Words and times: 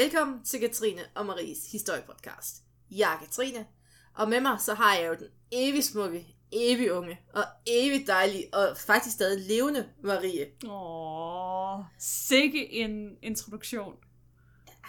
Velkommen 0.00 0.44
til 0.44 0.60
Katrine 0.60 1.00
og 1.14 1.26
Maries 1.26 1.72
historiepodcast. 1.72 2.56
Jeg 2.90 3.14
er 3.14 3.18
Katrine, 3.24 3.66
og 4.14 4.28
med 4.28 4.40
mig 4.40 4.56
så 4.60 4.74
har 4.74 4.94
jeg 4.96 5.08
jo 5.08 5.14
den 5.14 5.26
evig 5.52 5.84
smukke, 5.84 6.26
evig 6.52 6.92
unge 6.92 7.18
og 7.34 7.44
evig 7.66 8.06
dejlige 8.06 8.54
og 8.54 8.76
faktisk 8.76 9.14
stadig 9.14 9.48
levende 9.48 9.86
Marie. 10.04 10.46
Åh, 10.70 11.84
sikke 11.98 12.72
en 12.72 13.10
introduktion. 13.22 13.94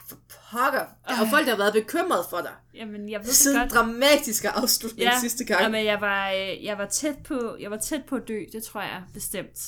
For 0.09 0.17
pokker, 0.51 0.85
der 1.07 1.13
er 1.15 1.19
jo 1.19 1.25
folk, 1.29 1.45
der 1.45 1.51
har 1.51 1.57
været 1.57 1.73
bekymret 1.73 2.25
for 2.29 2.37
dig. 2.41 2.53
Jamen, 2.73 3.09
jeg 3.09 3.19
ved 3.19 3.25
det 3.27 3.35
Siden 3.35 3.59
godt. 3.59 3.71
dramatiske 3.71 4.49
afslutning 4.49 5.03
Ja, 5.03 5.19
sidste 5.19 5.45
gang. 5.45 5.61
Jamen, 5.61 5.85
jeg 5.85 6.01
var, 6.01 6.31
øh, 6.31 6.63
jeg 6.63 6.77
var 6.77 6.85
tæt 6.85 7.15
på, 7.23 7.57
jeg 7.59 7.71
var 7.71 7.77
tæt 7.77 8.01
på 8.07 8.15
at 8.15 8.27
dø, 8.27 8.39
det 8.51 8.63
tror 8.63 8.81
jeg 8.81 9.03
bestemt. 9.13 9.59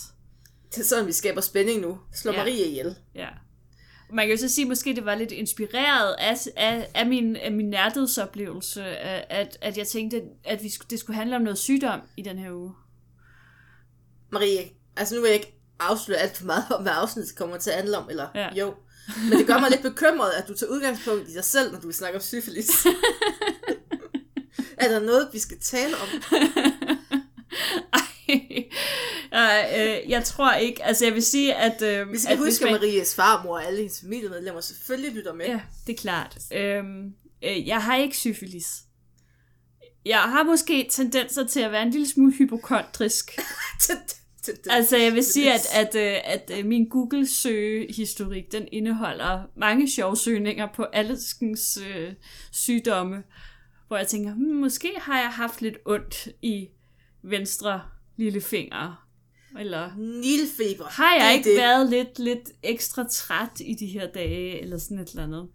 Det 0.76 0.82
er 0.82 0.85
sådan, 0.85 1.07
vi 1.07 1.12
skaber 1.12 1.41
spænding 1.41 1.82
nu. 1.82 1.99
Slå 2.13 2.32
Ja. 2.32 2.38
Marie 2.38 2.66
ihjel. 2.68 2.96
Ja. 3.16 3.27
Man 4.13 4.27
kan 4.27 4.35
jo 4.35 4.41
så 4.41 4.49
sige, 4.55 4.66
at 4.66 4.70
måske 4.70 4.95
det 4.95 5.05
var 5.05 5.16
lidt 5.16 5.31
inspireret 5.31 6.16
af, 6.20 6.38
af, 6.55 6.88
af 6.95 7.05
min, 7.08 7.35
af 7.35 7.52
min 7.52 7.70
nærdødsoplevelse, 7.70 8.84
at, 8.85 9.58
at- 9.62 9.77
jeg 9.77 9.88
tænkte, 9.88 10.21
at 10.46 10.63
vi 10.63 10.70
det 10.90 10.99
skulle 10.99 11.18
handle 11.18 11.35
om 11.35 11.41
noget 11.41 11.57
sygdom 11.57 11.99
i 12.18 12.21
den 12.21 12.40
her 12.40 12.51
uge. 12.51 12.73
Marie, 14.32 14.60
altså 14.98 15.15
nu 15.15 15.21
vil 15.21 15.27
jeg 15.27 15.35
ikke 15.35 15.55
afsløre 15.79 16.18
alt 16.20 16.38
for 16.38 16.46
meget 16.46 16.63
om, 16.71 16.82
hvad 16.82 16.91
afsnittet 16.96 17.35
kommer 17.35 17.57
til 17.57 17.70
at 17.70 17.76
handle 17.76 17.98
om, 17.98 18.10
eller 18.10 18.27
Ja. 18.35 18.49
jo. 18.55 18.73
Men 19.29 19.38
det 19.40 19.48
gør 19.48 19.60
mig 19.60 19.70
lidt 19.70 19.82
bekymret, 19.82 20.29
at 20.32 20.48
du 20.48 20.54
tager 20.54 20.71
udgangspunkt 20.71 21.29
i 21.29 21.34
dig 21.34 21.43
selv, 21.43 21.71
når 21.71 21.79
du 21.79 21.88
vil 21.88 21.95
snakke 21.95 22.16
om 22.16 22.21
syfilis. 22.21 22.70
er 24.77 24.88
der 24.88 24.99
noget, 24.99 25.29
vi 25.34 25.40
skal 25.40 25.60
tale 25.60 25.95
om? 25.98 26.07
Øh, 29.34 30.10
jeg 30.10 30.24
tror 30.24 30.54
ikke, 30.54 30.84
altså 30.84 31.05
jeg 31.05 31.13
vil 31.13 31.24
sige, 31.24 31.55
at... 31.55 31.82
Øh, 31.82 32.12
Vi 32.12 32.18
skal 32.18 32.32
at 32.32 32.38
huske, 32.38 32.48
hvis 32.48 32.62
at 32.62 32.71
Maries 32.71 33.16
farmor 33.16 33.54
og 33.54 33.66
alle 33.66 33.77
hendes 33.77 34.02
familiemedlemmer 34.02 34.62
selvfølgelig 34.62 35.12
lytter 35.13 35.34
med. 35.34 35.46
Ja, 35.46 35.60
det 35.88 35.93
er 35.93 35.98
klart. 35.98 36.38
Øhm, 36.54 37.13
øh, 37.44 37.68
jeg 37.68 37.84
har 37.84 37.96
ikke 37.96 38.18
syfilis. 38.18 38.68
Jeg 40.05 40.20
har 40.20 40.44
måske 40.44 40.88
tendenser 40.91 41.48
til 41.48 41.60
at 41.60 41.71
være 41.71 41.82
en 41.82 41.90
lille 41.90 42.07
smule 42.07 42.34
hypokondrisk. 42.34 43.32
Altså, 44.70 44.98
jeg 44.98 45.13
vil 45.13 45.24
sige, 45.24 45.54
at, 45.54 45.68
at, 45.74 45.96
øh, 45.96 46.18
at 46.24 46.51
øh, 46.60 46.66
min 46.66 46.90
Google-søgehistorik, 46.90 48.51
den 48.51 48.68
indeholder 48.71 49.44
mange 49.57 49.91
sjove 49.91 50.18
søgninger 50.18 50.68
på 50.76 50.84
alskens 50.84 51.77
øh, 51.88 52.13
sygdomme, 52.51 53.24
hvor 53.88 53.98
jeg 53.98 54.07
tænker, 54.07 54.34
hmm, 54.34 54.55
måske 54.55 54.91
har 54.98 55.20
jeg 55.20 55.29
haft 55.29 55.62
lidt 55.62 55.77
ondt 55.85 56.27
i 56.41 56.70
venstre 57.24 57.82
lillefinger. 58.18 59.08
Eller 59.60 59.92
Nilfeber. 59.98 60.86
har 60.86 61.16
jeg 61.16 61.30
det 61.30 61.38
ikke 61.38 61.50
det. 61.50 61.58
været 61.58 61.90
lidt, 61.90 62.20
lidt 62.20 62.50
ekstra 62.64 63.04
træt 63.12 63.50
i 63.60 63.74
de 63.80 63.88
her 63.88 64.08
dage, 64.12 64.62
eller 64.62 64.78
sådan 64.78 65.00
et 65.00 65.09
eller 65.09 65.24
andet? 65.24 65.47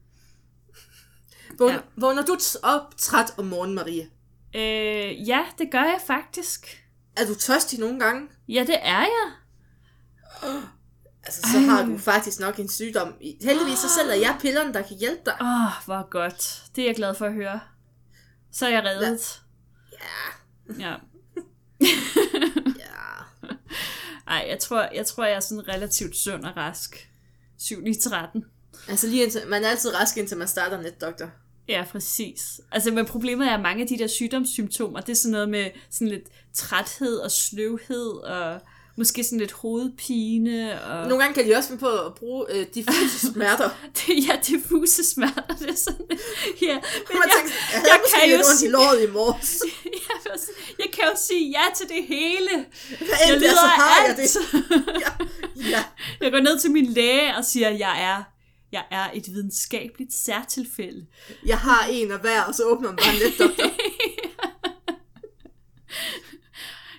Vågner, 1.59 1.75
Ja. 1.75 1.81
vågner 1.97 2.25
du 2.25 2.37
op 2.63 2.97
træt 2.97 3.35
om 3.39 3.45
morgenen, 3.47 3.75
Marie? 3.75 4.09
Øh, 4.55 5.29
ja, 5.29 5.45
det 5.59 5.71
gør 5.71 5.83
jeg 5.83 6.01
faktisk. 6.07 6.85
Er 7.17 7.27
du 7.27 7.35
tørstig 7.35 7.79
nogle 7.79 8.01
gange? 8.01 8.29
Ja, 8.49 8.61
det 8.67 8.77
er 8.83 9.01
jeg. 9.01 9.33
Altså, 11.23 11.41
så 11.53 11.59
Ej. 11.59 11.65
har 11.65 11.85
du 11.87 11.99
faktisk 11.99 12.41
nok 12.41 12.59
en 12.59 12.69
sygdom. 12.69 13.15
Heldigvis 13.43 13.79
så 13.79 13.89
sælger 13.89 14.15
jeg 14.15 14.37
pillerne, 14.41 14.75
der 14.75 14.83
kan 14.83 14.97
hjælpe 14.97 15.23
dig. 15.27 15.35
Åh, 15.41 15.47
oh, 15.65 15.73
hvor 15.85 16.11
godt. 16.11 16.63
Det 16.77 16.83
er 16.83 16.87
jeg 16.89 16.97
glad 16.97 17.15
for 17.15 17.27
at 17.27 17.35
høre. 17.35 17.61
Så 18.53 18.67
er 18.67 18.71
jeg 18.71 18.85
reddet. 18.85 19.43
Ja. 19.93 20.85
ja. 20.91 20.95
Ej, 24.29 24.47
jeg 24.49 24.59
tror, 24.59 24.89
jeg 24.95 25.07
tror, 25.07 25.25
jeg 25.25 25.35
er 25.35 25.41
sådan 25.41 25.69
relativt 25.69 26.17
sund 26.17 26.45
og 26.45 26.57
rask. 26.57 27.11
7 27.59 27.87
i 27.87 27.95
13. 27.95 28.45
Altså 28.89 29.07
lige 29.07 29.23
indtil, 29.23 29.43
man 29.47 29.65
er 29.65 29.69
altid 29.69 29.95
rask, 29.95 30.17
indtil 30.17 30.37
man 30.37 30.49
starter 30.49 30.83
netdoktor. 30.83 31.31
Ja, 31.69 31.85
præcis. 31.91 32.61
Altså, 32.73 32.91
men 32.91 33.07
problemet 33.07 33.49
er, 33.49 33.55
at 33.55 33.61
mange 33.61 33.83
af 33.83 33.89
de 33.89 33.99
der 33.99 34.07
sygdomssymptomer, 34.07 35.01
det 35.01 35.13
er 35.13 35.17
sådan 35.17 35.33
noget 35.33 35.49
med 35.49 35.71
sådan 35.91 36.09
lidt 36.09 36.29
træthed 36.53 37.19
og 37.19 37.31
sløvhed, 37.31 38.11
og 38.11 38.61
måske 38.99 39.25
sådan 39.25 39.39
lidt 39.39 39.53
hovedpine, 39.53 40.83
og... 40.83 41.09
Nogle 41.09 41.23
gange 41.25 41.35
kan 41.35 41.51
de 41.51 41.57
også 41.57 41.69
finde 41.69 41.81
på 41.81 41.89
at 41.89 42.15
bruge 42.15 42.45
øh, 42.55 42.67
diffuse 42.75 43.19
smerter. 43.33 43.71
Det, 43.95 44.27
ja, 44.29 44.39
diffuse 44.47 45.05
smerter, 45.11 45.43
det 45.59 45.71
er 45.71 45.75
sådan... 45.77 46.07
Ja, 46.63 46.75
men 46.75 47.19
Man 47.19 47.23
jeg, 47.25 47.33
tænker, 47.37 47.53
jeg 47.73 47.83
jeg 47.85 48.01
kan 48.15 48.31
jo 48.31 48.37
ondt 48.37 48.55
i 48.55 48.59
sige- 48.59 48.71
låret 48.71 49.09
i 49.09 49.11
morges. 49.13 49.63
jeg, 50.27 50.39
jeg 50.79 50.87
kan 50.93 51.05
jo 51.05 51.17
sige 51.17 51.51
ja 51.51 51.65
til 51.77 51.89
det 51.89 52.05
hele. 52.09 52.67
Hvad 52.99 53.09
Jeg 53.27 53.35
er, 53.35 53.39
lider 53.39 53.51
så 53.55 53.59
har 53.61 54.07
jeg 54.07 54.09
alt. 54.09 54.19
det. 54.19 54.37
Ja, 55.05 55.11
ja. 55.71 55.85
Jeg 56.21 56.33
går 56.33 56.41
ned 56.41 56.59
til 56.61 56.71
min 56.71 56.87
læge 56.87 57.37
og 57.37 57.45
siger, 57.45 57.69
at 57.69 57.79
jeg 57.79 58.03
er, 58.03 58.23
jeg 58.73 58.85
er 58.91 59.11
et 59.15 59.27
videnskabeligt 59.29 60.13
særtilfælde. 60.15 61.07
Jeg 61.47 61.59
har 61.59 61.87
en 61.91 62.11
af 62.13 62.21
hver, 62.21 62.43
og 62.43 62.55
så 62.55 62.63
åbner 62.65 62.89
man 62.89 62.97
bare 62.97 63.15
netdoktor. 63.15 63.71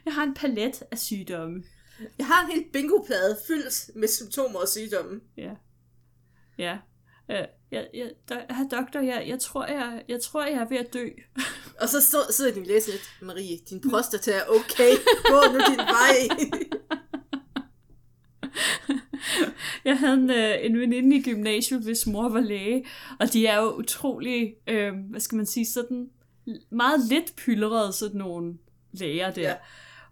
Jeg 0.05 0.13
har 0.13 0.23
en 0.23 0.33
palet 0.33 0.83
af 0.91 0.97
sygdomme. 0.99 1.63
Jeg 2.17 2.27
har 2.27 2.45
en 2.45 2.51
hel 2.51 2.65
bingoplade 2.73 3.37
fyldt 3.47 3.95
med 3.95 4.07
symptomer 4.07 4.59
og 4.59 4.67
sygdomme. 4.67 5.21
Ja. 5.37 5.51
Ja. 6.57 6.77
Øh, 7.31 7.45
jeg, 7.71 7.87
jeg, 7.93 8.11
do, 8.29 8.35
herr 8.49 8.67
doktor, 8.67 8.99
jeg, 8.99 9.25
jeg, 9.27 9.39
tror, 9.39 9.65
jeg, 9.65 10.03
jeg 10.07 10.21
tror, 10.21 10.45
jeg 10.45 10.53
er 10.53 10.69
ved 10.69 10.77
at 10.77 10.93
dø. 10.93 11.09
Og 11.81 11.89
så 11.89 12.01
stod, 12.01 12.33
sidder 12.33 12.53
din 12.53 12.63
læse 12.63 12.91
lidt, 12.91 13.09
Marie, 13.21 13.57
din 13.69 13.89
prostata 13.89 14.31
er 14.31 14.43
okay. 14.47 14.91
Gå 15.25 15.53
nu 15.53 15.59
din 15.69 15.77
vej. 15.77 16.27
Jeg 19.85 19.99
havde 19.99 20.13
en, 20.13 20.29
øh, 20.29 20.65
en 20.65 20.79
veninde 20.79 21.15
i 21.15 21.21
gymnasiet, 21.21 21.83
hvis 21.83 22.07
mor 22.07 22.29
var 22.29 22.39
læge, 22.39 22.85
og 23.19 23.33
de 23.33 23.47
er 23.47 23.61
jo 23.61 23.75
utrolig, 23.75 24.55
øh, 24.67 24.93
hvad 25.09 25.19
skal 25.19 25.35
man 25.35 25.45
sige, 25.45 25.65
sådan 25.65 26.09
meget 26.71 26.99
lidt 27.09 27.35
pyldrede, 27.35 27.93
sådan 27.93 28.17
nogle 28.17 28.53
læger 28.91 29.31
der. 29.31 29.41
Ja. 29.41 29.55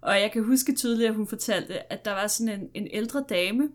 Og 0.01 0.21
jeg 0.21 0.31
kan 0.31 0.43
huske 0.43 0.75
tydeligt, 0.75 1.09
at 1.09 1.15
hun 1.15 1.27
fortalte, 1.27 1.93
at 1.93 2.05
der 2.05 2.11
var 2.11 2.27
sådan 2.27 2.59
en, 2.59 2.69
en 2.73 2.87
ældre 2.91 3.23
dame, 3.29 3.69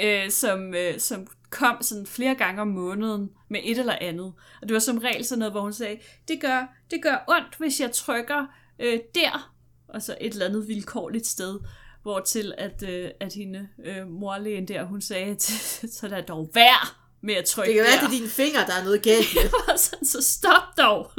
øh, 0.00 0.30
som, 0.30 0.74
øh, 0.74 0.98
som 0.98 1.26
kom 1.50 1.76
sådan 1.80 2.06
flere 2.06 2.34
gange 2.34 2.60
om 2.60 2.68
måneden 2.68 3.30
med 3.48 3.60
et 3.64 3.78
eller 3.78 3.96
andet. 4.00 4.32
Og 4.62 4.68
det 4.68 4.72
var 4.72 4.78
som 4.78 4.98
regel 4.98 5.24
sådan 5.24 5.38
noget, 5.38 5.52
hvor 5.52 5.60
hun 5.60 5.72
sagde, 5.72 5.98
det 6.28 6.40
gør, 6.40 6.74
det 6.90 7.02
gør 7.02 7.24
ondt, 7.28 7.58
hvis 7.58 7.80
jeg 7.80 7.92
trykker 7.92 8.46
øh, 8.78 8.98
der, 9.14 9.54
og 9.88 10.02
så 10.02 10.16
et 10.20 10.32
eller 10.32 10.46
andet 10.46 10.68
vilkårligt 10.68 11.26
sted. 11.26 11.60
Hvor 12.02 12.20
til 12.20 12.54
at, 12.58 12.82
øh, 12.88 13.10
at 13.20 13.34
hende, 13.34 13.68
øh, 13.84 14.08
morlægen 14.08 14.68
der, 14.68 14.84
hun 14.84 15.00
sagde, 15.00 15.40
så 15.98 16.08
lad 16.08 16.22
dog 16.22 16.50
være 16.54 17.01
med 17.22 17.34
at 17.34 17.44
trykke 17.44 17.68
Det 17.68 17.76
kan 17.76 17.84
være, 17.84 17.92
der. 17.92 18.00
det 18.00 18.06
er 18.06 18.18
dine 18.18 18.28
fingre, 18.28 18.60
der 18.66 18.74
er 18.74 18.84
noget 18.84 19.02
galt 19.02 19.34
med. 19.34 19.76
Sådan, 19.84 20.06
så 20.06 20.22
stop 20.22 20.62
dog. 20.78 21.10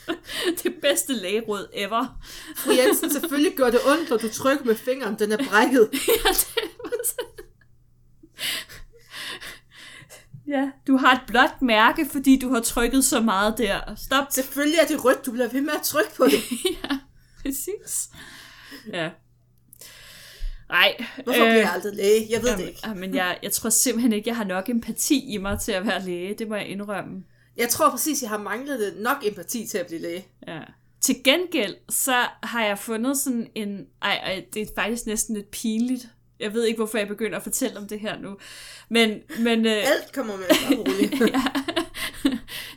det 0.62 0.74
bedste 0.82 1.12
lægeråd 1.12 1.68
ever. 1.72 2.20
Fru 2.56 2.70
Jensen, 2.72 3.10
selvfølgelig 3.12 3.56
gør 3.56 3.70
det 3.70 3.80
ondt, 3.86 4.10
når 4.10 4.16
du 4.16 4.28
trykker 4.28 4.64
med 4.64 4.74
fingeren. 4.74 5.18
Den 5.18 5.32
er 5.32 5.48
brækket. 5.48 5.88
ja, 6.08 6.28
det 6.28 6.64
var 6.84 7.04
sådan. 7.04 7.44
Ja, 10.48 10.70
du 10.86 10.96
har 10.96 11.12
et 11.12 11.20
blåt 11.26 11.62
mærke, 11.62 12.08
fordi 12.12 12.38
du 12.38 12.52
har 12.52 12.60
trykket 12.60 13.04
så 13.04 13.20
meget 13.20 13.58
der. 13.58 13.80
Stop. 13.96 14.24
Selvfølgelig 14.30 14.78
er 14.78 14.86
det 14.86 15.04
rødt. 15.04 15.26
Du 15.26 15.32
bliver 15.32 15.48
ved 15.48 15.60
med 15.60 15.72
at 15.72 15.82
trykke 15.82 16.14
på 16.16 16.24
det. 16.24 16.42
ja, 16.84 16.98
præcis. 17.42 18.08
Ja. 18.92 19.10
Nej. 20.68 21.04
Hvorfor 21.24 21.40
bliver 21.40 21.54
jeg 21.54 21.72
aldrig 21.74 21.94
læge? 21.94 22.26
Jeg 22.30 22.42
ved 22.42 22.56
det 22.56 22.68
ikke. 22.68 22.80
Jamen, 22.84 23.00
men 23.00 23.14
jeg, 23.14 23.38
jeg 23.42 23.52
tror 23.52 23.70
simpelthen 23.70 24.12
ikke, 24.12 24.28
jeg 24.28 24.36
har 24.36 24.44
nok 24.44 24.68
empati 24.68 25.34
i 25.34 25.36
mig 25.36 25.60
til 25.60 25.72
at 25.72 25.86
være 25.86 26.04
læge. 26.04 26.34
Det 26.34 26.48
må 26.48 26.54
jeg 26.54 26.66
indrømme. 26.68 27.24
Jeg 27.56 27.68
tror 27.68 27.90
præcis, 27.90 28.22
jeg 28.22 28.30
har 28.30 28.38
manglet 28.38 28.94
nok 28.98 29.16
empati 29.26 29.66
til 29.66 29.78
at 29.78 29.86
blive 29.86 30.00
læge. 30.00 30.26
Ja. 30.48 30.60
Til 31.00 31.16
gengæld, 31.24 31.74
så 31.88 32.14
har 32.42 32.64
jeg 32.64 32.78
fundet 32.78 33.18
sådan 33.18 33.46
en... 33.54 33.86
Ej, 34.02 34.14
ej, 34.24 34.44
det 34.54 34.62
er 34.62 34.66
faktisk 34.74 35.06
næsten 35.06 35.34
lidt 35.34 35.50
pinligt. 35.50 36.08
Jeg 36.40 36.54
ved 36.54 36.64
ikke, 36.64 36.76
hvorfor 36.76 36.98
jeg 36.98 37.08
begynder 37.08 37.36
at 37.36 37.42
fortælle 37.42 37.78
om 37.78 37.88
det 37.88 38.00
her 38.00 38.18
nu. 38.18 38.36
Men, 38.88 39.18
men 39.38 39.66
øh, 39.66 39.72
Alt 39.72 40.12
kommer 40.14 40.36
med 40.36 40.44
bare 40.48 40.78
roligt. 40.78 41.20
ja. 41.34 41.42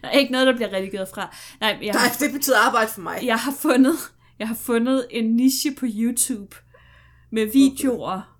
der 0.02 0.08
er 0.08 0.12
ikke 0.12 0.32
noget, 0.32 0.48
der 0.48 0.56
bliver 0.56 0.74
redigeret 0.74 1.08
fra. 1.14 1.36
Nej, 1.62 1.78
jeg 1.82 1.94
Nej, 1.94 2.02
har, 2.02 2.16
det 2.20 2.32
betyder 2.34 2.58
arbejde 2.58 2.92
for 2.92 3.02
mig. 3.02 3.20
jeg 3.24 3.38
har 3.38 3.54
fundet, 3.60 3.96
jeg 4.40 4.48
har 4.48 4.56
fundet 4.56 5.08
en 5.10 5.36
niche 5.36 5.76
på 5.76 5.86
YouTube 5.90 6.56
med 7.32 7.52
videoer 7.52 8.40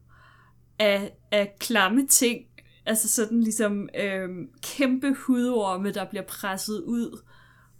af, 0.80 1.18
af 1.32 1.56
klamme 1.60 2.08
ting. 2.08 2.46
Altså 2.86 3.10
sådan 3.10 3.44
ligesom 3.44 3.90
øhm, 3.96 4.50
kæmpe 4.62 5.14
hudorme, 5.14 5.92
der 5.92 6.06
bliver 6.10 6.24
presset 6.24 6.82
ud. 6.82 7.24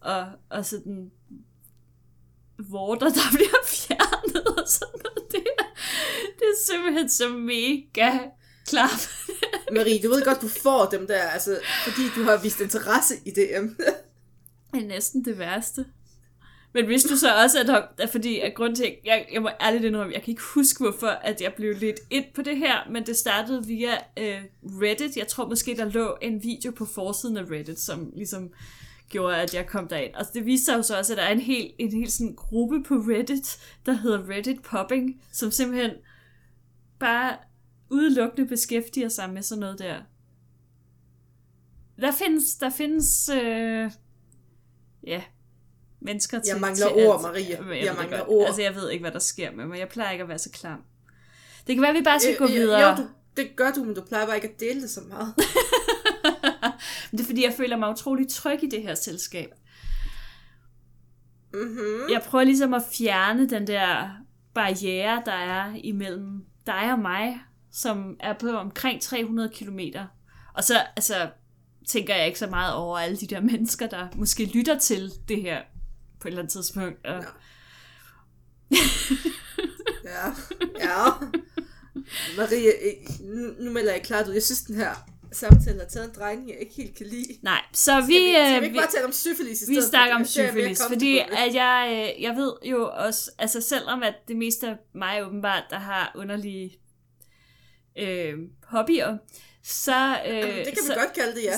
Og, 0.02 0.26
og 0.50 0.66
sådan 0.66 1.12
vorter, 2.70 3.10
der 3.10 3.32
bliver 3.36 3.66
fjernet 3.66 4.48
og 4.48 4.68
sådan 4.68 5.00
noget. 5.04 5.32
Det 5.32 5.44
er, 5.60 5.64
det 6.40 6.46
er 6.46 6.66
simpelthen 6.72 7.10
så 7.10 7.30
mega 7.30 8.20
klart. 8.68 9.10
Marie, 9.76 10.04
du 10.04 10.10
ved 10.10 10.26
godt, 10.26 10.42
du 10.42 10.48
får 10.48 10.86
dem 10.86 11.08
der, 11.08 11.22
altså, 11.22 11.60
fordi 11.84 12.02
du 12.16 12.24
har 12.24 12.38
vist 12.38 12.62
interesse 12.62 13.16
i 13.26 13.32
det 13.32 13.58
emne. 13.58 13.76
Det 14.74 14.84
er 14.84 14.88
næsten 14.88 15.26
det 15.26 15.40
værste. 15.40 15.86
Men 16.74 16.86
hvis 16.86 17.04
du 17.04 17.16
så 17.16 17.36
også, 17.44 17.60
at, 17.60 17.90
at 17.98 18.10
fordi 18.10 18.40
at 18.40 18.54
grund 18.56 18.76
til, 18.76 18.96
jeg, 19.06 19.26
jeg 19.34 19.42
må 19.42 19.50
ærligt 19.62 19.84
indrømme, 19.84 20.14
jeg 20.14 20.22
kan 20.22 20.32
ikke 20.32 20.44
huske, 20.56 20.84
hvorfor 20.84 21.08
at 21.08 21.42
jeg 21.42 21.54
blev 21.54 21.76
lidt 21.80 22.00
ind 22.10 22.26
på 22.36 22.42
det 22.42 22.58
her, 22.58 22.90
men 22.92 23.06
det 23.06 23.18
startede 23.18 23.68
via 23.68 23.94
øh, 23.94 24.42
Reddit. 24.64 25.18
Jeg 25.18 25.28
tror 25.28 25.48
måske, 25.48 25.76
der 25.76 25.86
lå 25.86 26.18
en 26.22 26.44
video 26.44 26.72
på 26.72 26.86
forsiden 26.86 27.38
af 27.38 27.44
Reddit, 27.52 27.80
som 27.80 28.12
ligesom 28.16 28.50
gjorde, 29.10 29.38
at 29.38 29.54
jeg 29.54 29.68
kom 29.68 29.88
derind. 29.88 30.14
Og 30.14 30.26
det 30.34 30.46
viste 30.46 30.66
sig 30.66 30.78
jo 30.78 30.82
så 30.82 30.98
også, 30.98 31.14
at 31.14 31.18
der 31.18 31.24
er 31.24 31.32
en 31.32 31.40
hel, 31.40 31.74
en 31.80 31.92
hel 31.92 32.12
sådan 32.12 32.36
gruppe 32.36 32.84
på 32.84 32.94
Reddit, 32.94 33.58
der 33.86 33.94
hedder 33.94 34.30
Reddit 34.30 34.62
Popping, 34.62 35.22
som 35.32 35.52
simpelthen 35.52 35.92
bare 37.00 37.38
udelukkende 37.90 38.48
beskæftiger 38.48 39.10
sig 39.10 39.30
med 39.30 39.42
sådan 39.42 39.60
noget 39.60 39.80
der. 39.80 40.02
Der 42.02 42.12
findes, 42.12 42.56
der 42.56 42.70
findes, 42.70 43.30
øh, 43.30 43.92
ja, 45.08 45.22
mennesker 46.02 46.40
til... 46.40 46.52
Jeg 46.52 46.62
mangler 46.62 46.88
til 46.88 47.08
ord, 47.08 47.16
at, 47.16 47.22
Maria. 47.22 47.50
Jeg, 47.50 47.78
Jeg, 47.78 47.86
jeg 47.86 47.96
mangler 47.96 48.18
godt. 48.18 48.30
ord. 48.30 48.46
Altså, 48.46 48.62
jeg 48.62 48.76
ved 48.76 48.90
ikke, 48.90 49.04
hvad 49.04 49.12
der 49.12 49.20
sker 49.20 49.52
med 49.52 49.66
mig. 49.66 49.80
Jeg 49.80 49.90
plejer 49.90 50.12
ikke 50.12 50.22
at 50.22 50.28
være 50.28 50.40
så 50.40 50.50
klam. 50.52 50.80
Det 51.68 51.76
kan 51.76 51.82
være, 51.82 51.92
at 51.92 51.98
vi 51.98 52.04
bare 52.04 52.20
skal 52.20 52.34
Øh, 52.34 52.38
gå 52.38 52.44
øh, 52.44 52.52
videre. 52.52 52.90
Jo, 52.90 52.96
du, 52.96 53.08
det 53.38 53.56
gør 53.56 53.72
du, 53.72 53.84
men 53.84 53.96
du 53.96 54.02
plejer 54.02 54.26
bare 54.26 54.36
ikke 54.36 54.48
at 54.48 54.60
dele 54.60 54.82
det 54.82 54.90
så 54.90 55.02
meget. 55.10 55.34
Men 57.12 57.18
det 57.18 57.24
er, 57.24 57.26
fordi 57.28 57.44
jeg 57.44 57.54
føler 57.58 57.78
mig 57.78 57.90
utrolig 57.90 58.28
tryg 58.30 58.64
i 58.64 58.70
det 58.70 58.82
her 58.82 58.96
selskab. 58.96 59.50
mm-hmm. 61.54 62.10
Jeg 62.12 62.22
prøver 62.28 62.44
ligesom 62.44 62.74
at 62.74 62.82
fjerne 62.94 63.50
den 63.50 63.68
der 63.68 64.10
barriere, 64.54 65.22
der 65.26 65.32
er 65.32 65.74
imellem 65.84 66.46
dig 66.66 66.92
og 66.94 67.00
mig, 67.00 67.42
som 67.72 68.16
er 68.20 68.34
på 68.34 68.50
omkring 68.50 69.02
300 69.02 69.50
kilometer. 69.54 70.06
Og 70.54 70.64
så 70.64 70.74
altså, 70.96 71.30
tænker 71.88 72.16
jeg 72.16 72.28
ikke 72.28 72.40
så 72.40 72.48
meget 72.48 72.74
over 72.76 72.98
alle 73.00 73.18
de 73.18 73.28
der 73.28 73.42
mennesker, 73.42 73.88
der 73.88 74.08
måske 74.16 74.46
lytter 74.46 74.80
til 74.80 75.12
det 75.28 75.42
her 75.42 75.62
på 76.22 76.28
et 76.28 76.32
eller 76.32 76.42
andet 76.42 76.54
tidspunkt. 76.54 77.06
Og... 77.06 77.24
Ja. 78.72 78.78
Ja. 80.04 80.28
ja. 80.80 81.12
Maria, 82.38 82.72
øh, 82.82 83.28
nu, 83.60 83.72
melder 83.72 83.92
jeg 83.92 84.02
klart 84.04 84.28
ud. 84.28 84.34
Jeg 84.34 84.44
synes, 84.44 84.62
den 84.62 84.76
her 84.76 84.94
samtale 85.32 85.80
har 85.80 85.86
taget 85.86 86.08
en 86.08 86.16
drejning, 86.16 86.50
jeg 86.50 86.58
ikke 86.60 86.74
helt 86.76 86.98
kan 86.98 87.06
lide. 87.06 87.40
Nej, 87.42 87.62
så 87.74 88.02
vi, 88.02 88.02
Skal 88.02 88.14
vi, 88.14 88.32
skal 88.32 88.56
øh, 88.56 88.62
vi 88.62 88.66
ikke 88.66 88.80
bare 88.80 88.92
tale 88.92 89.06
om 89.06 89.12
syfilis 89.12 89.62
i 89.62 89.76
vi 89.76 89.82
snakker 89.82 90.16
om 90.16 90.26
syfilis, 90.26 90.82
fordi 90.90 91.20
at 91.20 91.54
jeg, 91.54 92.14
øh, 92.18 92.24
jeg 92.24 92.36
ved 92.36 92.54
jo 92.66 92.90
også, 92.94 93.32
altså 93.38 93.62
selvom 93.62 94.04
at 94.04 94.16
det 94.28 94.36
meste 94.36 94.68
af 94.68 94.76
mig 94.94 95.26
åbenbart, 95.26 95.64
der 95.70 95.80
har 95.80 96.12
underlige 96.16 96.80
øh, 97.98 98.34
hobbyer, 98.64 99.18
så, 99.64 100.20
øh. 100.28 100.38
Jamen, 100.38 100.56
det 100.56 100.66
kan 100.66 100.84
vi 100.84 100.88
så, 100.88 100.96
godt 100.96 101.14
kalde 101.14 101.36
det, 101.36 101.44
ja. 101.44 101.58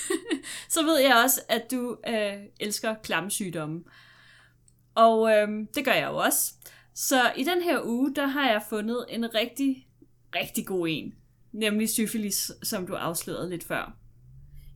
så 0.74 0.82
ved 0.82 0.98
jeg 0.98 1.16
også, 1.24 1.40
at 1.48 1.70
du 1.70 1.96
øh, 2.08 2.34
elsker 2.60 2.94
klamsygdomme. 3.02 3.84
Og 4.94 5.30
øh, 5.30 5.48
det 5.74 5.84
gør 5.84 5.92
jeg 5.92 6.08
jo 6.08 6.16
også. 6.16 6.52
Så 6.94 7.32
i 7.36 7.44
den 7.44 7.62
her 7.62 7.80
uge, 7.84 8.14
der 8.14 8.26
har 8.26 8.50
jeg 8.50 8.62
fundet 8.68 9.06
en 9.08 9.34
rigtig, 9.34 9.88
rigtig 10.34 10.66
god 10.66 10.88
en. 10.90 11.14
Nemlig 11.52 11.88
syfilis, 11.88 12.50
som 12.62 12.86
du 12.86 12.94
afslørede 12.94 13.50
lidt 13.50 13.64
før. 13.64 13.96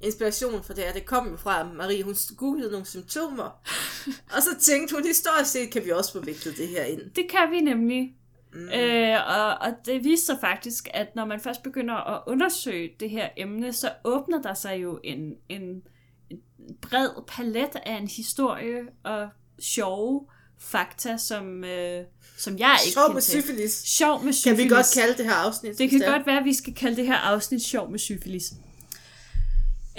Inspiration 0.00 0.64
for 0.64 0.72
det 0.72 0.84
her, 0.84 0.92
det 0.92 1.06
kom 1.06 1.30
jo 1.30 1.36
fra, 1.36 1.72
Marie, 1.72 2.02
hun 2.02 2.14
googlede 2.36 2.70
nogle 2.70 2.86
symptomer. 2.86 3.62
og 4.34 4.42
så 4.42 4.50
tænkte 4.60 4.94
hun, 4.94 5.06
historisk 5.06 5.50
set 5.50 5.70
kan 5.70 5.84
vi 5.84 5.90
også 5.90 6.12
få 6.12 6.20
viklet 6.20 6.56
det 6.56 6.68
her 6.68 6.84
ind. 6.84 7.00
Det 7.16 7.26
kan 7.30 7.50
vi 7.50 7.60
nemlig. 7.60 8.17
Mm. 8.58 8.68
Øh, 8.68 9.16
og, 9.38 9.48
og 9.58 9.74
det 9.86 10.04
viser 10.04 10.26
sig 10.26 10.36
faktisk, 10.40 10.88
at 10.94 11.16
når 11.16 11.24
man 11.24 11.40
først 11.40 11.62
begynder 11.62 11.94
at 11.94 12.22
undersøge 12.26 12.90
det 13.00 13.10
her 13.10 13.28
emne, 13.36 13.72
så 13.72 13.90
åbner 14.04 14.42
der 14.42 14.54
sig 14.54 14.82
jo 14.82 15.00
en, 15.04 15.34
en, 15.48 15.82
en 16.30 16.38
bred 16.82 17.08
palet 17.28 17.76
af 17.86 17.96
en 17.96 18.08
historie 18.08 18.80
og 19.04 19.28
sjove 19.60 20.26
fakta, 20.60 21.16
som, 21.16 21.64
øh, 21.64 22.04
som 22.38 22.58
jeg 22.58 22.78
ikke 22.86 22.92
Sjov 22.94 23.14
med 23.14 23.22
syfilis. 23.22 23.72
Sjov 23.72 24.18
med 24.18 24.24
Kan 24.24 24.32
syfilis. 24.32 24.64
vi 24.64 24.68
godt 24.68 24.86
kalde 24.94 25.14
det 25.18 25.24
her 25.24 25.34
afsnit? 25.34 25.78
Det 25.78 25.90
kan 25.90 26.00
godt 26.00 26.26
være, 26.26 26.38
at 26.38 26.44
vi 26.44 26.54
skal 26.54 26.74
kalde 26.74 26.96
det 26.96 27.06
her 27.06 27.16
afsnit 27.16 27.62
sjov 27.62 27.90
med 27.90 27.98
syfilis. 27.98 28.52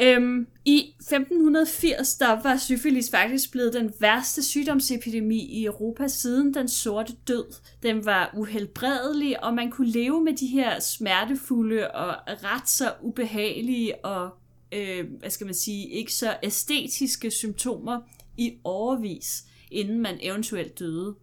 Øhm, 0.02 0.48
I 0.66 0.94
1580 1.00 2.16
der 2.16 2.42
var 2.42 2.58
syfilis 2.58 3.12
faktisk 3.12 3.52
blevet 3.52 3.74
den 3.74 3.94
værste 4.00 4.44
sygdomsepidemi 4.44 5.46
i 5.46 5.66
Europa 5.66 6.08
siden 6.08 6.54
den 6.54 6.68
sorte 6.68 7.14
død. 7.28 7.46
Den 7.84 8.06
var 8.06 8.32
uhelbredelig, 8.38 9.44
og 9.44 9.54
man 9.54 9.72
kunne 9.72 9.92
leve 9.92 10.24
med 10.24 10.34
de 10.34 10.48
her 10.48 10.80
smertefulde 10.80 11.92
og 11.92 12.16
ret 12.28 12.70
så 12.70 12.94
ubehagelige 13.02 14.06
og, 14.06 14.30
øh, 14.72 15.06
hvad 15.20 15.30
skal 15.30 15.46
man 15.46 15.56
sige, 15.56 15.90
ikke 15.90 16.14
så 16.14 16.38
æstetiske 16.44 17.32
symptomer 17.32 18.02
i 18.38 18.58
overvis, 18.64 19.44
inden 19.72 20.00
man 20.00 20.18
eventuelt 20.22 20.80
døde. 20.80 21.16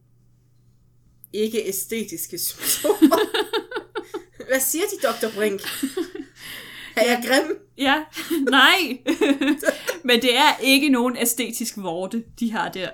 Ikke 1.33 1.69
æstetiske 1.69 2.39
symptomer. 2.39 3.19
Hvad 4.49 4.61
siger 4.61 4.85
de, 4.85 5.07
Dr. 5.07 5.35
Brink? 5.35 5.63
Er 6.97 7.05
jeg 7.05 7.25
grim? 7.27 7.59
Ja, 7.79 8.05
nej. 8.59 8.99
Men 10.09 10.23
det 10.23 10.37
er 10.37 10.57
ikke 10.63 10.89
nogen 10.89 11.17
æstetisk 11.17 11.77
vorte, 11.77 12.25
de 12.41 12.53
har 12.53 12.69
der. 12.69 12.91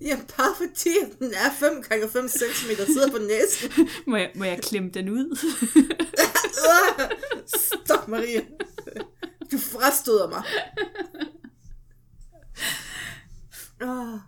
Ja, 0.00 0.16
bare 0.36 0.54
fordi 0.56 0.90
den 1.18 1.34
er 1.34 1.50
5 1.58 1.82
gange 1.88 2.08
5 2.08 2.28
cm 2.28 2.70
sidder 2.86 3.10
på 3.10 3.18
næsen. 3.18 3.88
Må 4.10 4.16
jeg, 4.16 4.30
må 4.34 4.44
jeg 4.44 4.58
klemme 4.60 4.90
den 4.90 5.08
ud? 5.08 5.36
Stop, 7.46 8.08
Marie. 8.08 8.46
Du 9.52 9.58
frastøder 9.58 10.28
mig. 10.28 10.42
Oh. 13.82 14.18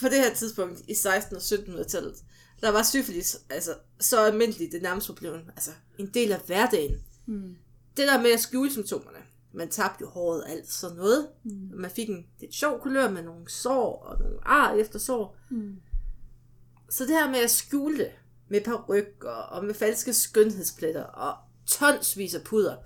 På 0.00 0.08
det 0.08 0.18
her 0.18 0.34
tidspunkt 0.34 0.80
i 0.88 0.92
1600- 0.92 1.36
og 1.36 1.42
1700-tallet, 1.42 2.14
der 2.60 2.70
var 2.70 2.82
syfilis 2.82 3.36
altså, 3.50 3.74
så 4.00 4.24
almindeligt, 4.24 4.72
det 4.72 4.82
nærmest 4.82 5.14
blevet 5.14 5.40
altså, 5.48 5.70
en 5.98 6.10
del 6.14 6.32
af 6.32 6.40
hverdagen. 6.46 6.96
Mm. 7.26 7.54
Det 7.96 8.08
der 8.08 8.22
med 8.22 8.30
at 8.30 8.40
skjule 8.40 8.70
symptomerne. 8.72 9.18
Man 9.54 9.68
tabte 9.68 9.98
jo 10.00 10.08
håret 10.08 10.44
og 10.44 10.50
alt 10.50 10.70
sådan 10.72 10.96
noget. 10.96 11.28
Mm. 11.44 11.70
Man 11.74 11.90
fik 11.90 12.08
en 12.08 12.26
lidt 12.40 12.54
sjov 12.54 12.80
kulør 12.80 13.10
med 13.10 13.22
nogle 13.22 13.50
sår 13.50 14.02
og 14.02 14.18
nogle 14.18 14.38
ar 14.48 14.72
efter 14.74 14.98
sår. 14.98 15.36
Mm. 15.50 15.76
Så 16.90 17.04
det 17.04 17.10
her 17.14 17.30
med 17.30 17.38
at 17.38 17.50
skjule 17.50 17.98
det 17.98 18.10
med 18.48 18.60
parykker 18.60 19.30
og 19.30 19.64
med 19.64 19.74
falske 19.74 20.12
skønhedspletter 20.14 21.02
og 21.04 21.34
tonsvis 21.66 22.34
af 22.34 22.42
puder, 22.42 22.76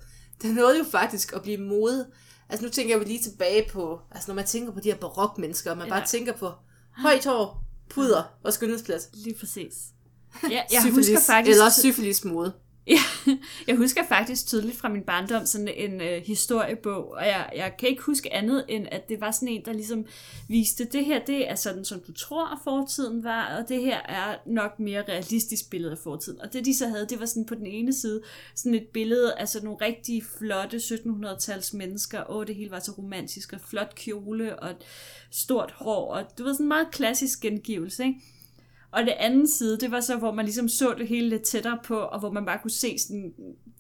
det 0.43 0.55
nåede 0.55 0.79
jo 0.79 0.85
faktisk 0.85 1.33
at 1.33 1.43
blive 1.43 1.59
mode. 1.59 2.07
Altså 2.49 2.67
nu 2.67 2.71
tænker 2.73 2.97
jeg 2.97 3.07
lige 3.07 3.23
tilbage 3.23 3.69
på, 3.73 4.01
altså 4.11 4.31
når 4.31 4.35
man 4.35 4.47
tænker 4.47 4.73
på 4.73 4.81
de 4.81 4.91
her 4.91 4.99
barokmennesker, 4.99 5.71
og 5.71 5.77
man 5.79 5.87
Ja. 5.87 5.93
bare 5.93 6.07
tænker 6.07 6.33
på 6.33 6.53
højt 6.97 7.25
hår, 7.25 7.65
puder 7.91 8.39
og 8.43 8.53
skønhedsplet. 8.53 9.09
Lige 9.13 9.37
præcis. 9.41 9.75
Ja, 10.43 10.63
jeg 10.73 10.83
Syfilis, 10.83 11.09
husker 11.09 11.21
faktisk... 11.33 11.55
Eller 11.55 11.71
syfilis 11.71 12.25
mode. 12.25 12.53
Ja, 12.87 12.99
jeg 13.69 13.77
husker 13.77 14.07
faktisk 14.09 14.47
tydeligt 14.47 14.77
fra 14.77 14.89
min 14.89 15.03
barndom 15.03 15.47
sådan 15.47 15.69
en 15.69 16.01
øh, 16.01 16.23
historiebog, 16.23 17.11
og 17.11 17.27
jeg, 17.27 17.51
jeg 17.57 17.75
kan 17.79 17.89
ikke 17.89 18.03
huske 18.03 18.33
andet 18.33 18.65
end, 18.69 18.87
at 18.91 19.09
det 19.09 19.21
var 19.21 19.31
sådan 19.31 19.49
en, 19.49 19.65
der 19.65 19.73
ligesom 19.73 20.07
viste, 20.49 20.85
det 20.85 21.05
her 21.05 21.25
det 21.25 21.51
er 21.51 21.55
sådan, 21.55 21.85
som 21.85 22.01
du 22.01 22.13
tror, 22.13 22.53
at 22.53 22.59
fortiden 22.65 23.25
var, 23.25 23.57
og 23.57 23.69
det 23.69 23.81
her 23.81 23.99
er 24.03 24.37
nok 24.47 24.81
mere 24.81 25.03
realistisk 25.09 25.71
billede 25.71 25.93
af 25.93 25.99
fortiden. 25.99 26.41
Og 26.41 26.53
det 26.53 26.65
de 26.65 26.77
så 26.77 26.89
havde, 26.89 27.07
det 27.07 27.21
var 27.21 27.27
sådan 27.27 27.47
på 27.47 27.55
den 27.55 27.67
ene 27.67 27.93
side, 27.93 28.23
sådan 28.55 28.75
et 28.75 28.87
billede 28.93 29.35
af 29.35 29.49
sådan 29.49 29.65
nogle 29.65 29.87
rigtig 29.87 30.23
flotte 30.39 30.77
1700-tals 30.77 31.77
mennesker, 31.77 32.21
og 32.21 32.47
det 32.47 32.55
hele 32.55 32.71
var 32.71 32.81
så 32.81 32.93
romantisk, 32.99 33.53
og 33.53 33.61
flot 33.61 33.95
kjole, 33.95 34.59
og 34.59 34.75
stort 35.31 35.73
hår, 35.73 36.15
og 36.15 36.39
det 36.39 36.45
var 36.45 36.53
sådan 36.53 36.65
en 36.65 36.69
meget 36.69 36.91
klassisk 36.93 37.41
gengivelse, 37.41 38.05
ikke? 38.05 38.21
Og 38.97 39.03
det 39.03 39.15
anden 39.19 39.49
side, 39.49 39.79
det 39.79 39.91
var 39.91 40.01
så, 40.01 40.17
hvor 40.17 40.33
man 40.33 40.45
ligesom 40.45 40.69
så 40.69 40.95
det 40.99 41.09
hele 41.09 41.29
lidt 41.29 41.43
tættere 41.43 41.79
på, 41.85 41.99
og 41.99 42.19
hvor 42.19 42.31
man 42.31 42.45
bare 42.47 42.59
kunne 42.63 42.71
se 42.71 42.99
sådan 42.99 43.33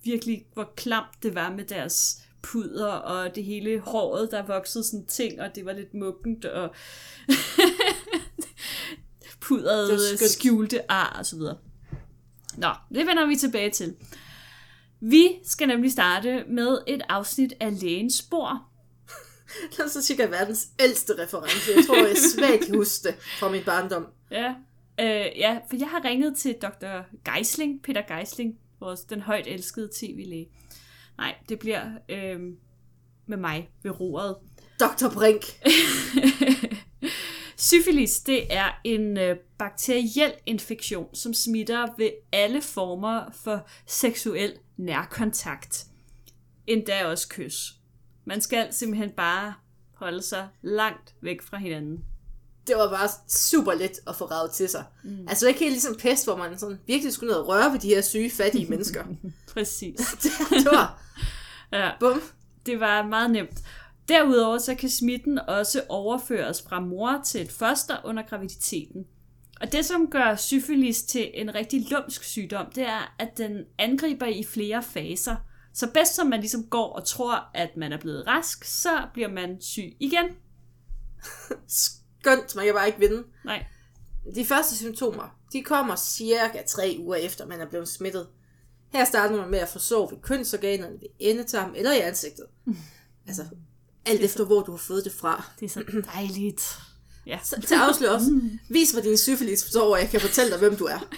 virkelig, 0.04 0.46
hvor 0.54 0.72
klamt 0.76 1.22
det 1.22 1.34
var 1.34 1.50
med 1.50 1.64
deres 1.64 2.22
puder, 2.42 2.92
og 2.92 3.34
det 3.34 3.44
hele 3.44 3.80
håret, 3.80 4.30
der 4.30 4.46
voksede 4.46 4.84
sådan 4.84 5.06
ting, 5.06 5.40
og 5.40 5.54
det 5.54 5.64
var 5.64 5.72
lidt 5.72 5.94
muggent, 5.94 6.44
og 6.44 6.70
skønt. 10.16 10.30
skjulte 10.30 10.90
ar, 10.90 11.16
og 11.18 11.26
så 11.26 11.36
videre. 11.36 11.56
Nå, 12.56 12.68
det 12.94 13.06
vender 13.06 13.26
vi 13.26 13.36
tilbage 13.36 13.70
til. 13.70 13.94
Vi 15.00 15.28
skal 15.44 15.68
nemlig 15.68 15.92
starte 15.92 16.44
med 16.48 16.78
et 16.86 17.02
afsnit 17.08 17.52
af 17.60 17.80
Lægens 17.80 18.14
Spor. 18.14 18.68
Det 19.70 19.78
er 19.84 19.88
så 19.88 20.02
sikkert 20.02 20.30
verdens 20.30 20.68
ældste 20.80 21.12
reference. 21.22 21.70
Jeg 21.76 21.84
tror, 21.86 21.96
jeg 21.96 22.16
svagt 22.16 22.66
kan 22.66 22.76
huske 22.76 23.08
det 23.08 23.14
fra 23.38 23.50
min 23.50 23.62
barndom. 23.64 24.06
Ja, 24.30 24.54
øh, 25.00 25.26
ja, 25.38 25.58
for 25.68 25.76
jeg 25.76 25.88
har 25.88 26.04
ringet 26.04 26.36
til 26.36 26.54
Dr. 26.62 27.00
Geisling, 27.32 27.82
Peter 27.82 28.16
Geisling, 28.16 28.58
vores 28.80 29.00
den 29.00 29.20
højt 29.20 29.46
elskede 29.46 29.90
tv-læge. 30.00 30.48
Nej, 31.18 31.34
det 31.48 31.58
bliver 31.58 31.84
øh, 32.08 32.40
med 33.26 33.36
mig 33.36 33.70
ved 33.82 34.00
roret. 34.00 34.36
Dr. 34.80 35.14
Brink. 35.14 35.44
Syfilis, 37.56 38.20
det 38.20 38.54
er 38.54 38.80
en 38.84 39.18
øh, 39.18 39.36
bakteriel 39.58 40.32
infektion, 40.46 41.14
som 41.14 41.34
smitter 41.34 41.86
ved 41.98 42.10
alle 42.32 42.62
former 42.62 43.30
for 43.32 43.68
seksuel 43.86 44.52
nærkontakt. 44.76 45.86
Endda 46.66 47.06
også 47.06 47.28
kys. 47.28 47.74
Man 48.24 48.40
skal 48.40 48.72
simpelthen 48.72 49.10
bare 49.10 49.54
holde 49.94 50.22
sig 50.22 50.48
langt 50.62 51.14
væk 51.20 51.42
fra 51.42 51.56
hinanden. 51.56 52.04
Det 52.66 52.76
var 52.76 52.90
bare 52.90 53.08
super 53.28 53.74
let 53.74 54.00
at 54.06 54.16
få 54.16 54.24
ravet 54.24 54.50
til 54.50 54.68
sig. 54.68 54.84
Mm. 55.04 55.28
Altså 55.28 55.48
ikke 55.48 55.60
helt 55.60 55.72
ligesom 55.72 55.96
pest, 55.96 56.26
hvor 56.26 56.36
man 56.36 56.58
sådan 56.58 56.78
virkelig 56.86 57.12
skulle 57.12 57.32
ned 57.32 57.40
og 57.40 57.48
røre 57.48 57.72
ved 57.72 57.78
de 57.78 57.88
her 57.88 58.00
syge, 58.00 58.30
fattige 58.30 58.66
mennesker. 58.66 59.04
Præcis. 59.54 60.00
det, 60.22 60.32
det 60.50 60.66
var... 60.72 61.02
Ja. 61.72 61.90
Bum. 62.00 62.22
Det 62.66 62.80
var 62.80 63.06
meget 63.06 63.30
nemt. 63.30 63.62
Derudover 64.08 64.58
så 64.58 64.74
kan 64.74 64.90
smitten 64.90 65.38
også 65.38 65.82
overføres 65.88 66.62
fra 66.62 66.80
mor 66.80 67.20
til 67.24 67.40
et 67.40 67.52
foster 67.52 67.96
under 68.04 68.22
graviditeten. 68.22 69.06
Og 69.60 69.72
det, 69.72 69.84
som 69.84 70.10
gør 70.10 70.36
syfilis 70.36 71.02
til 71.02 71.30
en 71.34 71.54
rigtig 71.54 71.90
lumsk 71.90 72.24
sygdom, 72.24 72.66
det 72.74 72.88
er, 72.88 73.14
at 73.18 73.38
den 73.38 73.64
angriber 73.78 74.26
i 74.26 74.44
flere 74.44 74.82
faser. 74.82 75.36
Så 75.74 75.90
bedst 75.94 76.14
som 76.14 76.26
man 76.26 76.40
ligesom 76.40 76.64
går 76.64 76.92
og 76.92 77.04
tror, 77.04 77.50
at 77.54 77.76
man 77.76 77.92
er 77.92 77.98
blevet 77.98 78.26
rask, 78.26 78.64
så 78.64 79.02
bliver 79.12 79.28
man 79.28 79.60
syg 79.60 79.96
igen. 80.00 80.24
Skønt, 82.26 82.56
man 82.56 82.64
kan 82.64 82.74
bare 82.74 82.86
ikke 82.86 82.98
vinde. 82.98 83.24
Nej. 83.44 83.64
De 84.34 84.44
første 84.44 84.76
symptomer, 84.76 85.38
de 85.52 85.62
kommer 85.62 85.96
cirka 85.96 86.62
tre 86.66 86.96
uger 86.98 87.16
efter, 87.16 87.46
man 87.46 87.60
er 87.60 87.68
blevet 87.68 87.88
smittet. 87.88 88.26
Her 88.92 89.04
starter 89.04 89.36
man 89.36 89.50
med 89.50 89.58
at 89.58 89.68
få 89.68 89.78
sår 89.78 90.10
ved 90.10 90.18
kønsorganerne, 90.22 90.92
ved 91.00 91.08
endetarmen 91.18 91.76
eller 91.76 91.92
i 91.92 92.00
ansigtet. 92.00 92.46
Altså, 93.28 93.44
alt 94.06 94.20
efter 94.20 94.44
hvor 94.44 94.62
du 94.62 94.70
har 94.70 94.78
fået 94.78 95.04
det 95.04 95.12
fra. 95.12 95.50
Det 95.60 95.66
er 95.66 95.70
så 95.70 96.02
dejligt. 96.14 96.62
Ja. 97.26 97.38
Så, 97.44 97.60
til 97.66 97.74
afsløre 97.74 98.12
også, 98.12 98.40
vis 98.68 98.94
mig 98.94 99.04
din 99.04 99.18
syfilis, 99.18 99.60
så 99.60 99.96
jeg 99.96 100.08
kan 100.10 100.20
fortælle 100.20 100.50
dig, 100.50 100.58
hvem 100.58 100.76
du 100.76 100.84
er. 100.84 100.98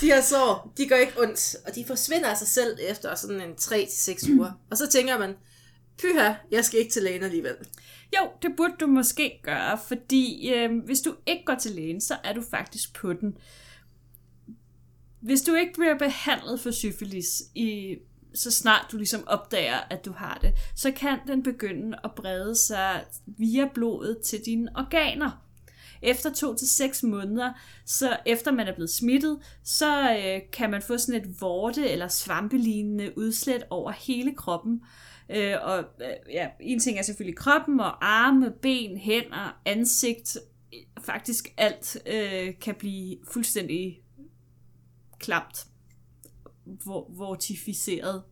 De 0.00 0.06
her 0.06 0.22
sår, 0.22 0.72
de 0.76 0.88
gør 0.88 0.96
ikke 0.96 1.20
ondt, 1.20 1.56
og 1.66 1.74
de 1.74 1.84
forsvinder 1.86 2.28
af 2.28 2.38
sig 2.38 2.48
selv 2.48 2.78
efter 2.80 3.14
sådan 3.14 3.40
en 3.40 3.52
3-6 3.52 4.30
uger. 4.36 4.52
Og 4.70 4.78
så 4.78 4.88
tænker 4.88 5.18
man, 5.18 5.34
pyha, 5.98 6.32
jeg 6.50 6.64
skal 6.64 6.78
ikke 6.80 6.92
til 6.92 7.02
lægen 7.02 7.22
alligevel. 7.22 7.56
Jo, 8.18 8.30
det 8.42 8.50
burde 8.56 8.74
du 8.80 8.86
måske 8.86 9.40
gøre, 9.42 9.78
fordi 9.88 10.52
øh, 10.54 10.84
hvis 10.84 11.00
du 11.00 11.14
ikke 11.26 11.44
går 11.44 11.54
til 11.54 11.70
lægen, 11.70 12.00
så 12.00 12.16
er 12.24 12.32
du 12.32 12.42
faktisk 12.50 12.94
på 12.94 13.12
den. 13.12 13.36
Hvis 15.20 15.42
du 15.42 15.54
ikke 15.54 15.72
bliver 15.72 15.98
behandlet 15.98 16.60
for 16.60 16.70
syfilis, 16.70 17.42
i, 17.54 17.96
så 18.34 18.50
snart 18.50 18.86
du 18.92 18.96
ligesom 18.96 19.24
opdager, 19.26 19.78
at 19.90 20.04
du 20.04 20.12
har 20.12 20.38
det, 20.42 20.54
så 20.76 20.90
kan 20.90 21.18
den 21.26 21.42
begynde 21.42 21.98
at 22.04 22.10
brede 22.16 22.56
sig 22.56 23.04
via 23.26 23.68
blodet 23.74 24.18
til 24.24 24.40
dine 24.46 24.68
organer. 24.74 25.42
Efter 26.02 26.32
to 26.32 26.54
til 26.54 26.68
seks 26.68 27.02
måneder, 27.02 27.52
så 27.86 28.16
efter 28.26 28.52
man 28.52 28.68
er 28.68 28.74
blevet 28.74 28.90
smittet, 28.90 29.38
så 29.64 30.16
øh, 30.16 30.40
kan 30.52 30.70
man 30.70 30.82
få 30.82 30.98
sådan 30.98 31.22
et 31.22 31.40
vorte- 31.40 31.88
eller 31.88 32.08
svampelignende 32.08 33.18
udslæt 33.18 33.64
over 33.70 33.90
hele 33.90 34.34
kroppen. 34.34 34.82
Øh, 35.30 35.54
og 35.62 35.78
øh, 35.78 36.32
ja, 36.32 36.48
en 36.60 36.80
ting 36.80 36.98
er 36.98 37.02
selvfølgelig 37.02 37.36
kroppen 37.36 37.80
og 37.80 38.06
arme, 38.06 38.52
ben, 38.62 38.96
hænder, 38.96 39.60
ansigt. 39.64 40.36
Faktisk 41.04 41.48
alt 41.56 41.96
øh, 42.06 42.54
kan 42.60 42.74
blive 42.74 43.16
fuldstændig 43.32 44.00
klamt. 45.18 45.66
Vor- 46.84 47.16
vortificeret. 47.16 48.22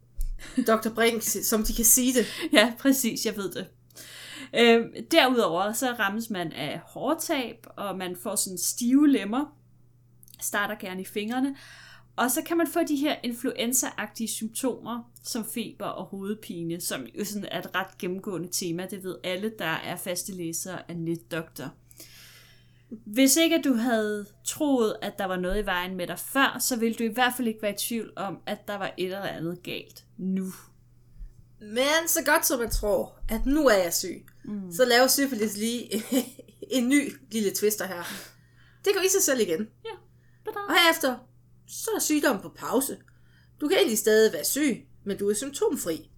Dr. 0.67 0.89
Brink, 0.95 1.23
som 1.23 1.63
de 1.65 1.75
kan 1.75 1.85
sige 1.85 2.13
det. 2.15 2.27
Ja, 2.59 2.73
præcis, 2.79 3.27
jeg 3.27 3.37
ved 3.37 3.51
det. 3.53 3.67
Øh, 4.59 4.87
derudover 5.11 5.73
så 5.73 5.93
rammes 5.93 6.31
man 6.31 6.53
af 6.53 6.81
hårtab, 6.85 7.67
og 7.77 7.99
man 7.99 8.17
får 8.23 8.35
sådan 8.37 8.59
stive 8.59 9.09
lemmer, 9.09 9.57
starter 10.41 10.75
gerne 10.75 11.01
i 11.01 11.05
fingrene, 11.05 11.57
og 12.21 12.31
så 12.31 12.43
kan 12.43 12.57
man 12.57 12.67
få 12.67 12.81
de 12.89 12.97
her 12.97 13.17
influenza-agtige 13.25 14.29
symptomer, 14.29 15.11
som 15.25 15.45
feber 15.45 15.87
og 15.87 16.05
hovedpine, 16.05 16.81
som 16.81 17.07
jo 17.19 17.25
sådan 17.25 17.49
er 17.51 17.59
et 17.59 17.75
ret 17.75 17.99
gennemgående 17.99 18.49
tema. 18.53 18.87
Det 18.87 19.05
ved 19.05 19.17
alle, 19.25 19.53
der 19.59 19.65
er 19.65 19.97
faste 19.97 20.33
læsere 20.33 20.91
af 20.91 20.97
NetDoktor. 20.97 21.75
Hvis 23.07 23.37
ikke 23.37 23.57
at 23.57 23.65
du 23.65 23.75
havde 23.75 24.27
troet, 24.45 24.97
at 25.03 25.19
der 25.19 25.25
var 25.25 25.37
noget 25.37 25.63
i 25.63 25.67
vejen 25.67 25.97
med 25.97 26.07
dig 26.07 26.19
før, 26.19 26.57
så 26.61 26.77
ville 26.77 26.95
du 26.95 27.03
i 27.03 27.15
hvert 27.15 27.33
fald 27.37 27.49
ikke 27.49 27.63
være 27.63 27.75
i 27.75 27.79
tvivl 27.79 28.13
om, 28.17 28.39
at 28.47 28.69
der 28.69 28.79
var 28.79 28.95
et 28.97 29.05
eller 29.05 29.21
andet 29.21 29.63
galt 29.63 30.05
nu. 30.19 30.53
Men 31.61 32.07
så 32.07 32.25
godt 32.25 32.47
som 32.47 32.59
man 32.59 32.71
tror, 32.71 33.19
at 33.29 33.47
nu 33.47 33.67
er 33.67 33.77
jeg 33.77 33.95
syg, 33.95 34.27
mm. 34.45 34.73
så 34.73 34.85
laver 34.85 35.07
syfilis 35.07 35.57
lige 35.57 36.03
en 36.71 36.89
ny 36.89 37.13
lille 37.31 37.51
twister 37.55 37.87
her. 37.87 38.03
Det 38.85 38.93
går 38.95 39.03
i 39.03 39.09
sig 39.09 39.23
selv 39.23 39.41
igen. 39.41 39.69
Ja. 39.85 39.91
Og 40.47 40.75
herefter, 40.75 41.17
så 41.71 41.91
er 41.97 42.01
sygdommen 42.01 42.43
på 42.43 42.49
pause. 42.49 42.99
Du 43.61 43.69
kan 43.69 43.77
egentlig 43.77 43.99
stadig 43.99 44.33
være 44.33 44.45
syg, 44.45 44.87
men 45.05 45.19
du 45.19 45.29
er 45.29 45.35
symptomfri. 45.35 46.11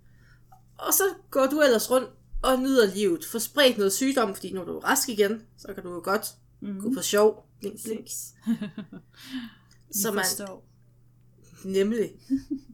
Og 0.78 0.94
så 0.94 1.04
går 1.30 1.46
du 1.46 1.60
ellers 1.60 1.90
rundt 1.90 2.10
og 2.42 2.58
nyder 2.58 2.94
livet. 2.94 3.24
Får 3.24 3.38
spredt 3.38 3.78
noget 3.78 3.92
sygdom, 3.92 4.34
fordi 4.34 4.52
når 4.52 4.64
du 4.64 4.76
er 4.76 4.84
rask 4.84 5.08
igen, 5.08 5.42
så 5.58 5.74
kan 5.74 5.82
du 5.82 5.92
jo 5.92 6.00
godt 6.04 6.26
mm. 6.60 6.80
gå 6.80 6.92
på 6.94 7.02
sjov. 7.02 7.46
Blink, 7.60 7.82
blink. 7.84 8.08
Så 10.02 10.12
man... 10.12 10.24
Nemlig. 11.64 12.12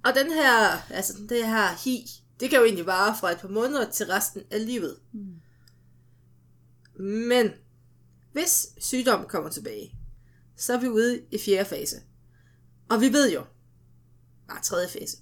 og 0.04 0.14
den 0.14 0.32
her, 0.32 0.82
altså 0.90 1.14
det 1.28 1.46
her 1.46 1.84
hi, 1.84 2.10
det 2.40 2.50
kan 2.50 2.58
jo 2.58 2.64
egentlig 2.64 2.86
vare 2.86 3.16
fra 3.20 3.32
et 3.32 3.38
par 3.38 3.48
måneder 3.48 3.90
til 3.90 4.06
resten 4.06 4.42
af 4.50 4.66
livet. 4.66 4.96
Mm. 5.12 5.34
Men 7.04 7.50
hvis 8.32 8.68
sygdommen 8.78 9.28
kommer 9.28 9.50
tilbage, 9.50 9.94
så 10.56 10.72
er 10.72 10.80
vi 10.80 10.88
ude 10.88 11.20
i 11.30 11.38
fjerde 11.38 11.68
fase. 11.68 11.96
Og 12.90 13.00
vi 13.00 13.12
ved 13.12 13.32
jo, 13.32 13.44
bare 14.48 14.62
tredje 14.62 14.88
fase. 14.88 15.16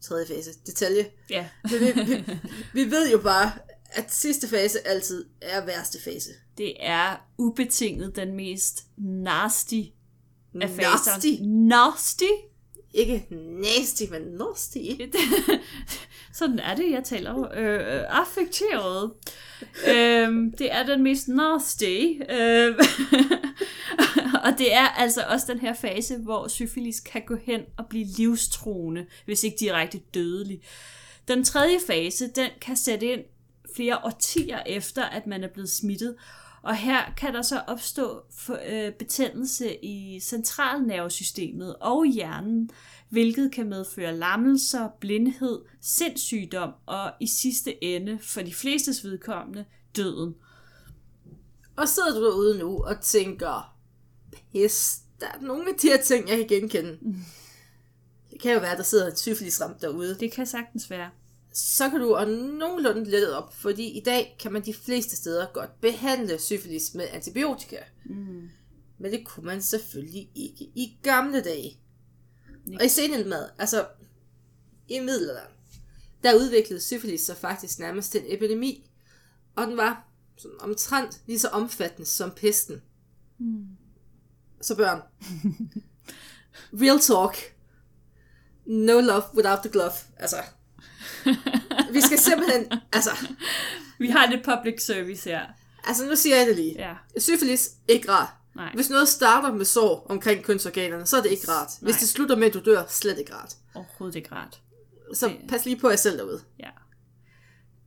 Tredje 0.00 0.26
fase, 0.26 0.50
detalje. 0.66 1.10
Ja. 1.30 1.48
vi, 1.70 1.78
vi, 1.78 2.24
vi 2.72 2.90
ved 2.90 3.10
jo 3.10 3.18
bare, 3.18 3.52
at 3.90 4.14
sidste 4.14 4.48
fase 4.48 4.86
altid 4.86 5.26
er 5.40 5.64
værste 5.64 6.02
fase. 6.02 6.30
Det 6.58 6.74
er 6.80 7.16
ubetinget 7.38 8.16
den 8.16 8.34
mest 8.36 8.84
nasty 8.96 9.74
af 9.74 10.70
Nasty? 10.70 10.76
faserne. 10.76 11.68
Nasty? 11.68 12.24
Ikke 12.94 13.26
nasty, 13.62 14.02
men 14.10 14.22
nasty. 14.22 14.78
Sådan 16.34 16.58
er 16.58 16.74
det, 16.74 16.90
jeg 16.90 17.04
taler 17.04 17.48
øh, 17.54 17.74
øh 17.74 18.04
affekteret. 18.08 19.12
øhm, 19.88 20.52
det 20.58 20.74
er 20.74 20.82
den 20.82 21.02
mest 21.02 21.28
nasty. 21.28 22.20
Øh, 22.30 22.74
og 24.44 24.58
det 24.58 24.74
er 24.74 24.88
altså 24.88 25.24
også 25.28 25.46
den 25.48 25.58
her 25.58 25.74
fase, 25.74 26.18
hvor 26.18 26.48
syfilis 26.48 27.00
kan 27.00 27.22
gå 27.26 27.36
hen 27.44 27.60
og 27.76 27.86
blive 27.86 28.06
livstruende, 28.18 29.06
hvis 29.24 29.44
ikke 29.44 29.56
direkte 29.60 29.98
dødelig. 29.98 30.60
Den 31.28 31.44
tredje 31.44 31.78
fase, 31.86 32.28
den 32.28 32.50
kan 32.60 32.76
sætte 32.76 33.06
ind 33.06 33.20
flere 33.76 33.98
årtier 34.04 34.62
efter, 34.66 35.04
at 35.04 35.26
man 35.26 35.44
er 35.44 35.48
blevet 35.48 35.70
smittet. 35.70 36.14
Og 36.62 36.76
her 36.76 37.00
kan 37.16 37.34
der 37.34 37.42
så 37.42 37.60
opstå 37.66 38.22
for, 38.38 38.58
øh, 38.68 38.92
betændelse 38.92 39.84
i 39.84 40.20
centralnervesystemet 40.20 41.76
og 41.80 42.06
hjernen, 42.06 42.44
hjernen, 42.44 42.70
hvilket 43.14 43.52
kan 43.52 43.68
medføre 43.68 44.16
lammelser, 44.16 44.88
blindhed, 45.00 45.60
sindssygdom 45.80 46.72
og 46.86 47.12
i 47.20 47.26
sidste 47.26 47.84
ende, 47.84 48.18
for 48.22 48.42
de 48.42 48.54
flestes 48.54 49.04
vedkommende, 49.04 49.64
døden. 49.96 50.34
Og 51.76 51.88
sidder 51.88 52.14
du 52.14 52.24
derude 52.24 52.58
nu 52.58 52.84
og 52.84 53.00
tænker, 53.00 53.76
pis, 54.32 54.98
der 55.20 55.26
er 55.26 55.40
nogle 55.40 55.68
af 55.68 55.74
de 55.82 55.88
her 55.88 56.02
ting, 56.02 56.28
jeg 56.28 56.38
kan 56.38 56.46
genkende. 56.48 56.98
Det 58.30 58.40
kan 58.40 58.52
jo 58.52 58.60
være, 58.60 58.76
der 58.76 58.82
sidder 58.82 59.10
en 59.10 59.16
syfilisramt 59.16 59.82
derude. 59.82 60.16
Det 60.20 60.32
kan 60.32 60.46
sagtens 60.46 60.90
være. 60.90 61.10
Så 61.52 61.90
kan 61.90 62.00
du 62.00 62.14
og 62.14 62.28
nogenlunde 62.28 63.10
lettet 63.10 63.34
op, 63.34 63.54
fordi 63.54 63.98
i 63.98 64.00
dag 64.00 64.36
kan 64.40 64.52
man 64.52 64.64
de 64.64 64.74
fleste 64.74 65.16
steder 65.16 65.46
godt 65.52 65.80
behandle 65.80 66.38
syfilis 66.38 66.94
med 66.94 67.06
antibiotika. 67.12 67.78
Mm. 68.04 68.48
Men 68.98 69.12
det 69.12 69.26
kunne 69.26 69.46
man 69.46 69.62
selvfølgelig 69.62 70.30
ikke 70.34 70.64
i 70.64 70.98
gamle 71.02 71.40
dage. 71.40 71.78
Og 72.80 72.84
i 72.84 72.88
senildmad, 72.88 73.48
altså 73.58 73.86
i 74.88 75.00
middelalderen, 75.00 75.52
der 76.22 76.34
udviklede 76.34 76.80
syfilis 76.80 77.20
sig 77.20 77.36
faktisk 77.36 77.78
nærmest 77.78 78.12
til 78.12 78.20
en 78.20 78.26
epidemi. 78.36 78.90
Og 79.56 79.66
den 79.66 79.76
var 79.76 80.08
sådan 80.36 80.60
omtrent 80.60 81.20
lige 81.26 81.38
så 81.38 81.48
omfattende 81.48 82.06
som 82.06 82.30
pesten. 82.30 82.82
Mm. 83.38 83.66
Så 84.60 84.76
børn. 84.76 85.00
Real 86.82 87.00
talk. 87.00 87.54
No 88.66 89.00
love 89.00 89.22
without 89.34 89.58
the 89.58 89.70
glove. 89.70 89.92
Altså, 90.16 90.36
vi 91.92 92.00
skal 92.00 92.18
simpelthen, 92.18 92.72
altså, 92.92 93.10
Vi 93.98 94.08
har 94.08 94.30
lidt 94.30 94.44
public 94.44 94.84
service 94.86 95.30
her. 95.30 95.46
altså 95.84 96.06
nu 96.06 96.16
siger 96.16 96.36
jeg 96.36 96.46
det 96.46 96.56
lige. 96.56 96.74
Ja. 96.78 96.94
Syfilis, 97.18 97.70
ikke 97.88 98.10
rart. 98.10 98.28
Nej. 98.56 98.70
Hvis 98.74 98.90
noget 98.90 99.08
starter 99.08 99.52
med 99.52 99.64
sår 99.64 100.06
omkring 100.10 100.44
kønsorganerne, 100.44 101.06
så 101.06 101.16
er 101.16 101.22
det 101.22 101.30
ikke 101.30 101.50
rart. 101.50 101.68
Hvis 101.82 101.94
Nej. 101.94 102.00
det 102.00 102.08
slutter 102.08 102.36
med, 102.36 102.46
at 102.46 102.54
du 102.54 102.60
dør, 102.64 102.82
slet 102.88 103.18
ikke 103.18 103.34
rart. 103.34 103.54
Overhovedet 103.74 104.16
ikke 104.16 104.32
rart. 104.34 104.60
Så 105.14 105.28
Det- 105.28 105.36
pas 105.48 105.64
lige 105.64 105.76
på 105.80 105.88
jer 105.90 105.96
selv 105.96 106.18
derude. 106.18 106.40
Ja. 106.58 106.70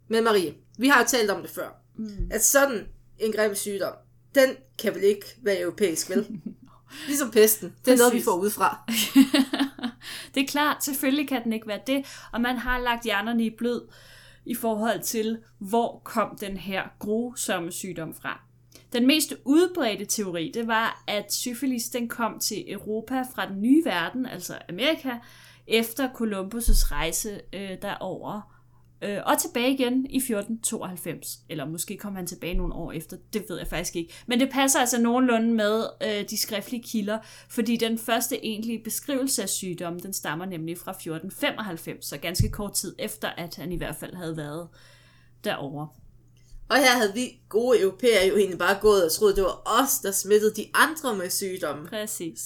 Men 0.08 0.24
Marie, 0.24 0.54
vi 0.78 0.88
har 0.88 1.00
jo 1.02 1.06
talt 1.08 1.32
om 1.32 1.42
det 1.42 1.50
før. 1.52 1.70
Mm. 1.96 2.30
At 2.32 2.46
sådan 2.46 2.88
en 3.20 3.32
grim 3.32 3.56
sygdom, 3.56 3.94
den 4.36 4.50
kan 4.80 4.96
vel 4.96 5.04
ikke 5.04 5.26
være 5.44 5.60
europæisk, 5.62 6.10
vel? 6.10 6.28
Ligesom 7.08 7.32
pesten. 7.32 7.76
Det 7.86 7.94
er 7.94 7.98
noget, 7.98 8.14
vi 8.14 8.22
får 8.24 8.32
udefra. 8.36 8.80
det 10.36 10.44
er 10.44 10.48
klart, 10.48 10.84
selvfølgelig 10.84 11.28
kan 11.30 11.44
den 11.44 11.54
ikke 11.54 11.68
være 11.68 11.80
det, 11.88 12.06
og 12.34 12.42
man 12.42 12.58
har 12.58 12.80
lagt 12.80 13.04
hjernerne 13.04 13.46
i 13.46 13.56
blød 13.58 13.88
i 14.46 14.56
forhold 14.56 15.02
til, 15.04 15.38
hvor 15.60 16.02
kom 16.06 16.38
den 16.38 16.58
her 16.58 16.84
grusomme 17.00 17.72
sygdom 17.72 18.14
fra. 18.14 18.42
Den 18.98 19.08
mest 19.08 19.34
udbredte 19.46 20.06
teori, 20.06 20.51
det 20.54 20.68
var, 20.68 21.04
at 21.08 21.34
syfilis 21.34 21.89
den 21.89 22.08
kom 22.08 22.39
til 22.39 22.72
Europa 22.72 23.22
fra 23.36 23.50
den 23.50 23.62
nye 23.62 23.86
verden, 23.86 24.25
altså 24.25 24.58
Amerika, 24.70 25.12
efter 25.68 26.10
Columbus' 26.10 26.92
rejse 26.92 27.42
øh, 27.54 27.77
derover 27.82 28.58
øh, 29.01 29.18
og 29.25 29.38
tilbage 29.39 29.74
igen 29.74 30.06
i 30.10 30.18
1492. 30.18 31.39
Eller 31.50 31.66
måske 31.66 31.98
kom 31.98 32.16
han 32.16 32.27
tilbage 32.27 32.54
nogle 32.54 32.74
år 32.74 32.92
efter, 32.92 33.18
det 33.34 33.46
ved 33.50 33.58
jeg 33.58 33.68
faktisk 33.68 33.96
ikke. 33.96 34.13
Men 34.27 34.39
det 34.39 34.50
passer 34.50 34.80
altså 34.80 35.01
nogenlunde 35.01 35.54
med 35.54 35.84
øh, 36.04 36.30
de 36.30 36.38
skriftlige 36.38 36.84
kilder, 36.84 37.20
fordi 37.50 37.75
den 37.75 37.98
første 37.98 38.46
egentlige 38.46 38.84
beskrivelse 38.84 39.42
af 39.42 39.50
sygdommen, 39.50 40.04
den 40.04 40.13
stammer 40.13 40.46
nemlig 40.46 40.77
fra 40.77 40.92
1495, 40.92 42.06
så 42.06 42.18
ganske 42.18 42.50
kort 42.50 42.74
tid 42.74 42.96
efter, 43.00 43.30
at 43.30 43.56
han 43.56 43.72
i 43.72 43.77
hvert 43.77 43.96
fald 43.96 44.13
havde 44.13 44.38
været 44.38 44.68
derovre. 45.44 45.88
Og 46.70 46.78
her 46.78 46.92
havde 46.92 47.14
vi 47.14 47.40
gode 47.50 47.82
europæere 47.82 48.28
jo 48.28 48.38
egentlig 48.38 48.60
bare 48.60 48.78
gået 48.82 49.06
og 49.06 49.12
troet, 49.12 49.36
det 49.36 49.44
var 49.44 49.62
os, 49.66 50.00
der 50.00 50.12
smittede 50.12 50.56
de 50.56 50.70
andre 50.74 51.16
med 51.16 51.30
sygdommen. 51.30 51.88
Præcis. 51.88 52.42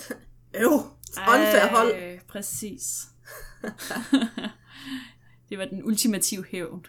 Øv, 0.62 0.72
unfair 1.28 1.68
hold. 1.68 2.18
Præcis. 2.28 2.84
det 5.48 5.58
var 5.58 5.64
den 5.64 5.84
ultimative 5.84 6.44
hævn. 6.50 6.86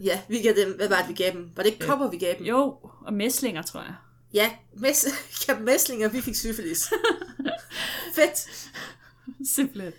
Ja, 0.00 0.20
vi 0.28 0.38
gav 0.38 0.54
dem, 0.56 0.76
hvad 0.76 0.88
var 0.88 0.98
det, 1.00 1.08
vi 1.08 1.14
gav 1.14 1.32
dem? 1.32 1.50
Var 1.56 1.62
det 1.62 1.72
ikke 1.72 1.86
kopper, 1.86 2.10
vi 2.10 2.18
gav 2.18 2.34
dem? 2.38 2.46
Jo, 2.46 2.78
og 3.06 3.12
mæslinger, 3.12 3.62
tror 3.62 3.80
jeg. 3.80 3.94
Ja, 4.32 4.50
mes, 4.74 5.06
ja 5.48 5.58
mæslinger, 5.58 6.08
vi 6.08 6.20
fik 6.20 6.34
syfilis. 6.34 6.90
Fedt. 8.14 8.70
Simpelthen. 9.54 9.92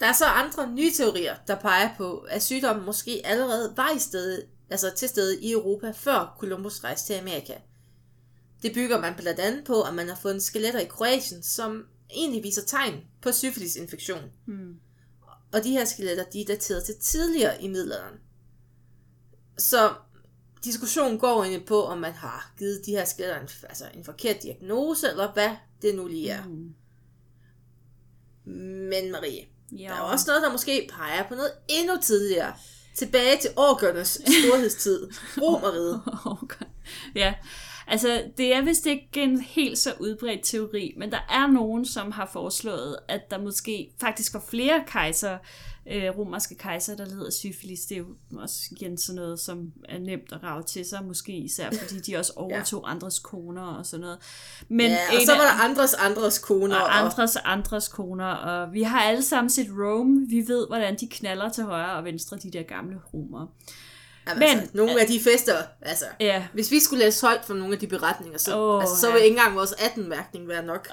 Der 0.00 0.06
er 0.06 0.12
så 0.12 0.24
andre 0.24 0.72
nye 0.72 0.92
teorier, 0.92 1.34
der 1.46 1.54
peger 1.54 1.90
på, 1.96 2.18
at 2.18 2.42
sygdommen 2.42 2.86
måske 2.86 3.22
allerede 3.24 3.72
var 3.76 3.90
i 3.90 3.98
stedet, 3.98 4.46
altså 4.70 4.90
til 4.96 5.08
stede 5.08 5.40
i 5.40 5.52
Europa, 5.52 5.90
før 5.90 6.36
Columbus 6.40 6.84
rejste 6.84 7.06
til 7.12 7.20
Amerika. 7.20 7.54
Det 8.62 8.74
bygger 8.74 9.00
man 9.00 9.14
blandt 9.16 9.40
andet 9.40 9.64
på, 9.64 9.82
at 9.82 9.94
man 9.94 10.08
har 10.08 10.16
fundet 10.16 10.42
skeletter 10.42 10.80
i 10.80 10.84
Kroatien, 10.84 11.42
som 11.42 11.86
egentlig 12.10 12.42
viser 12.42 12.62
tegn 12.62 13.04
på 13.22 13.32
syfilisinfektion. 13.32 14.22
Hmm. 14.46 14.74
Og 15.52 15.64
de 15.64 15.70
her 15.70 15.84
skeletter, 15.84 16.24
de 16.24 16.40
er 16.40 16.44
dateret 16.46 16.84
til 16.84 16.94
tidligere 17.00 17.62
i 17.62 17.68
middelalderen. 17.68 18.18
Så 19.58 19.94
diskussionen 20.64 21.18
går 21.18 21.42
egentlig 21.42 21.66
på, 21.66 21.82
om 21.82 21.98
man 21.98 22.12
har 22.12 22.52
givet 22.58 22.86
de 22.86 22.90
her 22.90 23.04
skeletter 23.04 23.40
en, 23.40 23.48
altså 23.62 23.84
en 23.94 24.04
forkert 24.04 24.42
diagnose, 24.42 25.08
eller 25.08 25.32
hvad 25.32 25.50
det 25.82 25.94
nu 25.94 26.06
lige 26.06 26.30
er. 26.30 26.44
Mm. 26.44 26.74
Men 28.90 29.12
Marie, 29.12 29.46
Ja. 29.72 29.84
der 29.84 29.94
er 29.94 30.00
også 30.00 30.24
noget, 30.28 30.42
der 30.42 30.52
måske 30.52 30.88
peger 30.92 31.28
på 31.28 31.34
noget 31.34 31.52
endnu 31.68 31.94
tidligere. 32.02 32.54
Tilbage 32.94 33.36
til 33.40 33.50
orkernes 33.56 34.08
storhedstid. 34.08 35.08
Romeriet. 35.42 36.00
Okay. 36.24 36.66
Ja, 37.14 37.34
altså 37.90 38.22
det 38.36 38.54
er 38.54 38.62
vist 38.62 38.86
ikke 38.86 39.08
en 39.14 39.40
helt 39.40 39.78
så 39.78 39.94
udbredt 40.00 40.44
teori, 40.44 40.94
men 40.96 41.10
der 41.10 41.26
er 41.30 41.46
nogen, 41.46 41.84
som 41.84 42.12
har 42.12 42.30
foreslået, 42.32 42.96
at 43.08 43.30
der 43.30 43.38
måske 43.38 43.90
faktisk 44.00 44.34
var 44.34 44.44
flere 44.50 44.84
kejser, 44.86 45.38
øh, 45.86 46.18
romerske 46.18 46.54
kejser, 46.54 46.96
der 46.96 47.04
led 47.04 47.26
af 47.26 47.32
syfilis. 47.32 47.80
Det 47.80 47.94
er 47.94 47.98
jo 47.98 48.06
også 48.36 48.68
igen 48.70 48.98
sådan 48.98 49.16
noget, 49.16 49.40
som 49.40 49.72
er 49.88 49.98
nemt 49.98 50.32
at 50.32 50.42
rave 50.42 50.62
til 50.62 50.84
sig, 50.84 51.04
måske 51.04 51.32
især 51.32 51.70
fordi 51.70 52.00
de 52.00 52.16
også 52.16 52.32
overtog 52.44 52.84
ja. 52.86 52.90
andres 52.90 53.18
koner 53.18 53.62
og 53.62 53.86
sådan 53.86 54.00
noget. 54.00 54.18
Men 54.68 54.90
ja, 54.90 54.98
og 55.16 55.22
så 55.26 55.32
var 55.32 55.42
der 55.42 55.70
andres 55.70 55.94
andres 55.94 56.38
koner. 56.38 56.76
og 56.76 56.98
andres 56.98 57.36
andres 57.36 57.88
koner, 57.88 58.26
og 58.26 58.72
vi 58.72 58.82
har 58.82 59.00
alle 59.00 59.22
sammen 59.22 59.50
set 59.50 59.68
Rome. 59.70 60.26
Vi 60.28 60.48
ved, 60.48 60.66
hvordan 60.66 60.96
de 60.96 61.08
knaller 61.08 61.48
til 61.48 61.64
højre 61.64 61.92
og 61.92 62.04
venstre, 62.04 62.36
de 62.36 62.50
der 62.50 62.62
gamle 62.62 62.96
romere. 63.14 63.48
Jamen, 64.34 64.48
men- 64.48 64.58
altså, 64.58 64.76
nogle 64.76 65.00
af 65.00 65.06
de 65.06 65.20
fester, 65.20 65.54
altså, 65.82 66.04
Ja, 66.20 66.46
hvis 66.52 66.70
vi 66.70 66.80
skulle 66.80 67.04
læse 67.04 67.26
højt 67.26 67.44
fra 67.44 67.54
nogle 67.54 67.74
af 67.74 67.78
de 67.80 67.86
beretninger, 67.86 68.38
så, 68.38 68.58
oh, 68.58 68.82
altså, 68.82 68.96
så 68.96 69.06
ja. 69.08 69.12
vil 69.14 69.22
ikke 69.22 69.36
engang 69.36 69.56
vores 69.56 69.72
18-mærkning 69.72 70.48
være 70.48 70.62
nok. 70.66 70.88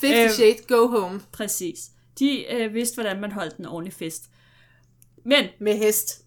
Fifty 0.00 0.20
Øhm. 0.22 0.30
Shades, 0.30 0.60
go 0.68 0.86
home. 0.86 1.20
præcis. 1.32 1.78
De 2.18 2.52
øh, 2.52 2.74
vidste, 2.74 2.94
hvordan 2.94 3.20
man 3.20 3.32
holdt 3.32 3.56
en 3.56 3.66
ordentlig 3.66 3.92
fest. 3.94 4.24
Men 5.24 5.44
Med 5.60 5.76
hest. 5.78 6.24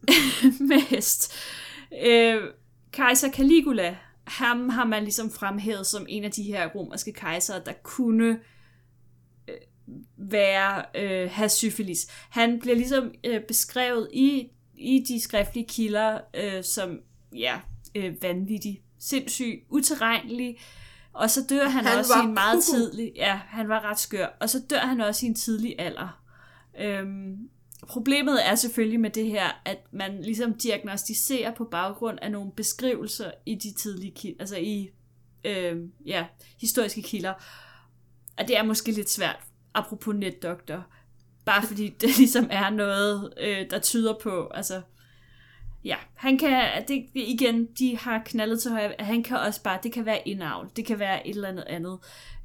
med 0.60 0.82
hest. 0.82 1.34
Øh, 2.06 2.42
kejser 2.92 3.32
Caligula, 3.32 3.98
ham 4.28 4.70
har 4.70 4.86
man 4.86 5.04
ligesom 5.04 5.32
fremhævet 5.32 5.88
som 5.88 6.06
en 6.10 6.24
af 6.24 6.32
de 6.32 6.44
her 6.44 6.68
romerske 6.68 7.14
kejsere, 7.14 7.62
der 7.66 7.74
kunne 7.84 8.40
øh, 9.50 9.56
være, 10.18 10.84
øh, 10.96 11.30
have 11.32 11.50
syfilis. 11.50 12.08
Han 12.30 12.60
bliver 12.60 12.76
ligesom 12.76 13.12
øh, 13.24 13.42
beskrevet 13.48 14.10
i, 14.14 14.48
i 14.78 15.06
de 15.08 15.22
skriftlige 15.22 15.68
kilder 15.68 16.20
øh, 16.34 16.64
som 16.64 17.00
ja, 17.36 17.60
øh, 17.96 18.24
vanvittig, 18.24 18.82
sindssyg, 19.00 19.64
utilregnelig, 19.70 20.58
og 21.14 21.30
så 21.30 21.46
dør 21.50 21.68
han, 21.68 21.86
Han 21.86 22.00
også 22.00 22.14
i 22.24 22.26
en 22.26 22.34
meget 22.34 22.64
tidlig, 22.64 23.12
ja, 23.16 23.40
han 23.48 23.70
var 23.70 23.82
ret 23.82 24.00
skør, 24.00 24.38
og 24.40 24.50
så 24.50 24.62
dør 24.70 24.80
han 24.80 25.02
også 25.02 25.26
i 25.26 25.30
en 25.30 25.36
tidlig 25.36 25.76
alder. 25.80 26.22
Øhm, 26.80 27.50
problemet 27.88 28.48
er 28.48 28.56
selvfølgelig 28.56 29.00
med 29.00 29.10
det 29.10 29.26
her, 29.26 29.62
at 29.66 29.78
man 29.92 30.22
ligesom 30.22 30.54
diagnostiserer 30.54 31.56
på 31.56 31.64
baggrund 31.64 32.20
af 32.22 32.32
nogle 32.32 32.52
beskrivelser 32.52 33.32
i 33.46 33.56
de 33.56 33.74
tidlige 33.74 34.12
kilder, 34.12 34.40
altså 34.40 34.58
i 34.58 34.90
øh, 35.44 35.78
ja, 36.06 36.26
historiske 36.62 37.02
kilder. 37.02 37.34
Og 38.38 38.48
det 38.48 38.58
er 38.58 38.64
måske 38.64 38.92
lidt 38.92 39.10
svært, 39.10 39.40
apropos 39.74 40.16
netdoktor, 40.16 40.88
bare 41.48 41.64
fordi 41.68 41.90
det 42.02 42.18
ligesom 42.18 42.48
er 42.52 42.70
noget, 42.70 43.34
øh, 43.40 43.70
der 43.70 43.80
tyder 43.80 44.14
på, 44.24 44.48
altså, 44.54 44.82
ja, 45.84 45.96
han 46.16 46.38
kan, 46.38 46.86
det, 46.88 47.06
igen, 47.14 47.66
de 47.80 47.98
har 47.98 48.22
knaldet 48.26 48.62
til 48.62 48.72
højre, 48.72 48.94
han 49.00 49.24
kan 49.24 49.38
også 49.38 49.62
bare, 49.64 49.80
det 49.84 49.92
kan 49.94 50.06
være 50.06 50.28
indavl, 50.28 50.70
det 50.76 50.86
kan 50.86 51.00
være 51.00 51.28
et 51.28 51.36
eller 51.36 51.50
andet 51.50 51.64
andet, 51.68 51.98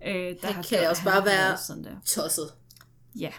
øh, 0.07 0.15
der 0.15 0.35
Han 0.43 0.55
har 0.55 0.63
kan 0.63 0.79
gjort, 0.79 0.91
også 0.91 1.05
bare 1.05 1.15
han 1.15 1.23
har 1.23 1.29
være- 1.49 1.57
sådan 1.59 1.85
der. 1.85 1.97
Tosset. 2.07 2.53
Ja, 3.19 3.31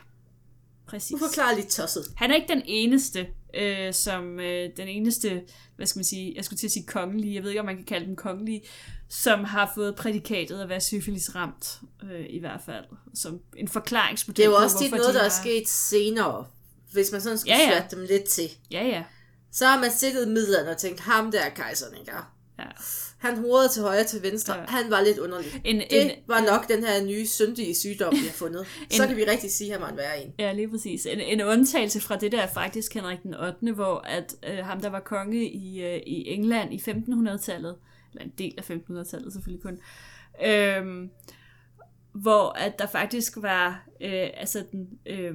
præcis. 0.87 1.13
Uforklarligt 1.15 1.67
tosset. 1.69 2.03
Han 2.15 2.31
er 2.31 2.35
ikke 2.35 2.47
den 2.53 2.61
eneste, 2.65 3.27
øh, 3.53 3.93
som 3.93 4.39
øh, 4.39 4.69
den 4.77 4.87
eneste, 4.87 5.41
hvad 5.75 5.85
skal 5.85 5.99
man 5.99 6.03
sige, 6.03 6.33
jeg 6.35 6.45
skulle 6.45 6.57
til 6.57 6.67
at 6.67 6.71
sige 6.71 6.85
kongelige, 6.85 7.35
jeg 7.35 7.43
ved 7.43 7.49
ikke, 7.49 7.59
om 7.59 7.65
man 7.65 7.75
kan 7.75 7.85
kalde 7.85 8.05
dem 8.05 8.15
kongelige, 8.15 8.61
som 9.09 9.43
har 9.43 9.71
fået 9.75 9.95
prædikatet 9.95 10.61
at 10.61 10.69
være 10.69 10.81
syfilis 10.81 11.35
ramt, 11.35 11.79
øh, 12.11 12.25
i 12.29 12.39
hvert 12.39 12.61
fald, 12.65 12.85
som 13.13 13.39
en 13.57 13.67
forklaringsmodel 13.67 14.37
Det 14.37 14.43
er 14.43 14.49
jo 14.49 14.57
på, 14.57 14.63
også 14.63 14.77
hvorfor 14.77 14.97
noget, 14.97 15.13
de 15.13 15.19
der 15.19 15.25
er 15.25 15.29
sket 15.29 15.69
senere. 15.69 16.45
Hvis 16.91 17.11
man 17.11 17.21
sådan 17.21 17.37
skulle 17.37 17.55
Ja, 17.55 17.69
ja, 17.69 17.83
dem 17.91 18.05
lidt 18.09 18.23
til. 18.23 18.49
Ja, 18.71 18.85
ja. 18.85 19.03
Så 19.51 19.65
har 19.65 19.79
man 19.79 19.91
i 20.27 20.29
midlerne 20.29 20.69
og 20.69 20.77
tænkt, 20.77 20.99
ham 20.99 21.31
der 21.31 21.41
er 21.41 21.49
kejseren, 21.49 21.97
ikke? 21.99 22.11
Ja. 22.59 22.63
Han 23.17 23.37
hovedede 23.37 23.69
til 23.73 23.81
højre 23.81 24.03
til 24.03 24.23
venstre. 24.23 24.55
Ja. 24.55 24.65
Han 24.67 24.91
var 24.91 25.01
lidt 25.01 25.17
underlig. 25.17 25.61
En, 25.65 25.75
Det 25.79 25.87
en, 26.05 26.11
var 26.27 26.41
nok 26.41 26.67
den 26.69 26.83
her 26.83 27.05
nye 27.05 27.27
syndige 27.27 27.75
sygdom, 27.75 28.11
vi 28.13 28.17
har 28.17 28.33
fundet. 28.33 28.65
Så 28.91 29.03
En- 29.03 29.07
kan 29.09 29.17
vi 29.17 29.23
rigtig 29.23 29.51
sige, 29.51 29.73
at 29.73 29.81
han 29.81 29.89
må 29.91 29.95
være 29.97 30.23
en. 30.25 30.33
Ja, 30.39 30.53
lige 30.53 30.69
præcis. 30.69 31.05
En, 31.05 31.19
en 31.19 31.41
undtagelse 31.41 32.01
fra 32.01 32.15
det 32.15 32.31
der 32.31 32.41
er 32.41 32.47
faktisk 32.53 32.93
Henrik 32.93 33.23
den 33.23 33.33
8., 33.35 33.71
hvor 33.73 33.97
at 34.07 34.35
øh, 34.47 34.57
ham, 34.65 34.81
der 34.81 34.89
var 34.89 34.99
konge 34.99 35.51
i, 35.51 35.83
øh, 35.83 35.97
i 36.07 36.27
England 36.29 36.73
i 36.73 36.77
1500-tallet, 36.77 37.75
eller 38.11 38.23
en 38.25 38.33
del 38.37 38.53
af 38.57 38.69
1500-tallet 38.69 39.33
selvfølgelig 39.33 39.63
kun, 39.63 39.79
øh, 40.45 41.09
hvor 42.21 42.49
at 42.57 42.79
der 42.79 42.87
faktisk 42.87 43.33
var, 43.37 43.85
øh, 44.01 44.27
altså 44.33 44.63
den, 44.71 44.87
øh, 45.05 45.33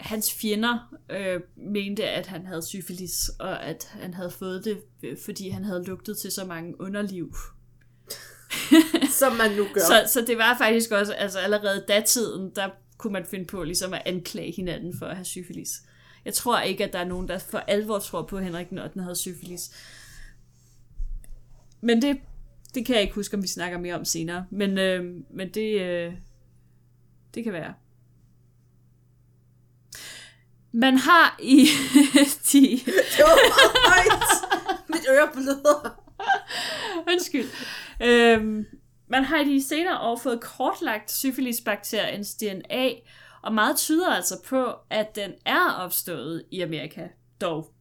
hans 0.00 0.34
fjender 0.34 0.94
øh, 1.10 1.40
mente, 1.56 2.04
at 2.04 2.26
han 2.26 2.46
havde 2.46 2.62
syfilis, 2.62 3.28
og 3.38 3.64
at 3.64 3.88
han 3.92 4.14
havde 4.14 4.30
fået 4.30 4.64
det, 4.64 4.78
øh, 5.02 5.16
fordi 5.24 5.48
han 5.48 5.64
havde 5.64 5.84
lugtet 5.84 6.18
til 6.18 6.30
så 6.30 6.44
mange 6.44 6.80
underliv. 6.80 7.34
Som 9.20 9.36
man 9.36 9.50
nu 9.56 9.66
gør. 9.74 9.80
Så, 9.80 10.12
så 10.12 10.24
det 10.26 10.38
var 10.38 10.58
faktisk 10.58 10.90
også, 10.90 11.12
altså 11.12 11.38
allerede 11.38 11.84
datiden, 11.88 12.52
der 12.56 12.70
kunne 12.98 13.12
man 13.12 13.24
finde 13.26 13.44
på 13.44 13.62
ligesom 13.62 13.94
at 13.94 14.02
anklage 14.06 14.52
hinanden 14.52 14.98
for 14.98 15.06
at 15.06 15.16
have 15.16 15.24
syfilis. 15.24 15.70
Jeg 16.24 16.34
tror 16.34 16.60
ikke, 16.60 16.84
at 16.84 16.92
der 16.92 16.98
er 16.98 17.04
nogen, 17.04 17.28
der 17.28 17.38
for 17.38 17.58
alvor 17.58 17.98
tror 17.98 18.22
på, 18.22 18.36
at 18.36 18.44
Henrik 18.44 18.70
den 18.70 18.78
8. 18.78 19.00
havde 19.00 19.16
syfilis. 19.16 19.70
Men 21.80 22.02
det, 22.02 22.20
det 22.74 22.86
kan 22.86 22.94
jeg 22.94 23.02
ikke 23.02 23.14
huske, 23.14 23.36
om 23.36 23.42
vi 23.42 23.48
snakker 23.48 23.78
mere 23.78 23.94
om 23.94 24.04
senere. 24.04 24.46
Men, 24.50 24.78
øh, 24.78 25.04
men 25.30 25.48
det, 25.48 25.80
øh, 25.80 26.12
det 27.34 27.44
kan 27.44 27.52
være. 27.52 27.74
Man 30.80 30.96
har 30.96 31.36
i 31.42 31.66
de... 32.52 32.60
Det 32.86 33.24
var 33.24 33.38
meget 33.48 33.78
højt. 33.94 34.88
Mit 34.88 35.06
øre 35.10 35.28
bløder. 35.32 36.02
Undskyld. 37.12 37.46
Øhm, 38.02 38.66
man 39.08 39.24
har 39.24 39.40
i 39.40 39.44
de 39.44 39.62
senere 39.68 40.00
år 40.00 40.16
fået 40.16 40.40
kortlagt 40.40 41.10
syfilisbakteriens 41.10 42.34
DNA, 42.34 42.90
og 43.42 43.54
meget 43.54 43.76
tyder 43.76 44.10
altså 44.10 44.42
på, 44.42 44.74
at 44.90 45.16
den 45.16 45.32
er 45.46 45.72
opstået 45.72 46.44
i 46.50 46.60
Amerika, 46.60 47.08
dog. 47.40 47.72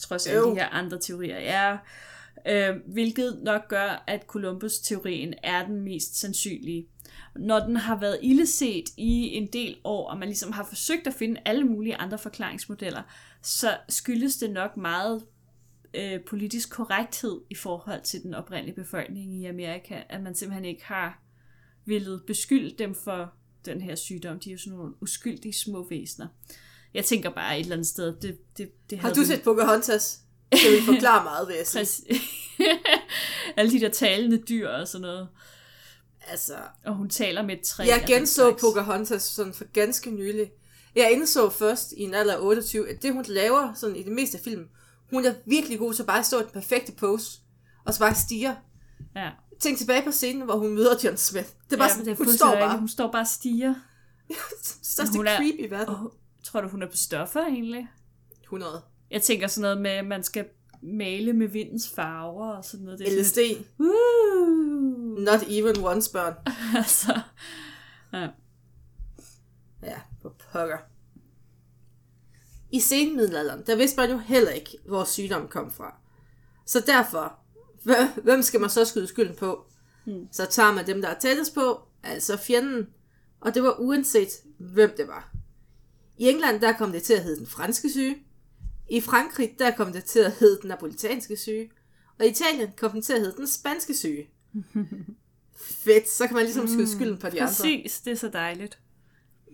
Trods 0.00 0.26
alle 0.26 0.50
de 0.50 0.54
her 0.54 0.68
andre 0.68 0.98
teorier 1.00 1.36
er. 1.36 1.78
Øhm, 2.48 2.78
hvilket 2.86 3.38
nok 3.42 3.68
gør, 3.68 4.04
at 4.06 4.22
Columbus-teorien 4.26 5.34
er 5.42 5.66
den 5.66 5.80
mest 5.80 6.20
sandsynlige. 6.20 6.86
Når 7.36 7.60
den 7.60 7.76
har 7.76 8.00
været 8.00 8.18
illeset 8.22 8.84
i 8.96 9.34
en 9.34 9.46
del 9.46 9.76
år, 9.84 10.10
og 10.10 10.18
man 10.18 10.28
ligesom 10.28 10.52
har 10.52 10.64
forsøgt 10.64 11.06
at 11.06 11.14
finde 11.14 11.40
alle 11.44 11.64
mulige 11.64 11.96
andre 11.96 12.18
forklaringsmodeller, 12.18 13.02
så 13.42 13.76
skyldes 13.88 14.36
det 14.36 14.50
nok 14.50 14.76
meget 14.76 15.24
øh, 15.94 16.20
politisk 16.20 16.70
korrekthed 16.70 17.40
i 17.50 17.54
forhold 17.54 18.02
til 18.02 18.22
den 18.22 18.34
oprindelige 18.34 18.74
befolkning 18.74 19.34
i 19.34 19.44
Amerika, 19.44 20.02
at 20.08 20.22
man 20.22 20.34
simpelthen 20.34 20.64
ikke 20.64 20.84
har 20.84 21.22
ville 21.84 22.20
beskylde 22.26 22.74
dem 22.78 22.94
for 22.94 23.32
den 23.64 23.80
her 23.80 23.94
sygdom. 23.94 24.40
De 24.40 24.50
er 24.50 24.52
jo 24.52 24.58
sådan 24.58 24.78
nogle 24.78 25.02
uskyldige 25.02 25.52
små 25.52 25.86
væsener. 25.90 26.26
Jeg 26.94 27.04
tænker 27.04 27.30
bare 27.30 27.58
et 27.58 27.60
eller 27.60 27.76
andet 27.76 27.86
sted, 27.86 28.16
det, 28.22 28.38
det, 28.58 28.90
det 28.90 28.98
Har 28.98 29.12
du 29.12 29.24
set 29.24 29.42
Pocahontas? 29.42 30.20
Det 30.52 30.70
vil 30.70 30.94
forklare 30.94 31.24
meget, 31.24 31.48
vil 31.48 31.56
jeg 31.56 31.66
sige. 31.66 32.20
Alle 33.56 33.72
de 33.72 33.80
der 33.80 33.88
talende 33.88 34.42
dyr 34.48 34.68
og 34.68 34.88
sådan 34.88 35.02
noget. 35.02 35.28
Altså, 36.30 36.54
og 36.84 36.94
hun 36.94 37.08
taler 37.08 37.42
med 37.42 37.54
et 37.54 37.62
træ. 37.62 37.84
Jeg 37.86 38.04
genså 38.06 38.56
Pocahontas 38.60 39.22
sådan 39.22 39.52
for 39.52 39.64
ganske 39.72 40.10
nylig. 40.10 40.50
Jeg 40.94 41.12
indså 41.12 41.50
først 41.50 41.92
i 41.92 42.02
en 42.02 42.14
alder 42.14 42.34
af 42.34 42.40
28, 42.40 42.88
at 42.88 43.02
det 43.02 43.12
hun 43.12 43.24
laver 43.28 43.74
sådan 43.74 43.96
i 43.96 44.02
det 44.02 44.12
meste 44.12 44.38
af 44.38 44.44
film, 44.44 44.68
hun 45.10 45.24
er 45.24 45.34
virkelig 45.46 45.78
god 45.78 45.94
til 45.94 46.02
bare 46.04 46.18
at 46.18 46.26
stå 46.26 46.40
i 46.40 46.42
den 46.42 46.50
perfekte 46.50 46.92
pose, 46.92 47.40
og 47.84 47.94
så 47.94 48.00
bare 48.00 48.14
stiger. 48.14 48.54
Ja. 49.16 49.30
Tænk 49.60 49.78
tilbage 49.78 50.02
på 50.04 50.12
scenen, 50.12 50.42
hvor 50.42 50.56
hun 50.56 50.74
møder 50.74 50.94
John 51.04 51.16
Smith. 51.16 51.48
Det 51.64 51.72
er 51.72 51.76
bare 51.76 51.88
ja, 51.88 51.92
sådan, 51.92 52.06
det 52.06 52.12
er 52.12 52.16
hun 52.24 52.32
står 52.32 52.54
bare. 52.54 52.78
Hun 52.78 52.88
står 52.88 53.12
bare 53.12 53.22
og 53.22 53.26
stiger. 53.26 53.74
det 54.28 54.98
er 54.98 55.04
det 55.04 55.14
creepy 55.14 55.66
i 55.66 55.70
verden. 55.70 55.94
Oh, 55.94 56.10
tror 56.42 56.60
du, 56.60 56.68
hun 56.68 56.82
er 56.82 56.86
på 56.86 56.96
stoffer 56.96 57.46
egentlig? 57.46 57.88
100. 58.42 58.82
Jeg 59.10 59.22
tænker 59.22 59.46
sådan 59.46 59.62
noget 59.62 59.80
med, 59.80 59.90
at 59.90 60.06
man 60.06 60.22
skal 60.22 60.44
male 60.82 61.32
med 61.32 61.48
vindens 61.48 61.88
farver 61.88 62.50
og 62.50 62.64
sådan 62.64 62.84
noget. 62.84 62.98
Det 62.98 63.18
er 63.18 63.22
LSD. 63.22 63.34
Sådan 63.34 63.64
uh. 63.78 64.77
Not 65.18 65.42
even 65.48 65.84
once, 65.84 66.12
børn. 66.12 66.34
altså, 66.78 67.20
ja. 68.12 68.28
Ja, 69.82 70.00
på 70.22 70.32
pokker. 70.52 70.78
I 72.70 72.80
senmiddelalderen, 72.80 73.62
der 73.66 73.76
vidste 73.76 73.96
man 74.00 74.10
jo 74.10 74.18
heller 74.18 74.50
ikke, 74.50 74.78
hvor 74.86 75.04
sygdommen 75.04 75.48
kom 75.48 75.70
fra. 75.70 75.96
Så 76.66 76.80
derfor, 76.80 77.38
hvem 78.22 78.42
skal 78.42 78.60
man 78.60 78.70
så 78.70 78.84
skyde 78.84 79.06
skylden 79.06 79.36
på? 79.36 79.64
Hmm. 80.04 80.28
Så 80.32 80.46
tager 80.46 80.72
man 80.72 80.86
dem, 80.86 81.02
der 81.02 81.08
er 81.08 81.18
tættest 81.18 81.54
på, 81.54 81.82
altså 82.02 82.36
fjenden, 82.36 82.86
og 83.40 83.54
det 83.54 83.62
var 83.62 83.74
uanset, 83.78 84.28
hvem 84.58 84.94
det 84.96 85.08
var. 85.08 85.32
I 86.18 86.28
England, 86.28 86.60
der 86.60 86.72
kom 86.72 86.92
det 86.92 87.02
til 87.02 87.14
at 87.14 87.22
hedde 87.22 87.38
den 87.38 87.46
franske 87.46 87.90
syge. 87.90 88.16
I 88.90 89.00
Frankrig, 89.00 89.54
der 89.58 89.70
kom 89.70 89.92
det 89.92 90.04
til 90.04 90.18
at 90.18 90.32
hedde 90.32 90.58
den 90.60 90.68
napolitanske 90.68 91.36
syge. 91.36 91.70
Og 92.18 92.26
i 92.26 92.28
Italien 92.28 92.70
kom 92.76 92.90
den 92.90 93.02
til 93.02 93.12
at 93.12 93.20
hedde 93.20 93.36
den 93.36 93.46
spanske 93.46 93.94
syge. 93.94 94.30
Fedt, 95.84 96.08
så 96.08 96.26
kan 96.26 96.36
man 96.36 96.44
ligesom 96.44 96.68
skyde 96.68 96.88
skylden 96.88 97.18
på 97.18 97.26
de 97.26 97.38
Præcis, 97.38 97.60
andre. 97.60 97.82
Præcis, 97.82 98.00
det 98.00 98.10
er 98.10 98.16
så 98.16 98.28
dejligt. 98.28 98.78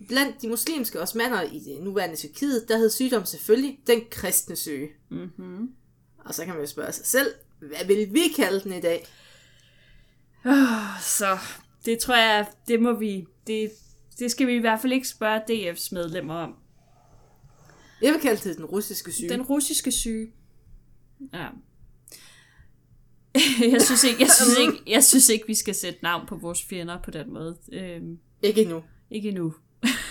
Blandt 0.08 0.42
de 0.42 0.48
muslimske 0.48 1.00
osmander 1.00 1.42
i 1.42 1.58
det 1.58 1.82
nuværende 1.82 2.16
Tyrkiet, 2.16 2.68
der 2.68 2.78
hed 2.78 2.90
sygdommen 2.90 3.26
selvfølgelig 3.26 3.78
den 3.86 4.02
kristne 4.10 4.56
syge. 4.56 4.88
Mm-hmm. 5.10 5.70
Og 6.18 6.34
så 6.34 6.44
kan 6.44 6.54
man 6.54 6.62
jo 6.62 6.66
spørge 6.66 6.92
sig 6.92 7.06
selv, 7.06 7.34
hvad 7.58 7.86
vil 7.86 8.14
vi 8.14 8.28
kalde 8.36 8.60
den 8.60 8.72
i 8.72 8.80
dag? 8.80 9.06
Oh, 10.44 11.00
så 11.00 11.38
det 11.84 11.98
tror 11.98 12.16
jeg, 12.16 12.46
det 12.68 12.82
må 12.82 12.92
vi, 12.92 13.26
det, 13.46 13.70
det 14.18 14.30
skal 14.30 14.46
vi 14.46 14.54
i 14.54 14.58
hvert 14.58 14.80
fald 14.80 14.92
ikke 14.92 15.08
spørge 15.08 15.40
DF's 15.50 15.88
medlemmer 15.92 16.34
om. 16.34 16.54
Jeg 18.02 18.12
vil 18.12 18.20
kalde 18.20 18.48
det 18.48 18.56
den 18.56 18.64
russiske 18.64 19.12
syge. 19.12 19.28
Den 19.28 19.42
russiske 19.42 19.92
syge. 19.92 20.32
Ja. 21.32 21.48
jeg, 23.72 23.82
synes 23.82 24.04
ikke, 24.04 24.20
jeg, 24.20 24.30
synes 24.30 24.58
ikke, 24.58 24.82
jeg 24.86 25.04
synes 25.04 25.28
ikke, 25.28 25.46
vi 25.46 25.54
skal 25.54 25.74
sætte 25.74 25.98
navn 26.02 26.26
på 26.26 26.36
vores 26.36 26.62
fjender 26.62 26.98
på 27.02 27.10
den 27.10 27.32
måde. 27.32 27.56
Øhm, 27.72 28.18
ikke 28.42 28.62
endnu. 28.62 28.82
Ikke 29.10 29.28
endnu. 29.28 29.54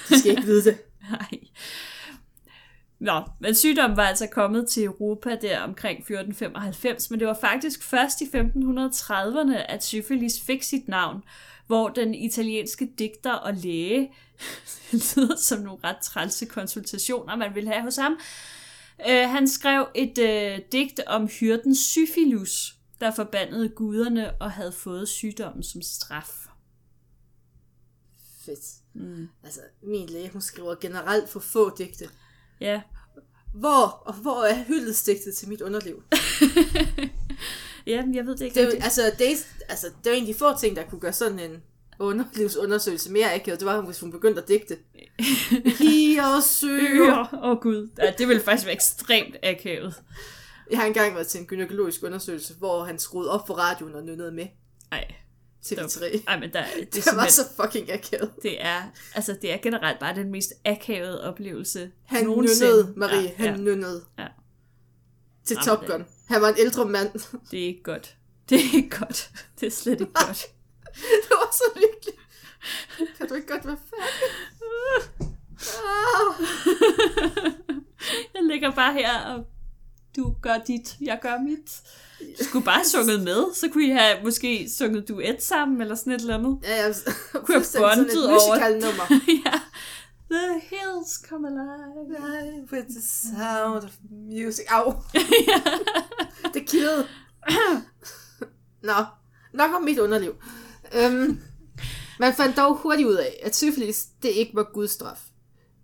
De 0.10 0.20
skal 0.20 0.32
ikke 0.32 0.44
vide 0.44 0.64
det. 0.64 0.78
Nej. 1.12 1.40
Nå, 3.00 3.22
men 3.40 3.56
sygdommen 3.56 3.98
var 3.98 4.04
altså 4.04 4.28
kommet 4.28 4.68
til 4.68 4.84
Europa 4.84 5.30
der 5.42 5.60
omkring 5.60 6.00
1495, 6.00 7.12
men 7.12 7.20
det 7.20 7.28
var 7.28 7.38
faktisk 7.42 7.84
først 7.84 8.22
i 8.22 8.24
1530'erne, 8.24 9.58
at 9.70 9.84
syfilis 9.84 10.42
fik 10.42 10.64
sit 10.64 10.88
navn, 10.88 11.24
hvor 11.68 11.90
den 11.90 12.14
italienske 12.16 12.90
digter 13.00 13.34
og 13.34 13.54
læge, 13.54 14.12
det 14.92 15.14
lyder 15.18 15.36
som 15.38 15.60
nogle 15.60 15.80
ret 15.84 15.98
trælse 16.04 16.46
konsultationer, 16.46 17.36
man 17.36 17.56
ville 17.56 17.70
have 17.70 17.84
hos 17.84 17.96
ham, 17.96 18.20
øh, 19.10 19.30
han 19.30 19.48
skrev 19.48 19.88
et 19.96 20.18
øh, 20.18 20.60
digt 20.72 21.00
om 21.08 21.28
hyrden 21.40 21.76
Syphilus, 21.76 22.73
der 23.04 23.12
forbandede 23.12 23.70
guderne 23.70 24.42
og 24.42 24.52
havde 24.52 24.72
fået 24.72 25.10
sygdommen 25.10 25.64
som 25.64 25.82
straf. 25.82 26.48
Fedt. 28.46 28.60
Mm. 28.94 29.28
Altså, 29.44 29.60
min 29.84 30.10
læge, 30.10 30.30
hun 30.30 30.42
skriver 30.42 30.76
generelt 30.82 31.30
for 31.30 31.40
få 31.40 31.78
digte. 31.78 32.10
Ja. 32.62 32.82
Hvor, 33.54 34.04
og 34.06 34.14
hvor 34.14 34.44
er 34.44 34.64
hyldestigtet 34.64 35.36
til 35.36 35.50
mit 35.50 35.62
underliv? 35.62 36.04
ja, 37.88 38.04
jeg 38.14 38.26
ved 38.26 38.36
det 38.36 38.46
ikke. 38.46 38.66
Det, 38.66 38.74
altså, 38.74 39.12
det, 39.20 39.48
altså, 39.70 39.88
det 40.04 40.12
er 40.12 40.16
en 40.16 40.24
af 40.24 40.28
de 40.28 40.34
få 40.34 40.60
ting, 40.60 40.76
der 40.76 40.84
kunne 40.84 41.02
gøre 41.02 41.14
sådan 41.14 41.40
en 41.40 41.64
underlivsundersøgelse 42.00 43.12
mere 43.12 43.34
akavet. 43.34 43.60
Det 43.60 43.66
var, 43.66 43.82
hvis 43.82 44.00
hun 44.00 44.12
begyndte 44.12 44.42
at 44.42 44.48
digte. 44.48 44.78
Hier 45.80 46.40
søger. 46.42 47.34
Åh 47.34 47.50
oh, 47.50 47.58
gud, 47.58 47.90
ja, 47.98 48.14
det 48.18 48.28
ville 48.28 48.44
faktisk 48.44 48.66
være 48.66 48.76
ekstremt 48.76 49.36
akavet. 49.44 50.04
Jeg 50.74 50.82
har 50.82 50.88
engang 50.88 51.16
været 51.16 51.28
til 51.28 51.40
en 51.40 51.48
gynækologisk 51.48 52.04
undersøgelse, 52.04 52.54
hvor 52.54 52.84
han 52.84 53.00
skruede 53.00 53.32
op 53.32 53.48
for 53.48 53.54
radioen 53.54 53.96
og 53.96 54.04
nynnede 54.04 54.32
med. 54.32 54.48
Nej. 54.92 55.14
Til 55.62 55.78
de 55.78 55.88
tre. 55.88 56.24
Ej, 56.28 56.40
men 56.40 56.54
der, 56.54 56.64
det, 56.80 56.94
det 56.96 57.06
var 57.16 57.28
så 57.28 57.42
fucking 57.62 57.92
akavet. 57.92 58.32
Det 58.42 58.66
er, 58.66 58.82
altså, 59.16 59.38
det 59.42 59.54
er 59.54 59.58
generelt 59.58 60.00
bare 60.00 60.16
den 60.16 60.32
mest 60.32 60.54
akavede 60.66 61.24
oplevelse 61.24 61.92
Han 62.06 62.28
nynnede, 62.28 62.94
Marie. 62.98 63.22
Ja, 63.22 63.32
han 63.38 63.56
ja. 63.56 63.58
nynnede. 63.62 64.06
Ja. 64.20 64.28
Til 65.46 65.54
Jamen, 65.56 65.66
Top 65.66 65.86
Gun. 65.86 66.00
Det, 66.00 66.08
han 66.28 66.42
var 66.42 66.50
en 66.50 66.56
ældre 66.58 66.86
mand. 66.86 67.12
Det 67.52 67.64
er 67.64 67.68
ikke 67.68 67.84
godt. 67.84 68.18
Det 68.50 68.60
er 68.60 68.76
ikke 68.76 68.98
godt. 69.00 69.32
Det 69.60 69.68
er 69.68 69.72
slet 69.72 70.02
ikke 70.02 70.14
godt. 70.14 70.46
det 70.96 71.30
var 71.30 71.52
så 71.52 71.64
lykkeligt. 71.76 72.18
Kan 73.18 73.28
du 73.28 73.34
ikke 73.34 73.48
godt 73.48 73.66
være 73.66 73.78
færdig? 73.90 74.30
Jeg 78.34 78.44
ligger 78.44 78.72
bare 78.72 78.94
her, 78.94 79.20
og 79.20 79.46
du 80.16 80.36
gør 80.42 80.58
dit, 80.68 80.98
jeg 81.02 81.20
gør 81.22 81.40
mit. 81.40 81.82
Du 82.40 82.44
skulle 82.44 82.66
bare 82.66 82.86
sunget 82.86 83.24
med, 83.24 83.54
så 83.54 83.70
kunne 83.70 83.86
I 83.86 83.90
have 83.90 84.24
måske 84.24 84.70
sunget 84.78 85.08
duet 85.08 85.44
sammen, 85.44 85.82
eller 85.82 85.96
sådan 85.96 86.14
et 86.14 86.22
eller 86.22 86.38
andet. 86.38 86.60
Ja, 86.64 86.86
ja. 86.86 86.94
Kunne 87.40 87.56
have 87.56 87.66
bondet 87.78 88.28
over. 88.28 88.70
nummer. 88.70 89.04
ja. 89.46 89.60
The 90.32 90.62
hills 90.70 91.22
come 91.30 91.48
alive. 91.48 92.68
with 92.72 92.88
the 92.88 93.02
sound 93.02 93.84
of 93.84 93.92
music. 94.12 94.66
Au. 94.70 94.94
det 96.54 96.68
kildede. 96.68 97.08
Nå, 98.90 99.06
nok 99.54 99.72
om 99.76 99.82
mit 99.82 100.00
underliv. 100.00 100.36
Um, 101.06 101.40
man 102.20 102.34
fandt 102.34 102.58
dog 102.58 102.76
hurtigt 102.78 103.08
ud 103.08 103.16
af, 103.16 103.40
at 103.44 103.56
syfilis 103.56 104.06
det 104.24 104.30
ikke 104.30 104.56
var 104.56 104.70
Guds 104.74 104.92
straf. 104.92 105.20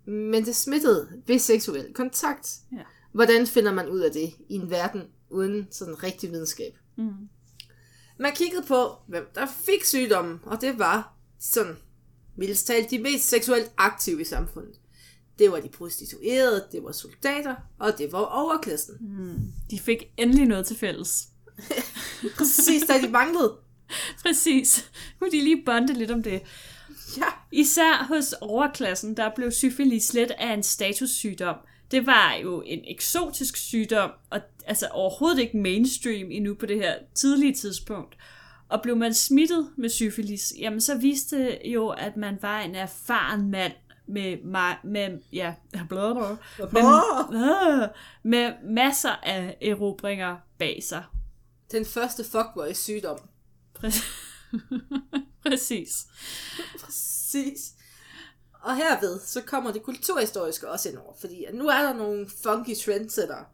Men 0.06 0.44
det 0.44 0.56
smittede 0.56 1.08
ved 1.26 1.38
seksuel 1.38 1.94
kontakt. 1.94 2.56
Ja. 2.72 2.82
Hvordan 3.12 3.46
finder 3.46 3.72
man 3.72 3.88
ud 3.88 4.00
af 4.00 4.12
det 4.12 4.32
i 4.48 4.54
en 4.54 4.70
verden 4.70 5.02
uden 5.30 5.68
sådan 5.70 6.02
rigtig 6.02 6.30
videnskab? 6.30 6.78
Mm. 6.96 7.12
Man 8.18 8.32
kiggede 8.32 8.62
på, 8.66 8.96
hvem 9.06 9.26
der 9.34 9.46
fik 9.46 9.84
sygdommen, 9.84 10.40
og 10.42 10.60
det 10.60 10.78
var 10.78 11.16
sådan, 11.40 11.76
vildest 12.36 12.66
talt, 12.66 12.90
de 12.90 12.98
mest 12.98 13.28
seksuelt 13.28 13.70
aktive 13.76 14.20
i 14.20 14.24
samfundet. 14.24 14.74
Det 15.38 15.52
var 15.52 15.60
de 15.60 15.68
prostituerede, 15.68 16.66
det 16.72 16.82
var 16.82 16.92
soldater, 16.92 17.54
og 17.78 17.98
det 17.98 18.12
var 18.12 18.18
overklassen. 18.18 18.96
Mm. 19.00 19.52
De 19.70 19.78
fik 19.78 20.04
endelig 20.16 20.46
noget 20.46 20.66
til 20.66 20.76
fælles. 20.76 21.28
Præcis, 22.38 22.82
da 22.88 23.00
de 23.00 23.08
manglede. 23.08 23.56
Præcis. 24.22 24.90
Kunne 25.18 25.30
de 25.30 25.44
lige 25.44 25.62
bonde 25.66 25.94
lidt 25.94 26.10
om 26.10 26.22
det. 26.22 26.42
Ja. 27.16 27.26
Især 27.52 28.04
hos 28.08 28.32
overklassen, 28.40 29.16
der 29.16 29.30
blev 29.36 29.50
syfilis 29.50 30.14
let 30.14 30.30
af 30.30 30.54
en 30.54 30.62
statussygdom. 30.62 31.56
Det 31.90 32.06
var 32.06 32.34
jo 32.34 32.62
en 32.66 32.80
eksotisk 32.84 33.56
sygdom, 33.56 34.10
og 34.30 34.40
altså 34.66 34.88
overhovedet 34.88 35.38
ikke 35.38 35.56
mainstream 35.56 36.30
endnu 36.30 36.54
på 36.54 36.66
det 36.66 36.76
her 36.76 36.94
tidlige 37.14 37.54
tidspunkt. 37.54 38.16
Og 38.68 38.82
blev 38.82 38.96
man 38.96 39.14
smittet 39.14 39.70
med 39.76 39.88
syfilis, 39.88 40.52
jamen 40.58 40.80
så 40.80 40.98
viste 40.98 41.38
det 41.38 41.58
jo, 41.64 41.88
at 41.88 42.16
man 42.16 42.38
var 42.42 42.60
en 42.60 42.74
erfaren 42.74 43.50
mand 43.50 43.72
med, 44.06 44.36
med, 44.84 45.18
ja, 45.32 45.54
blablabla, 45.88 46.36
med, 46.72 47.88
med 48.32 48.52
masser 48.64 49.16
af 49.22 49.56
erobringer 49.62 50.36
bag 50.58 50.82
sig. 50.82 51.04
Den 51.72 51.86
første 51.86 52.24
fuckboy 52.24 52.72
sygdom. 52.72 53.18
Præcis. 55.46 56.06
Præcis. 56.80 57.74
Og 58.62 58.76
herved, 58.76 59.20
så 59.20 59.42
kommer 59.42 59.72
det 59.72 59.82
kulturhistoriske 59.82 60.70
også 60.70 60.88
ind 60.88 60.98
over, 60.98 61.14
fordi 61.20 61.46
nu 61.52 61.68
er 61.68 61.82
der 61.82 61.92
nogle 61.92 62.30
funky 62.42 62.76
trendsetter, 62.76 63.44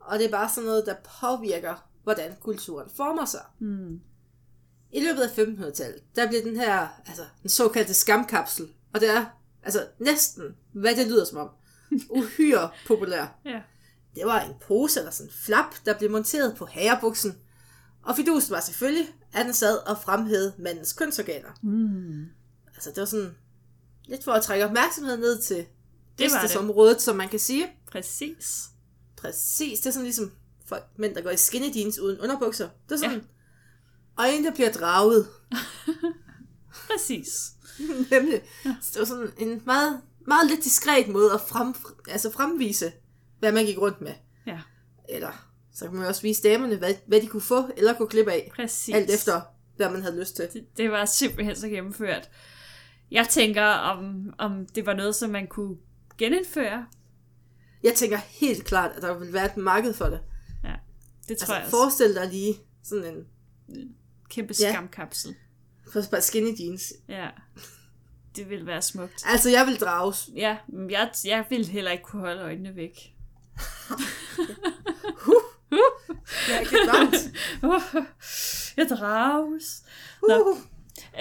og 0.00 0.18
det 0.18 0.26
er 0.26 0.30
bare 0.30 0.48
sådan 0.48 0.66
noget, 0.66 0.86
der 0.86 0.94
påvirker, 1.20 1.88
hvordan 2.02 2.36
kulturen 2.40 2.90
former 2.96 3.24
sig. 3.24 3.44
Mm. 3.58 4.00
I 4.92 5.00
løbet 5.00 5.22
af 5.22 5.38
1500-tallet, 5.38 6.02
der 6.16 6.28
blev 6.28 6.42
den 6.42 6.56
her, 6.56 7.02
altså 7.06 7.22
den 7.42 7.50
såkaldte 7.50 7.94
skamkapsel, 7.94 8.68
og 8.94 9.00
det 9.00 9.10
er 9.10 9.24
altså 9.62 9.86
næsten, 9.98 10.56
hvad 10.72 10.96
det 10.96 11.06
lyder 11.06 11.24
som 11.24 11.38
om, 11.38 11.48
uhyre 12.18 12.70
populær. 12.86 13.38
Ja. 13.44 13.60
Det 14.14 14.26
var 14.26 14.40
en 14.40 14.54
pose 14.66 15.00
eller 15.00 15.12
sådan 15.12 15.28
en 15.28 15.34
flap, 15.44 15.74
der 15.86 15.98
blev 15.98 16.10
monteret 16.10 16.56
på 16.56 16.66
hagerbuksen. 16.66 17.38
Og 18.02 18.16
fidusen 18.16 18.52
var 18.52 18.60
selvfølgelig, 18.60 19.14
at 19.32 19.46
den 19.46 19.54
sad 19.54 19.76
og 19.76 19.98
fremhævede 20.02 20.54
mandens 20.58 20.92
kønsorganer. 20.92 21.48
Mm. 21.62 22.26
Altså 22.74 22.90
det 22.90 22.96
var 22.96 23.04
sådan 23.04 23.34
lidt 24.06 24.24
for 24.24 24.32
at 24.32 24.42
trække 24.42 24.64
opmærksomhed 24.64 25.16
ned 25.16 25.42
til 25.42 25.66
Det 26.18 26.32
var 26.32 26.46
det. 26.46 26.56
området, 26.56 27.02
som 27.02 27.16
man 27.16 27.28
kan 27.28 27.38
sige. 27.38 27.66
Præcis. 27.92 28.64
Præcis, 29.16 29.78
det 29.80 29.86
er 29.86 29.90
sådan 29.90 30.04
ligesom 30.04 30.32
folk, 30.66 30.84
mænd, 30.98 31.14
der 31.14 31.20
går 31.22 31.30
i 31.30 31.36
skinny 31.36 31.76
jeans 31.76 31.98
uden 31.98 32.20
underbukser. 32.20 32.68
Det 32.88 32.94
er 32.94 32.98
sådan, 32.98 33.18
ja. 34.18 34.22
øjne, 34.24 34.44
der 34.46 34.54
bliver 34.54 34.72
draget. 34.72 35.28
Præcis. 36.90 37.50
Nemlig. 38.10 38.42
Så 38.62 38.90
det 38.92 38.98
var 38.98 39.04
sådan 39.04 39.32
en 39.38 39.62
meget, 39.66 40.00
meget 40.26 40.50
lidt 40.50 40.64
diskret 40.64 41.08
måde 41.08 41.32
at 41.32 41.40
frem, 41.40 41.74
altså 42.08 42.30
fremvise, 42.30 42.92
hvad 43.38 43.52
man 43.52 43.66
gik 43.66 43.78
rundt 43.78 44.00
med. 44.00 44.12
Ja, 44.46 44.60
Eller 45.08 45.50
så 45.74 45.84
kan 45.84 45.94
man 45.94 46.06
også 46.06 46.22
vise 46.22 46.42
damerne, 46.42 46.76
hvad, 46.76 46.94
hvad 47.06 47.20
de 47.20 47.26
kunne 47.26 47.42
få 47.42 47.68
eller 47.76 47.94
kunne 47.94 48.08
klippe 48.08 48.32
af. 48.32 48.52
præcis. 48.56 48.94
Alt 48.94 49.10
efter, 49.10 49.40
hvad 49.76 49.90
man 49.90 50.02
havde 50.02 50.20
lyst 50.20 50.36
til. 50.36 50.48
Det, 50.52 50.66
det 50.76 50.90
var 50.90 51.04
simpelthen 51.04 51.56
så 51.56 51.68
gennemført. 51.68 52.30
Jeg 53.10 53.28
tænker, 53.28 53.64
om, 53.64 54.34
om 54.38 54.66
det 54.66 54.86
var 54.86 54.94
noget, 54.94 55.14
som 55.14 55.30
man 55.30 55.46
kunne 55.46 55.76
genindføre. 56.18 56.86
Jeg 57.82 57.94
tænker 57.94 58.16
helt 58.16 58.64
klart, 58.64 58.90
at 58.96 59.02
der 59.02 59.18
vil 59.18 59.32
være 59.32 59.46
et 59.46 59.56
marked 59.56 59.94
for 59.94 60.04
det. 60.04 60.20
Ja, 60.64 60.74
det 61.28 61.38
tror 61.38 61.44
Altså, 61.44 61.54
jeg 61.54 61.62
også. 61.64 61.70
forestil 61.70 62.14
dig 62.14 62.28
lige 62.30 62.54
sådan 62.82 63.14
en 63.14 63.24
Kæmpe 64.30 64.54
Ja. 64.60 64.72
skamkapsel. 64.72 65.34
for 65.92 66.00
bare 66.10 66.20
skinny 66.20 66.60
jeans. 66.60 66.92
Ja, 67.08 67.28
det 68.36 68.50
ville 68.50 68.66
være 68.66 68.82
smukt. 68.82 69.22
Altså, 69.26 69.50
jeg 69.50 69.66
vil 69.66 69.80
drages. 69.80 70.30
Ja, 70.36 70.56
men 70.68 70.90
jeg, 70.90 71.10
jeg 71.24 71.44
ville 71.50 71.66
heller 71.66 71.90
ikke 71.90 72.04
kunne 72.04 72.22
holde 72.22 72.42
øjnene 72.42 72.76
væk. 72.76 73.14
Jeg 76.48 76.56
er 76.56 76.60
ikke 76.60 76.76
jeg 78.76 78.86
drages. 78.90 79.82
Nå. 80.28 80.50
Uh. 80.50 80.58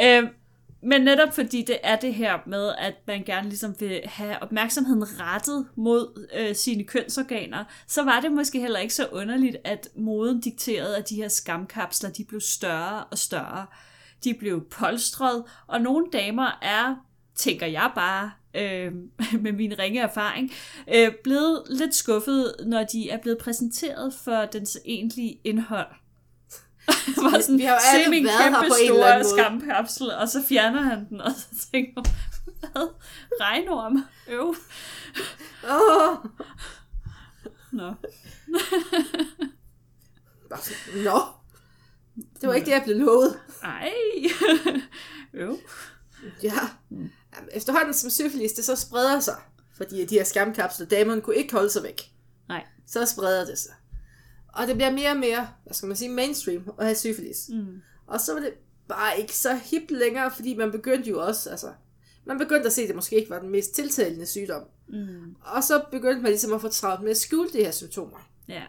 Øh, 0.03 0.23
men 0.85 1.01
netop 1.01 1.33
fordi 1.33 1.61
det 1.61 1.77
er 1.83 1.95
det 1.95 2.13
her 2.13 2.39
med, 2.47 2.73
at 2.77 2.93
man 3.07 3.23
gerne 3.23 3.49
ligesom 3.49 3.75
vil 3.79 4.01
have 4.05 4.43
opmærksomheden 4.43 5.19
rettet 5.19 5.67
mod 5.75 6.27
øh, 6.37 6.55
sine 6.55 6.83
kønsorganer, 6.83 7.63
så 7.87 8.03
var 8.03 8.19
det 8.19 8.31
måske 8.31 8.59
heller 8.59 8.79
ikke 8.79 8.93
så 8.93 9.07
underligt, 9.11 9.57
at 9.63 9.89
moden 9.95 10.41
dikterede, 10.41 10.97
at 10.97 11.09
de 11.09 11.15
her 11.15 11.27
skamkapsler, 11.27 12.09
de 12.09 12.23
blev 12.23 12.41
større 12.41 13.03
og 13.03 13.17
større. 13.17 13.65
De 14.23 14.33
blev 14.33 14.65
polstret, 14.69 15.43
og 15.67 15.81
nogle 15.81 16.05
damer 16.13 16.59
er, 16.61 16.95
tænker 17.35 17.65
jeg 17.67 17.91
bare, 17.95 18.31
øh, 18.53 18.91
med 19.43 19.51
min 19.51 19.79
ringe 19.79 20.01
erfaring, 20.01 20.51
øh, 20.95 21.11
blevet 21.23 21.63
lidt 21.69 21.95
skuffet, 21.95 22.55
når 22.65 22.83
de 22.83 23.09
er 23.09 23.17
blevet 23.17 23.37
præsenteret 23.37 24.13
for 24.13 24.45
dens 24.45 24.77
egentlige 24.85 25.39
indhold. 25.43 25.87
var 27.31 27.41
sådan, 27.41 27.57
Vi 27.57 27.63
har 27.63 27.73
jo 27.73 27.79
alle 27.93 28.09
min 28.09 28.25
været 28.25 28.37
her 28.43 28.67
på 28.69 28.75
en 28.81 28.91
eller 28.91 29.05
anden 29.05 29.25
store 29.25 29.49
måde." 29.49 29.59
skamkapsel, 29.59 30.11
og 30.11 30.29
så 30.29 30.43
fjerner 30.49 30.81
han 30.81 31.09
den, 31.09 31.21
og 31.21 31.31
så 31.31 31.67
tænker 31.71 32.01
hvad? 32.59 32.87
Regnorm? 33.41 34.05
Øv. 34.27 34.55
Åh. 35.69 36.17
Nå. 37.71 37.93
Nå. 41.03 41.19
Det 42.41 42.49
var 42.49 42.53
ikke 42.53 42.65
det, 42.65 42.71
jeg 42.71 42.81
blev 42.85 42.97
lovet. 42.97 43.39
Ej. 43.63 43.91
Øv. 45.33 45.57
Ja. 46.43 46.53
Efterhånden 47.51 47.93
som 47.93 48.09
syfilis, 48.09 48.51
det 48.53 48.65
så 48.65 48.75
spreder 48.75 49.19
sig, 49.19 49.35
fordi 49.77 50.05
de 50.05 50.15
her 50.15 50.23
skamkapsler, 50.23 50.85
damerne 50.85 51.21
kunne 51.21 51.35
ikke 51.35 51.53
holde 51.53 51.69
sig 51.69 51.83
væk. 51.83 52.01
Nej. 52.47 52.65
Så 52.87 53.05
spreder 53.05 53.45
det 53.45 53.59
sig. 53.59 53.73
Og 54.53 54.67
det 54.67 54.75
bliver 54.75 54.91
mere 54.91 55.09
og 55.09 55.17
mere, 55.17 55.47
hvad 55.63 55.73
skal 55.73 55.87
man 55.87 55.95
sige, 55.95 56.09
mainstream 56.09 56.71
at 56.79 56.85
have 56.85 56.95
syfilis. 56.95 57.49
Mm. 57.49 57.81
Og 58.07 58.21
så 58.21 58.33
var 58.33 58.39
det 58.39 58.53
bare 58.87 59.19
ikke 59.19 59.35
så 59.35 59.55
hip 59.55 59.83
længere, 59.89 60.31
fordi 60.31 60.55
man 60.55 60.71
begyndte 60.71 61.09
jo 61.09 61.25
også, 61.25 61.49
altså, 61.49 61.71
man 62.25 62.37
begyndte 62.37 62.65
at 62.65 62.73
se, 62.73 62.81
at 62.81 62.87
det 62.87 62.95
måske 62.95 63.15
ikke 63.15 63.29
var 63.29 63.39
den 63.39 63.49
mest 63.49 63.75
tiltalende 63.75 64.25
sygdom. 64.25 64.63
Mm. 64.89 65.35
Og 65.41 65.63
så 65.63 65.83
begyndte 65.91 66.21
man 66.21 66.31
ligesom 66.31 66.53
at 66.53 66.61
få 66.61 66.67
travlt 66.67 67.01
med 67.01 67.11
at 67.11 67.17
skjule 67.17 67.49
de 67.49 67.57
her 67.57 67.71
symptomer. 67.71 68.29
Ja. 68.47 68.63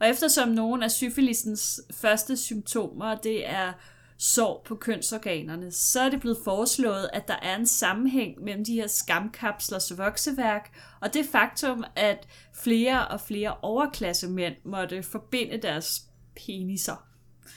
Og 0.00 0.08
eftersom 0.08 0.48
nogle 0.48 0.84
af 0.84 0.90
syfilisens 0.90 1.80
første 1.94 2.36
symptomer, 2.36 3.14
det 3.14 3.48
er 3.48 3.72
sår 4.22 4.62
på 4.66 4.74
kønsorganerne, 4.76 5.72
så 5.72 6.00
er 6.00 6.08
det 6.10 6.20
blevet 6.20 6.38
foreslået, 6.44 7.10
at 7.12 7.28
der 7.28 7.36
er 7.42 7.56
en 7.56 7.66
sammenhæng 7.66 8.40
mellem 8.44 8.64
de 8.64 8.74
her 8.74 8.86
skamkapslers 8.86 9.98
vokseværk, 9.98 10.72
og 11.00 11.14
det 11.14 11.26
faktum, 11.32 11.84
at 11.96 12.28
flere 12.54 13.08
og 13.08 13.20
flere 13.20 13.56
overklassemænd 13.62 14.54
måtte 14.64 15.02
forbinde 15.02 15.58
deres 15.62 16.02
peniser. 16.46 17.06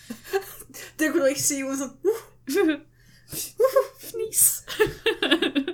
Det 1.00 1.12
kunne 1.12 1.22
du 1.22 1.26
ikke 1.26 1.42
sige 1.42 1.66
uden 1.66 1.78
sådan, 1.78 1.94
uh, 2.04 2.80
Fnis. 4.10 4.62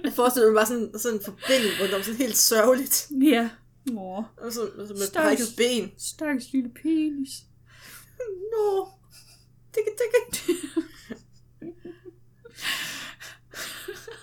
jeg 0.04 0.14
forestiller 0.14 0.50
mig 0.52 0.56
bare 0.56 0.66
sådan, 0.66 0.92
sådan 1.00 1.18
en 1.18 1.24
forbinding 1.26 1.74
rundt 1.82 1.94
om, 1.94 2.04
sådan 2.04 2.18
helt 2.18 2.38
sørgeligt. 2.38 3.08
ja. 3.22 3.50
Åh, 3.92 4.24
Og 4.38 4.52
så, 4.54 4.62
og 4.78 4.88
så 4.88 4.94
med 4.94 5.08
Stakkels. 5.08 5.54
ben. 5.58 5.92
stakkels 5.98 6.52
lille 6.54 6.70
penis. 6.84 7.30
Nå, 8.52 8.88
tikke, 9.74 9.92
tikke. 10.00 10.20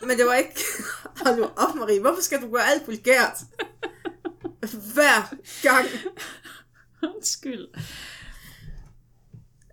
Men 0.07 0.19
det 0.19 0.27
var 0.27 0.35
ikke... 0.35 0.61
Hold 1.25 1.37
nu 1.37 1.45
op, 1.45 1.75
Marie. 1.75 2.01
Hvorfor 2.01 2.23
skal 2.23 2.43
du 2.43 2.51
gøre 2.51 2.67
alt 2.67 2.87
vulgært? 2.87 3.39
Hver 4.95 5.35
gang. 5.63 5.89
Undskyld. 7.03 7.69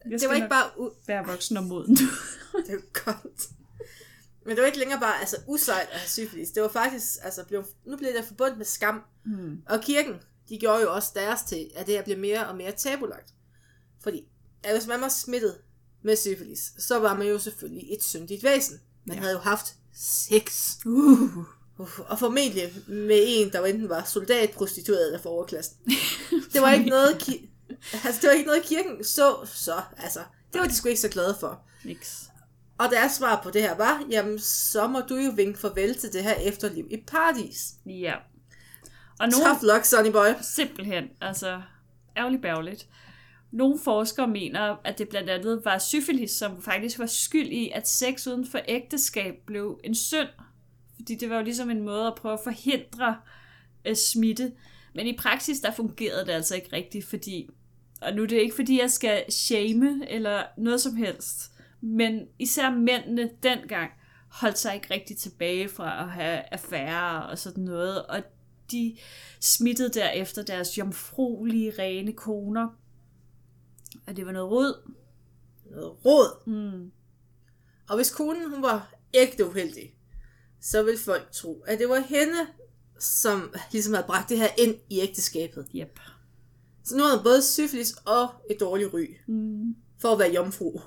Jeg 0.09 0.19
Det 0.19 0.29
var 0.29 0.35
ikke 0.35 0.49
bare... 0.49 0.71
U- 0.77 1.03
være 1.07 1.25
voksen 1.25 1.57
og 1.57 1.63
moden. 1.63 1.95
det 2.67 2.73
er 2.73 3.03
godt. 3.05 3.49
Men 4.45 4.55
det 4.55 4.61
var 4.61 4.65
ikke 4.65 4.79
længere 4.79 4.99
bare 4.99 5.19
altså, 5.19 5.37
usejt 5.47 5.89
at 5.91 5.99
have 5.99 6.09
syfilis. 6.09 6.51
Det 6.51 6.63
var 6.63 6.69
faktisk... 6.69 7.07
Altså, 7.21 7.45
blev, 7.45 7.65
nu 7.85 7.97
blev 7.97 8.13
det 8.13 8.25
forbundet 8.25 8.57
med 8.57 8.65
skam. 8.65 9.01
Hmm. 9.25 9.61
Og 9.69 9.81
kirken, 9.81 10.13
de 10.49 10.59
gjorde 10.59 10.81
jo 10.81 10.93
også 10.93 11.11
deres 11.15 11.41
til, 11.41 11.71
at 11.75 11.87
det 11.87 11.95
her 11.95 12.03
blev 12.03 12.17
mere 12.17 12.47
og 12.47 12.55
mere 12.57 12.71
tabulagt. 12.71 13.33
Fordi, 14.03 14.27
at 14.63 14.73
hvis 14.77 14.87
man 14.87 15.01
var 15.01 15.09
smittet 15.09 15.57
med 16.03 16.15
syfilis, 16.15 16.71
så 16.79 16.99
var 16.99 17.15
man 17.17 17.27
jo 17.27 17.39
selvfølgelig 17.39 17.93
et 17.93 18.03
syndigt 18.03 18.43
væsen. 18.43 18.79
Man 19.05 19.15
Ja. 19.15 19.21
havde 19.21 19.33
jo 19.33 19.39
haft 19.39 19.75
sex. 19.95 20.69
Uh. 20.85 21.37
Uh, 21.77 21.99
og 22.07 22.19
formentlig 22.19 22.73
med 22.87 23.23
en, 23.27 23.51
der 23.51 23.65
enten 23.65 23.89
var 23.89 24.03
soldat, 24.03 24.51
prostitueret 24.51 25.05
eller 25.05 25.19
for 25.19 25.29
overklassen. 25.29 25.77
Det 26.53 26.61
var 26.61 26.71
ikke 26.73 26.89
noget, 26.89 27.09
ki- 27.23 27.47
altså, 28.05 28.21
det 28.21 28.27
var 28.27 28.33
ikke 28.33 28.47
noget 28.47 28.63
kirken 28.63 29.03
så, 29.03 29.35
så, 29.53 29.81
altså, 29.97 30.19
det 30.53 30.61
var 30.61 30.67
de 30.67 30.75
sgu 30.75 30.87
ikke 30.89 31.01
så 31.01 31.09
glade 31.09 31.35
for. 31.39 31.61
Niks. 31.85 32.23
Og 32.77 32.89
deres 32.91 33.11
svar 33.11 33.41
på 33.43 33.51
det 33.51 33.61
her 33.61 33.77
var, 33.77 34.03
jamen, 34.11 34.39
så 34.39 34.87
må 34.87 34.99
du 34.99 35.15
jo 35.15 35.31
vinke 35.35 35.59
farvel 35.59 35.95
til 35.97 36.13
det 36.13 36.23
her 36.23 36.33
efterliv 36.33 36.87
i 36.91 36.97
paradis. 37.07 37.73
Ja. 37.85 38.13
Og 39.19 39.29
nogle, 39.29 39.45
Tough 39.45 39.63
luck, 39.63 39.85
Sonny 39.85 40.11
boy. 40.11 40.27
simpelthen, 40.41 41.03
altså, 41.21 41.61
ærgerligt 42.17 42.41
bærgerligt. 42.41 42.87
Nogle 43.53 43.79
forskere 43.83 44.27
mener, 44.27 44.75
at 44.83 44.97
det 44.97 45.09
blandt 45.09 45.29
andet 45.29 45.65
var 45.65 45.77
syfilis, 45.77 46.31
som 46.31 46.61
faktisk 46.61 46.99
var 46.99 47.05
skyld 47.05 47.47
i, 47.47 47.69
at 47.69 47.87
sex 47.87 48.27
uden 48.27 48.47
for 48.47 48.59
ægteskab 48.67 49.35
blev 49.45 49.79
en 49.83 49.95
synd. 49.95 50.27
Fordi 50.95 51.15
det 51.15 51.29
var 51.29 51.37
jo 51.37 51.43
ligesom 51.43 51.69
en 51.69 51.81
måde 51.81 52.07
at 52.07 52.15
prøve 52.15 52.33
at 52.33 52.39
forhindre 52.43 53.17
øh, 53.85 53.95
smitte. 53.95 54.51
Men 54.95 55.07
i 55.07 55.17
praksis, 55.17 55.59
der 55.59 55.71
fungerede 55.71 56.25
det 56.25 56.31
altså 56.31 56.55
ikke 56.55 56.75
rigtigt, 56.75 57.05
fordi... 57.05 57.49
Og 58.01 58.13
nu 58.13 58.23
er 58.23 58.27
det 58.27 58.35
ikke, 58.35 58.55
fordi 58.55 58.79
jeg 58.81 58.91
skal 58.91 59.31
shame 59.31 60.09
eller 60.09 60.43
noget 60.57 60.81
som 60.81 60.95
helst. 60.95 61.51
Men 61.81 62.27
især 62.39 62.69
mændene 62.69 63.29
dengang 63.43 63.91
holdt 64.27 64.57
sig 64.57 64.75
ikke 64.75 64.93
rigtig 64.93 65.17
tilbage 65.17 65.69
fra 65.69 66.03
at 66.03 66.09
have 66.09 66.43
affærer 66.51 67.19
og 67.19 67.39
sådan 67.39 67.63
noget. 67.63 68.05
Og 68.05 68.23
de 68.71 68.97
smittede 69.39 69.89
derefter 69.89 70.43
deres 70.43 70.77
jomfruelige, 70.77 71.73
rene 71.79 72.13
koner. 72.13 72.82
Og 74.07 74.15
det 74.15 74.25
var 74.25 74.31
noget 74.31 74.51
rod. 74.51 74.91
Noget 75.71 76.05
råd. 76.05 76.47
Mm. 76.47 76.91
Og 77.89 77.95
hvis 77.95 78.11
konen 78.11 78.49
hun 78.49 78.61
var 78.63 78.93
ægte 79.13 79.45
uheldig, 79.47 79.95
så 80.61 80.83
ville 80.83 80.99
folk 80.99 81.31
tro, 81.31 81.63
at 81.67 81.79
det 81.79 81.89
var 81.89 81.99
hende, 81.99 82.47
som 82.99 83.53
ligesom 83.71 83.93
havde 83.93 84.05
bragt 84.07 84.29
det 84.29 84.37
her 84.37 84.47
ind 84.57 84.75
i 84.89 84.99
ægteskabet. 84.99 85.67
Yep. 85.75 85.99
Så 86.83 86.97
nu 86.97 87.03
havde 87.03 87.17
hun 87.17 87.23
både 87.23 87.41
syfilis 87.41 87.93
og 88.05 88.27
et 88.49 88.57
dårligt 88.59 88.93
ry 88.93 89.07
Mm. 89.27 89.75
for 90.01 90.09
at 90.13 90.19
være 90.19 90.31
jomfru. 90.33 90.79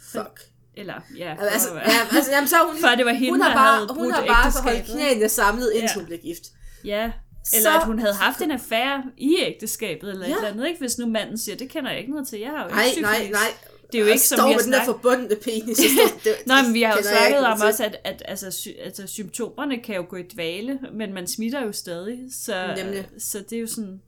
Fuck. 0.00 0.40
Eller, 0.74 1.00
ja. 1.16 1.34
for 1.34 1.42
Altså, 1.42 1.68
at 1.68 1.74
være- 1.74 1.84
ja, 1.90 2.16
altså 2.16 2.30
jamen, 2.32 2.48
så 2.48 2.56
hun, 2.66 2.76
For 2.84 2.88
det 2.88 3.06
var 3.06 3.12
hende, 3.12 3.30
hun 3.30 3.40
har 3.40 3.48
der 3.48 3.54
bare, 3.56 3.74
havde 3.76 3.94
hun 3.94 4.10
har 4.12 4.26
bare 4.26 4.62
holdt 4.62 4.84
knæene 4.90 5.28
samlet, 5.28 5.70
indtil 5.72 5.90
Ja. 5.94 6.00
hun 6.00 6.06
blev 6.06 6.18
gift. 6.18 6.42
Ja, 6.84 7.12
eller 7.54 7.70
Så- 7.70 7.76
at 7.80 7.86
hun 7.86 7.98
havde 7.98 8.14
haft 8.14 8.40
en 8.42 8.50
affære 8.50 9.04
i 9.16 9.36
ægteskabet, 9.40 10.10
eller 10.10 10.26
ja. 10.26 10.32
et 10.32 10.36
eller 10.36 10.48
andet, 10.50 10.68
ikke? 10.68 10.80
Hvis 10.80 10.98
nu 10.98 11.06
manden 11.06 11.38
siger, 11.38 11.56
det 11.56 11.68
kender 11.70 11.90
jeg 11.90 11.98
ikke 12.00 12.10
noget 12.12 12.28
til, 12.28 12.38
jeg 12.40 12.50
har 12.50 12.64
jo 12.64 12.70
Nej, 12.70 12.84
ikke 12.84 13.00
nej, 13.00 13.14
syfilis." 13.14 13.32
nej. 13.32 13.54
det 13.92 13.98
er 13.98 14.02
jo 14.02 14.06
ikke, 14.06 14.20
som 14.22 14.48
vi 14.48 14.52
har 14.52 14.58
den 14.58 14.72
der 14.72 14.84
forbundne 14.84 15.36
penis. 15.36 15.78
det, 16.24 16.32
Nej, 16.46 16.62
men 16.62 16.74
vi 16.74 16.82
har 16.82 16.96
jo 16.96 17.02
snakket 17.02 17.46
om 17.46 17.60
også, 17.60 17.84
at, 17.84 17.96
at 18.04 18.22
altså, 18.28 18.50
sy, 18.50 18.68
altså, 18.80 19.06
symptomerne 19.06 19.82
kan 19.82 19.96
jo 19.96 20.04
gå 20.08 20.16
i 20.16 20.22
dvale, 20.22 20.78
men 20.92 21.12
man 21.14 21.26
smitter 21.26 21.64
jo 21.64 21.72
stadig. 21.72 22.18
Så, 22.32 22.74
Nemlig. 22.76 23.08
så 23.18 23.38
det 23.50 23.56
er 23.56 23.60
jo 23.60 23.66
sådan, 23.66 24.00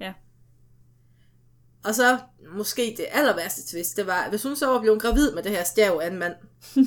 ja. 0.00 0.12
Og 1.84 1.94
så 1.94 2.18
måske 2.56 2.94
det 2.96 3.06
aller 3.12 3.36
værste 3.36 3.66
twist, 3.76 3.96
det 3.96 4.06
var, 4.06 4.28
hvis 4.28 4.42
hun 4.42 4.56
så 4.56 4.66
var 4.66 4.80
blevet 4.80 5.02
gravid 5.02 5.32
med 5.32 5.42
det 5.42 5.52
her 5.52 5.64
stjerv 5.64 6.00
af 6.02 6.06
en 6.06 6.18
mand, 6.18 6.34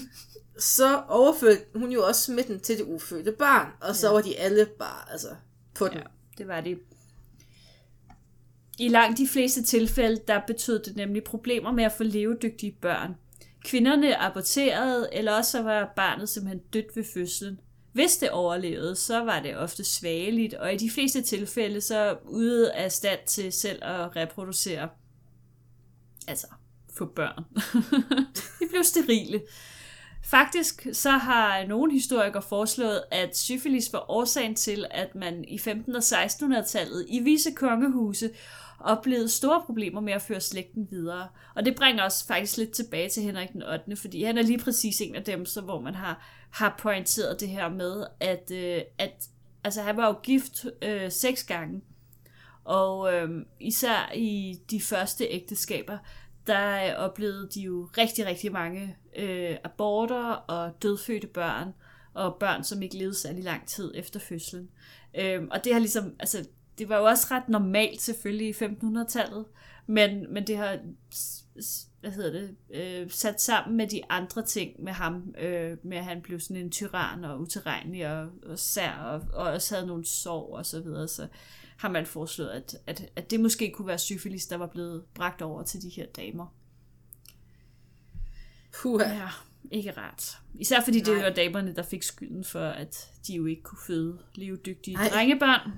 så 0.77 1.01
overførte 1.07 1.59
hun 1.75 1.91
jo 1.91 2.07
også 2.07 2.21
smitten 2.21 2.59
til 2.59 2.77
det 2.77 2.83
ufødte 2.87 3.31
barn, 3.31 3.67
og 3.81 3.95
så 3.95 4.07
ja. 4.07 4.13
var 4.13 4.21
de 4.21 4.37
alle 4.39 4.65
bare 4.79 5.11
altså, 5.11 5.27
på 5.79 5.87
den. 5.87 5.97
Ja, 5.97 6.03
det 6.37 6.47
var 6.47 6.61
de. 6.61 6.77
I 8.79 8.87
langt 8.87 9.17
de 9.17 9.27
fleste 9.27 9.63
tilfælde, 9.63 10.21
der 10.27 10.41
betød 10.47 10.83
det 10.83 10.95
nemlig 10.95 11.23
problemer 11.23 11.71
med 11.71 11.83
at 11.83 11.91
få 11.91 12.03
levedygtige 12.03 12.71
børn. 12.71 13.15
Kvinderne 13.63 14.17
aborterede, 14.17 15.09
eller 15.13 15.31
også 15.31 15.63
var 15.63 15.93
barnet 15.95 16.29
simpelthen 16.29 16.61
dødt 16.73 16.95
ved 16.95 17.03
fødslen. 17.13 17.59
Hvis 17.93 18.17
det 18.17 18.29
overlevede, 18.29 18.95
så 18.95 19.23
var 19.23 19.39
det 19.41 19.57
ofte 19.57 19.83
svageligt, 19.83 20.53
og 20.53 20.73
i 20.73 20.77
de 20.77 20.89
fleste 20.89 21.21
tilfælde 21.21 21.81
så 21.81 22.17
ude 22.25 22.73
af 22.73 22.91
stand 22.91 23.19
til 23.27 23.51
selv 23.51 23.83
at 23.83 24.15
reproducere. 24.15 24.89
Altså, 26.27 26.47
få 26.93 27.05
børn. 27.05 27.43
de 28.59 28.69
blev 28.69 28.83
sterile. 28.83 29.41
Faktisk 30.29 30.87
så 30.93 31.11
har 31.11 31.65
nogle 31.65 31.93
historikere 31.93 32.41
foreslået, 32.41 33.03
at 33.11 33.37
syfilis 33.37 33.93
var 33.93 34.11
årsagen 34.11 34.55
til, 34.55 34.85
at 34.91 35.15
man 35.15 35.45
i 35.47 35.55
1500- 35.55 35.95
og 35.95 36.23
1600-tallet 36.25 37.05
i 37.09 37.19
visse 37.19 37.51
kongehuse 37.51 38.29
oplevede 38.79 39.29
store 39.29 39.61
problemer 39.65 40.01
med 40.01 40.13
at 40.13 40.21
føre 40.21 40.41
slægten 40.41 40.87
videre. 40.91 41.27
Og 41.55 41.65
det 41.65 41.75
bringer 41.75 42.05
os 42.05 42.25
faktisk 42.27 42.57
lidt 42.57 42.71
tilbage 42.71 43.09
til 43.09 43.23
Henrik 43.23 43.49
den 43.53 43.63
8., 43.63 43.95
fordi 43.95 44.23
han 44.23 44.37
er 44.37 44.41
lige 44.41 44.59
præcis 44.59 45.01
en 45.01 45.15
af 45.15 45.23
dem, 45.23 45.45
så, 45.45 45.61
hvor 45.61 45.81
man 45.81 45.95
har, 45.95 46.27
har 46.51 46.75
pointeret 46.79 47.39
det 47.39 47.49
her 47.49 47.69
med, 47.69 48.05
at, 48.19 48.51
øh, 48.51 48.81
at 48.97 49.29
altså, 49.63 49.81
han 49.81 49.97
var 49.97 50.07
jo 50.07 50.15
gift 50.23 50.65
øh, 50.81 51.11
seks 51.11 51.43
gange, 51.43 51.81
og 52.63 53.13
øh, 53.13 53.29
især 53.59 54.11
i 54.15 54.59
de 54.71 54.81
første 54.81 55.25
ægteskaber, 55.29 55.97
der 56.49 56.95
oplevede 56.95 57.49
de 57.55 57.61
jo 57.61 57.89
rigtig, 57.97 58.25
rigtig 58.25 58.51
mange 58.51 58.95
øh, 59.15 59.57
aborter 59.63 60.31
og 60.31 60.71
dødfødte 60.81 61.27
børn, 61.27 61.73
og 62.13 62.37
børn, 62.39 62.63
som 62.63 62.81
ikke 62.81 62.97
levede 62.97 63.15
særlig 63.15 63.43
lang 63.43 63.67
tid 63.67 63.91
efter 63.95 64.19
fødslen. 64.19 64.69
Øh, 65.19 65.43
og 65.51 65.63
det 65.63 65.73
har 65.73 65.79
ligesom, 65.79 66.15
altså, 66.19 66.47
det 66.77 66.89
var 66.89 66.97
jo 66.97 67.05
også 67.05 67.27
ret 67.31 67.49
normalt 67.49 68.01
selvfølgelig 68.01 68.47
i 68.47 68.65
1500-tallet, 68.65 69.45
men, 69.87 70.33
men 70.33 70.47
det 70.47 70.57
har 70.57 70.79
hvad 72.01 72.11
hedder 72.11 72.31
det, 72.31 72.55
øh, 72.69 73.11
sat 73.11 73.41
sammen 73.41 73.77
med 73.77 73.87
de 73.87 74.01
andre 74.09 74.45
ting 74.45 74.83
med 74.83 74.93
ham, 74.93 75.35
øh, 75.37 75.77
med 75.83 75.97
at 75.97 76.03
han 76.03 76.21
blev 76.21 76.39
sådan 76.39 76.63
en 76.63 76.71
tyran 76.71 77.23
og 77.23 77.39
uterrenelig 77.39 78.11
og, 78.11 78.29
og 78.43 78.59
sær, 78.59 78.91
og, 78.91 79.21
og 79.33 79.51
også 79.51 79.75
havde 79.75 79.87
nogle 79.87 80.05
sår 80.05 80.57
og 80.57 80.65
så 80.65 80.81
videre, 80.81 81.07
så 81.07 81.27
har 81.77 81.89
man 81.89 82.05
foreslået, 82.05 82.49
at, 82.49 82.75
at, 82.87 83.09
at 83.15 83.31
det 83.31 83.39
måske 83.39 83.71
kunne 83.71 83.87
være 83.87 83.97
syfilis, 83.97 84.47
der 84.47 84.57
var 84.57 84.67
blevet 84.67 85.03
bragt 85.13 85.41
over 85.41 85.63
til 85.63 85.81
de 85.81 85.89
her 85.89 86.05
damer. 86.05 86.55
Puh. 88.81 89.01
Ja, 89.01 89.29
ikke 89.71 89.91
rart. 89.91 90.37
Især 90.53 90.81
fordi 90.83 91.01
Nej. 91.01 91.13
det 91.13 91.23
var 91.23 91.29
damerne, 91.29 91.75
der 91.75 91.83
fik 91.83 92.03
skylden 92.03 92.43
for, 92.43 92.65
at 92.65 93.09
de 93.27 93.33
jo 93.33 93.45
ikke 93.45 93.61
kunne 93.61 93.79
føde 93.87 94.19
levedygtige 94.35 94.95
Nej. 94.95 95.09
drengebørn. 95.09 95.71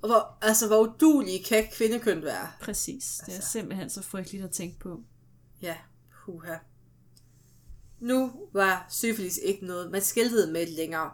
Hvor, 0.00 0.38
altså, 0.42 0.66
hvor 0.66 0.78
udulige 0.78 1.44
kan 1.44 1.64
kvindekøn 1.72 2.22
være? 2.22 2.48
Præcis. 2.60 3.20
Det 3.26 3.32
er 3.32 3.36
altså. 3.36 3.50
simpelthen 3.50 3.90
så 3.90 4.02
frygteligt 4.02 4.44
at 4.44 4.50
tænke 4.50 4.78
på. 4.78 5.02
Ja, 5.62 5.76
puha. 6.24 6.54
Nu 8.00 8.48
var 8.52 8.86
syfilis 8.90 9.38
ikke 9.42 9.66
noget, 9.66 9.90
man 9.90 10.02
skældede 10.02 10.52
med 10.52 10.66
længere. 10.66 11.10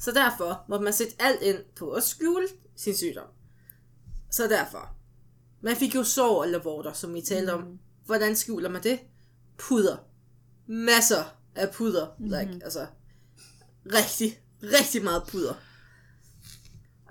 Så 0.00 0.12
derfor 0.12 0.64
må 0.68 0.80
man 0.80 0.92
sætte 0.92 1.14
alt 1.18 1.42
ind 1.42 1.58
på 1.76 1.90
at 1.90 2.02
skjule 2.02 2.48
sin 2.76 2.96
sygdom. 2.96 3.28
Så 4.30 4.46
derfor. 4.46 4.96
Man 5.60 5.76
fik 5.76 5.94
jo 5.94 6.04
sår 6.04 6.44
eller 6.44 6.58
vorter, 6.58 6.92
som 6.92 7.14
vi 7.14 7.20
talte 7.20 7.56
mm. 7.56 7.62
om. 7.62 7.78
Hvordan 8.04 8.36
skjuler 8.36 8.70
man 8.70 8.82
det? 8.82 9.00
Puder. 9.58 9.96
Masser 10.66 11.24
af 11.54 11.70
puder. 11.72 12.06
Mm. 12.18 12.24
Like, 12.24 12.60
altså, 12.64 12.86
rigtig, 13.86 14.40
rigtig 14.62 15.04
meget 15.04 15.22
puder. 15.28 15.54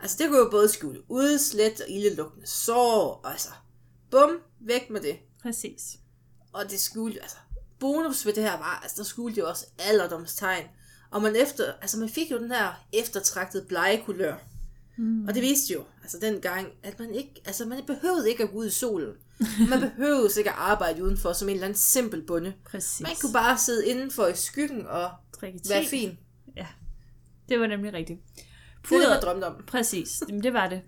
Altså, 0.01 0.17
det 0.19 0.27
kunne 0.27 0.39
jo 0.39 0.49
både 0.51 0.69
skjule 0.69 1.12
udslæt 1.12 1.81
og 1.81 1.89
ildelugtende 1.89 2.47
sår, 2.47 3.21
altså, 3.25 3.49
bum, 4.12 4.39
væk 4.59 4.89
med 4.89 5.01
det. 5.01 5.19
Præcis. 5.41 5.99
Og 6.54 6.70
det 6.70 6.80
skulle, 6.80 7.22
altså, 7.22 7.38
bonus 7.80 8.26
ved 8.26 8.34
det 8.34 8.44
her 8.44 8.58
var, 8.58 8.80
altså, 8.84 8.98
der 8.98 9.04
skulle 9.04 9.36
jo 9.36 9.50
også 9.50 9.66
alderdomstegn. 9.80 10.66
Og 11.12 11.22
man 11.22 11.36
efter, 11.36 11.74
altså, 11.82 12.00
man 12.00 12.10
fik 12.10 12.32
jo 12.32 12.39
den 12.39 12.52
her 12.52 12.86
eftertragtede 12.94 13.66
blegekulør. 13.66 14.36
Mm. 14.98 15.28
Og 15.28 15.34
det 15.34 15.42
viste 15.42 15.74
jo, 15.74 15.84
altså 16.02 16.18
dengang, 16.22 16.68
at 16.84 17.00
man 17.00 17.16
ikke, 17.16 17.42
altså 17.46 17.66
man 17.66 17.86
behøvede 17.88 18.30
ikke 18.30 18.44
at 18.44 18.50
gå 18.50 18.58
ud 18.58 18.68
i 18.68 18.70
solen. 18.70 19.13
Man 19.70 19.80
behøvede 19.80 20.30
ikke 20.38 20.50
at 20.50 20.56
arbejde 20.60 21.04
udenfor 21.04 21.34
som 21.34 21.50
en 21.50 21.54
eller 21.54 21.66
anden 21.66 21.80
simpel 21.80 22.22
bunde. 22.26 22.54
Præcis. 22.66 23.02
Man 23.02 23.12
kunne 23.22 23.34
bare 23.34 23.58
sidde 23.58 23.88
indenfor 23.88 24.28
i 24.28 24.36
skyggen 24.36 24.88
og 24.88 25.12
Drikke 25.42 25.60
være 25.70 25.86
fin. 25.86 26.18
Ja, 26.56 26.68
det 27.50 27.60
var 27.60 27.68
nemlig 27.68 27.94
rigtigt. 27.94 28.20
Puder, 28.84 29.00
det 29.00 29.10
er 29.10 29.13
det, 29.13 29.24
man 29.24 29.42
drømte 29.42 29.46
om. 29.46 29.63
Præcis, 29.68 30.24
Jamen, 30.30 30.44
det 30.44 30.54
var 30.54 30.70
det. 30.70 30.82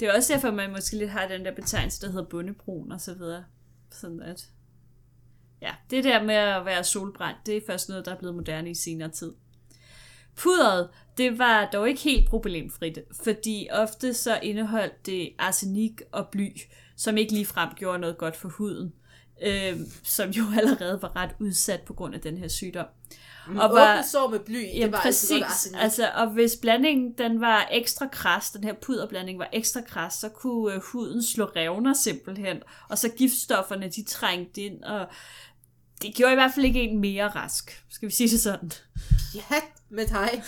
Det 0.00 0.08
er 0.08 0.16
også 0.16 0.32
derfor, 0.32 0.50
man 0.50 0.70
måske 0.70 0.96
lidt 0.96 1.10
har 1.10 1.28
den 1.28 1.44
der 1.44 1.54
betegnelse, 1.54 2.00
der 2.00 2.10
hedder 2.10 2.28
bundebrun 2.28 2.92
og 2.92 3.00
så 3.00 3.14
videre. 3.14 3.44
Sådan 3.90 4.20
at... 4.22 4.48
Ja, 5.62 5.74
det 5.90 6.04
der 6.04 6.22
med 6.22 6.34
at 6.34 6.64
være 6.64 6.84
solbrændt, 6.84 7.38
det 7.46 7.56
er 7.56 7.60
først 7.66 7.88
noget, 7.88 8.04
der 8.04 8.12
er 8.12 8.18
blevet 8.18 8.34
moderne 8.34 8.70
i 8.70 8.74
senere 8.74 9.08
tid. 9.08 9.32
Pudret, 10.36 10.88
det 11.18 11.38
var 11.38 11.68
dog 11.72 11.88
ikke 11.88 12.00
helt 12.00 12.28
problemfrit, 12.28 12.98
fordi 13.24 13.68
ofte 13.72 14.14
så 14.14 14.40
indeholdt 14.42 15.06
det 15.06 15.32
arsenik 15.38 16.02
og 16.12 16.28
bly, 16.28 16.48
som 16.96 17.16
ikke 17.16 17.32
ligefrem 17.32 17.68
gjorde 17.76 17.98
noget 17.98 18.18
godt 18.18 18.36
for 18.36 18.48
huden, 18.48 18.92
øh, 19.42 19.76
som 20.02 20.30
jo 20.30 20.44
allerede 20.58 21.02
var 21.02 21.16
ret 21.16 21.30
udsat 21.40 21.80
på 21.80 21.94
grund 21.94 22.14
af 22.14 22.20
den 22.20 22.38
her 22.38 22.48
sygdom. 22.48 22.86
Mm, 23.48 23.58
og 23.58 23.70
var, 23.70 24.02
sår 24.02 24.28
med 24.28 24.40
bly, 24.40 24.66
ja, 24.74 24.82
det 24.82 24.92
var 24.92 25.00
præcis, 25.00 25.30
altså, 25.30 25.68
altså, 25.76 26.10
og 26.14 26.30
hvis 26.30 26.56
blandingen 26.56 27.12
den 27.18 27.40
var 27.40 27.68
ekstra 27.70 28.06
kras, 28.06 28.50
den 28.50 28.64
her 28.64 28.74
puderblanding 28.82 29.38
var 29.38 29.48
ekstra 29.52 29.80
kras, 29.80 30.14
så 30.14 30.28
kunne 30.28 30.76
uh, 30.76 30.82
huden 30.82 31.22
slå 31.22 31.44
revner 31.44 31.94
simpelthen, 31.94 32.62
og 32.88 32.98
så 32.98 33.08
giftstofferne 33.08 33.88
de 33.88 34.04
trængte 34.04 34.60
ind, 34.60 34.84
og 34.84 35.06
det 36.02 36.14
gjorde 36.14 36.32
i 36.32 36.34
hvert 36.34 36.54
fald 36.54 36.66
ikke 36.66 36.80
en 36.80 37.00
mere 37.00 37.28
rask, 37.28 37.84
skal 37.90 38.08
vi 38.08 38.14
sige 38.14 38.28
det 38.28 38.40
sådan. 38.40 38.72
Ja, 39.34 39.60
med 39.90 40.06
dig. 40.06 40.42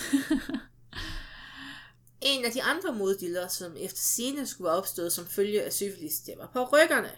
en 2.33 2.45
af 2.45 2.53
de 2.53 2.63
andre 2.63 2.93
moddiller, 2.93 3.49
som 3.49 3.77
efter 3.81 4.01
sine 4.01 4.47
skulle 4.47 4.71
opstået 4.71 5.13
som 5.13 5.27
følge 5.27 5.63
af 5.63 5.73
syfilis, 5.73 6.15
det 6.27 6.35
var 6.39 6.51
på 6.53 6.65
ryggerne. 6.65 7.11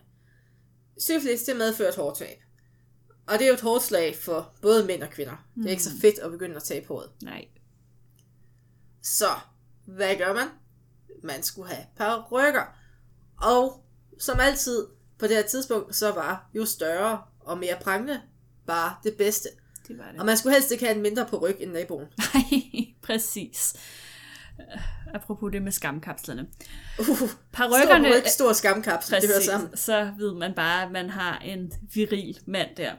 Syfilis, 0.98 1.42
det 1.42 1.56
medførte 1.56 1.96
hårdtab. 1.96 2.38
Og 3.28 3.38
det 3.38 3.42
er 3.42 3.48
jo 3.48 3.54
et 3.54 3.60
hårdt 3.60 3.84
slag 3.84 4.16
for 4.16 4.54
både 4.62 4.86
mænd 4.86 5.02
og 5.02 5.10
kvinder. 5.10 5.46
Mm. 5.54 5.62
Det 5.62 5.68
er 5.68 5.70
ikke 5.70 5.82
så 5.82 5.94
mm. 5.94 6.00
fedt 6.00 6.18
at 6.18 6.30
begynde 6.30 6.56
at 6.56 6.62
tabe 6.62 6.88
håret. 6.88 7.10
Nej. 7.22 7.44
Så, 9.02 9.28
hvad 9.86 10.16
gør 10.16 10.32
man? 10.32 10.48
Man 11.22 11.42
skulle 11.42 11.68
have 11.68 11.84
par 11.96 12.28
rykker. 12.32 12.62
Og 13.42 13.84
som 14.18 14.40
altid 14.40 14.86
på 15.18 15.26
det 15.26 15.36
her 15.36 15.42
tidspunkt, 15.42 15.96
så 15.96 16.12
var 16.12 16.50
jo 16.54 16.64
større 16.64 17.22
og 17.40 17.58
mere 17.58 17.76
prangende 17.80 18.20
bare 18.66 18.94
det 19.04 19.14
bedste. 19.14 19.48
Det 19.88 19.98
var 19.98 20.10
det. 20.12 20.20
Og 20.20 20.26
man 20.26 20.36
skulle 20.36 20.54
helst 20.54 20.70
ikke 20.70 20.84
have 20.84 20.96
en 20.96 21.02
mindre 21.02 21.26
på 21.26 21.36
ryg 21.36 21.56
end 21.60 21.72
naboen. 21.72 22.06
Nej, 22.34 22.44
præcis. 23.02 23.74
Uh, 24.58 25.14
apropos 25.14 25.52
det 25.52 25.62
med 25.62 25.72
skamkapslerne. 25.72 26.46
Uh, 26.98 27.06
Parykkerne, 27.52 28.08
stor 28.08 28.16
ryg, 28.16 28.26
stor 28.26 28.52
skamkapsel, 28.52 29.14
præcis, 29.14 29.30
det 29.30 29.36
hører 29.36 29.44
sammen. 29.44 29.76
Så 29.76 30.12
ved 30.18 30.34
man 30.34 30.54
bare, 30.54 30.82
at 30.82 30.90
man 30.90 31.10
har 31.10 31.38
en 31.38 31.72
viril 31.94 32.38
mand 32.46 32.76
der. 32.76 32.92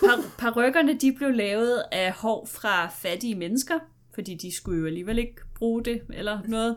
Par- 0.00 0.34
parykkerne 0.38 0.98
de 0.98 1.12
blev 1.12 1.30
lavet 1.30 1.82
af 1.92 2.12
hår 2.12 2.46
fra 2.46 2.88
fattige 2.88 3.34
mennesker, 3.34 3.78
fordi 4.14 4.34
de 4.34 4.52
skulle 4.56 4.80
jo 4.80 4.86
alligevel 4.86 5.18
ikke 5.18 5.34
bruge 5.54 5.84
det 5.84 6.02
eller 6.12 6.38
noget. 6.48 6.76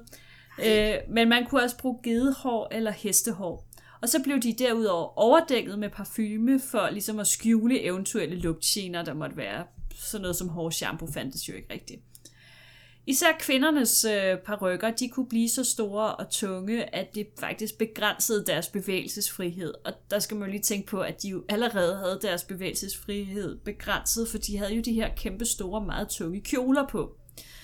Øh, 0.66 0.96
men 1.10 1.30
man 1.30 1.46
kunne 1.46 1.64
også 1.64 1.78
bruge 1.78 2.00
gedehår 2.04 2.68
eller 2.72 2.92
hestehår. 2.92 3.68
Og 4.02 4.10
så 4.10 4.24
blev 4.24 4.40
de 4.40 4.54
derudover 4.54 5.20
overdækket 5.20 5.80
med 5.80 5.90
parfume 5.90 6.60
for 6.60 6.90
ligesom 6.92 7.20
at 7.20 7.28
skjule 7.28 7.82
eventuelle 7.82 8.36
lugtgener, 8.36 9.04
der 9.04 9.14
måtte 9.14 9.38
være. 9.38 9.64
Sådan 9.96 10.22
noget 10.22 10.36
som 10.36 10.50
hårshampoo 10.50 11.12
fandtes 11.12 11.50
jo 11.50 11.54
ikke 11.54 11.74
rigtigt. 11.74 12.02
Især 13.08 13.28
kvindernes 13.40 14.06
øh, 14.06 14.38
parrykker, 14.38 14.92
de 14.92 15.10
kunne 15.10 15.28
blive 15.28 15.50
så 15.50 15.64
store 15.64 16.16
og 16.16 16.30
tunge, 16.30 16.96
at 16.96 17.16
det 17.16 17.28
faktisk 17.40 17.78
begrænsede 17.78 18.46
deres 18.46 18.68
bevægelsesfrihed. 18.68 19.74
Og 19.86 19.94
der 20.12 20.20
skal 20.20 20.38
man 20.38 20.48
jo 20.48 20.52
lige 20.52 20.62
tænke 20.62 20.88
på, 20.88 21.02
at 21.02 21.22
de 21.22 21.30
jo 21.30 21.44
allerede 21.50 21.96
havde 21.96 22.20
deres 22.22 22.44
bevægelsesfrihed 22.44 23.58
begrænset, 23.58 24.28
for 24.28 24.38
de 24.38 24.58
havde 24.58 24.74
jo 24.74 24.82
de 24.82 24.94
her 24.94 25.10
kæmpe 25.18 25.46
store, 25.46 25.86
meget 25.86 26.10
tunge 26.10 26.42
kjoler 26.42 26.88
på. 26.88 27.18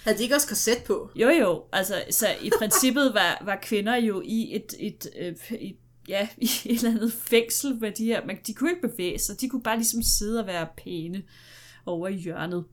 Havde 0.03 0.17
de 0.17 0.23
ikke 0.23 0.35
også 0.35 0.47
korset 0.47 0.83
på? 0.85 1.09
Jo 1.15 1.29
jo, 1.29 1.63
altså 1.71 2.03
så 2.09 2.27
i 2.41 2.49
princippet 2.59 3.13
var, 3.13 3.41
var 3.45 3.59
kvinder 3.61 3.95
jo 3.95 4.21
i 4.25 4.55
et, 4.55 4.73
et, 4.79 5.07
et, 5.15 5.37
et 5.59 5.75
ja, 6.07 6.27
i 6.37 6.49
et 6.65 6.77
eller 6.77 6.89
andet 6.89 7.13
fængsel 7.13 7.75
med 7.79 7.91
de 7.91 8.05
her, 8.05 8.25
men 8.25 8.37
de 8.47 8.53
kunne 8.53 8.69
ikke 8.69 8.87
bevæge 8.87 9.19
sig, 9.19 9.41
de 9.41 9.49
kunne 9.49 9.63
bare 9.63 9.77
ligesom 9.77 10.01
sidde 10.01 10.39
og 10.39 10.47
være 10.47 10.67
pæne 10.77 11.23
over 11.85 12.07
i 12.07 12.15
hjørnet. 12.15 12.65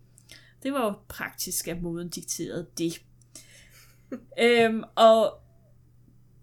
Det 0.62 0.72
var 0.72 0.84
jo 0.84 0.92
praktisk, 1.08 1.68
at 1.68 1.82
moden 1.82 2.08
dikterede 2.08 2.66
det. 2.78 3.02
øhm, 4.44 4.82
og 4.94 5.38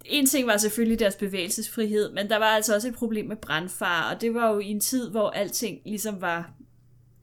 en 0.06 0.26
ting 0.26 0.48
var 0.48 0.58
selvfølgelig 0.58 1.00
deres 1.00 1.16
bevægelsesfrihed, 1.16 2.12
men 2.12 2.30
der 2.30 2.38
var 2.38 2.46
altså 2.46 2.76
også 2.76 2.88
et 2.88 2.96
problem 2.96 3.26
med 3.26 3.36
brandfar, 3.36 4.14
og 4.14 4.22
det 4.22 4.34
var 4.34 4.54
jo 4.54 4.60
i 4.60 4.66
en 4.66 4.80
tid, 4.80 5.10
hvor 5.10 5.30
alting 5.30 5.82
ligesom 5.86 6.22
var... 6.22 6.52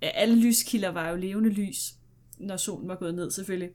Alle 0.03 0.41
lyskilder 0.41 0.89
var 0.89 1.11
jo 1.11 1.17
levende 1.17 1.51
lys, 1.51 1.95
når 2.39 2.57
solen 2.57 2.89
var 2.89 2.95
gået 2.95 3.15
ned 3.15 3.31
selvfølgelig. 3.31 3.71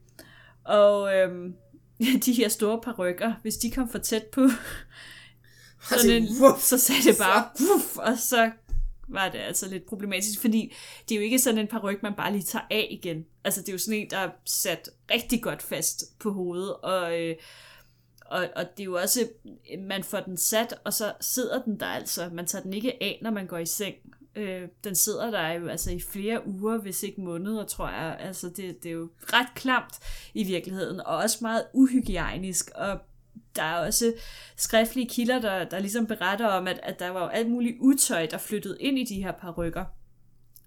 Og 0.64 1.14
øhm, 1.14 1.54
de 2.24 2.32
her 2.32 2.48
store 2.48 2.80
parrykker, 2.80 3.32
hvis 3.42 3.56
de 3.56 3.70
kom 3.70 3.88
for 3.88 3.98
tæt 3.98 4.26
på, 4.26 4.48
sådan 5.90 6.10
en, 6.10 6.28
så 6.58 6.78
sagde 6.78 7.02
det 7.02 7.18
bare, 7.18 7.48
wuff, 7.60 7.96
og 7.96 8.18
så 8.18 8.50
var 9.08 9.28
det 9.28 9.38
altså 9.38 9.68
lidt 9.68 9.86
problematisk, 9.86 10.40
fordi 10.40 10.74
det 11.08 11.14
er 11.14 11.18
jo 11.18 11.24
ikke 11.24 11.38
sådan 11.38 11.60
en 11.60 11.66
paryk, 11.66 12.02
man 12.02 12.14
bare 12.14 12.32
lige 12.32 12.42
tager 12.42 12.64
af 12.70 12.86
igen. 12.90 13.26
Altså 13.44 13.60
det 13.60 13.68
er 13.68 13.72
jo 13.72 13.78
sådan 13.78 14.00
en, 14.00 14.10
der 14.10 14.18
er 14.18 14.30
sat 14.44 14.90
rigtig 15.10 15.42
godt 15.42 15.62
fast 15.62 16.18
på 16.18 16.32
hovedet, 16.32 16.74
og, 16.76 17.20
øh, 17.20 17.36
og, 18.26 18.48
og 18.56 18.64
det 18.76 18.82
er 18.82 18.84
jo 18.84 18.94
også, 18.94 19.28
man 19.78 20.04
får 20.04 20.20
den 20.20 20.36
sat, 20.36 20.74
og 20.84 20.92
så 20.92 21.12
sidder 21.20 21.62
den 21.62 21.80
der 21.80 21.86
altså. 21.86 22.30
Man 22.32 22.46
tager 22.46 22.62
den 22.62 22.72
ikke 22.72 23.02
af, 23.02 23.18
når 23.22 23.30
man 23.30 23.46
går 23.46 23.58
i 23.58 23.66
seng. 23.66 23.94
Øh, 24.36 24.68
den 24.84 24.94
sidder 24.94 25.30
der 25.30 25.48
jo 25.48 25.68
altså 25.68 25.90
i 25.90 26.00
flere 26.00 26.46
uger, 26.46 26.78
hvis 26.78 27.02
ikke 27.02 27.20
måneder, 27.20 27.64
tror 27.64 27.88
jeg. 27.88 28.16
Altså 28.20 28.48
det, 28.48 28.82
det 28.82 28.88
er 28.88 28.92
jo 28.92 29.10
ret 29.20 29.54
klamt 29.54 29.94
i 30.34 30.44
virkeligheden, 30.44 31.00
og 31.00 31.16
også 31.16 31.38
meget 31.42 31.66
uhygiejnisk, 31.74 32.70
og 32.74 32.98
der 33.56 33.62
er 33.62 33.86
også 33.86 34.12
skriftlige 34.56 35.08
kilder, 35.08 35.40
der, 35.40 35.64
der 35.64 35.78
ligesom 35.78 36.06
beretter 36.06 36.46
om, 36.46 36.68
at, 36.68 36.80
at 36.82 36.98
der 36.98 37.08
var 37.08 37.28
alt 37.28 37.50
muligt 37.50 37.76
utøj, 37.80 38.26
der 38.26 38.38
flyttede 38.38 38.76
ind 38.80 38.98
i 38.98 39.04
de 39.04 39.22
her 39.22 39.32
parrykker. 39.32 39.84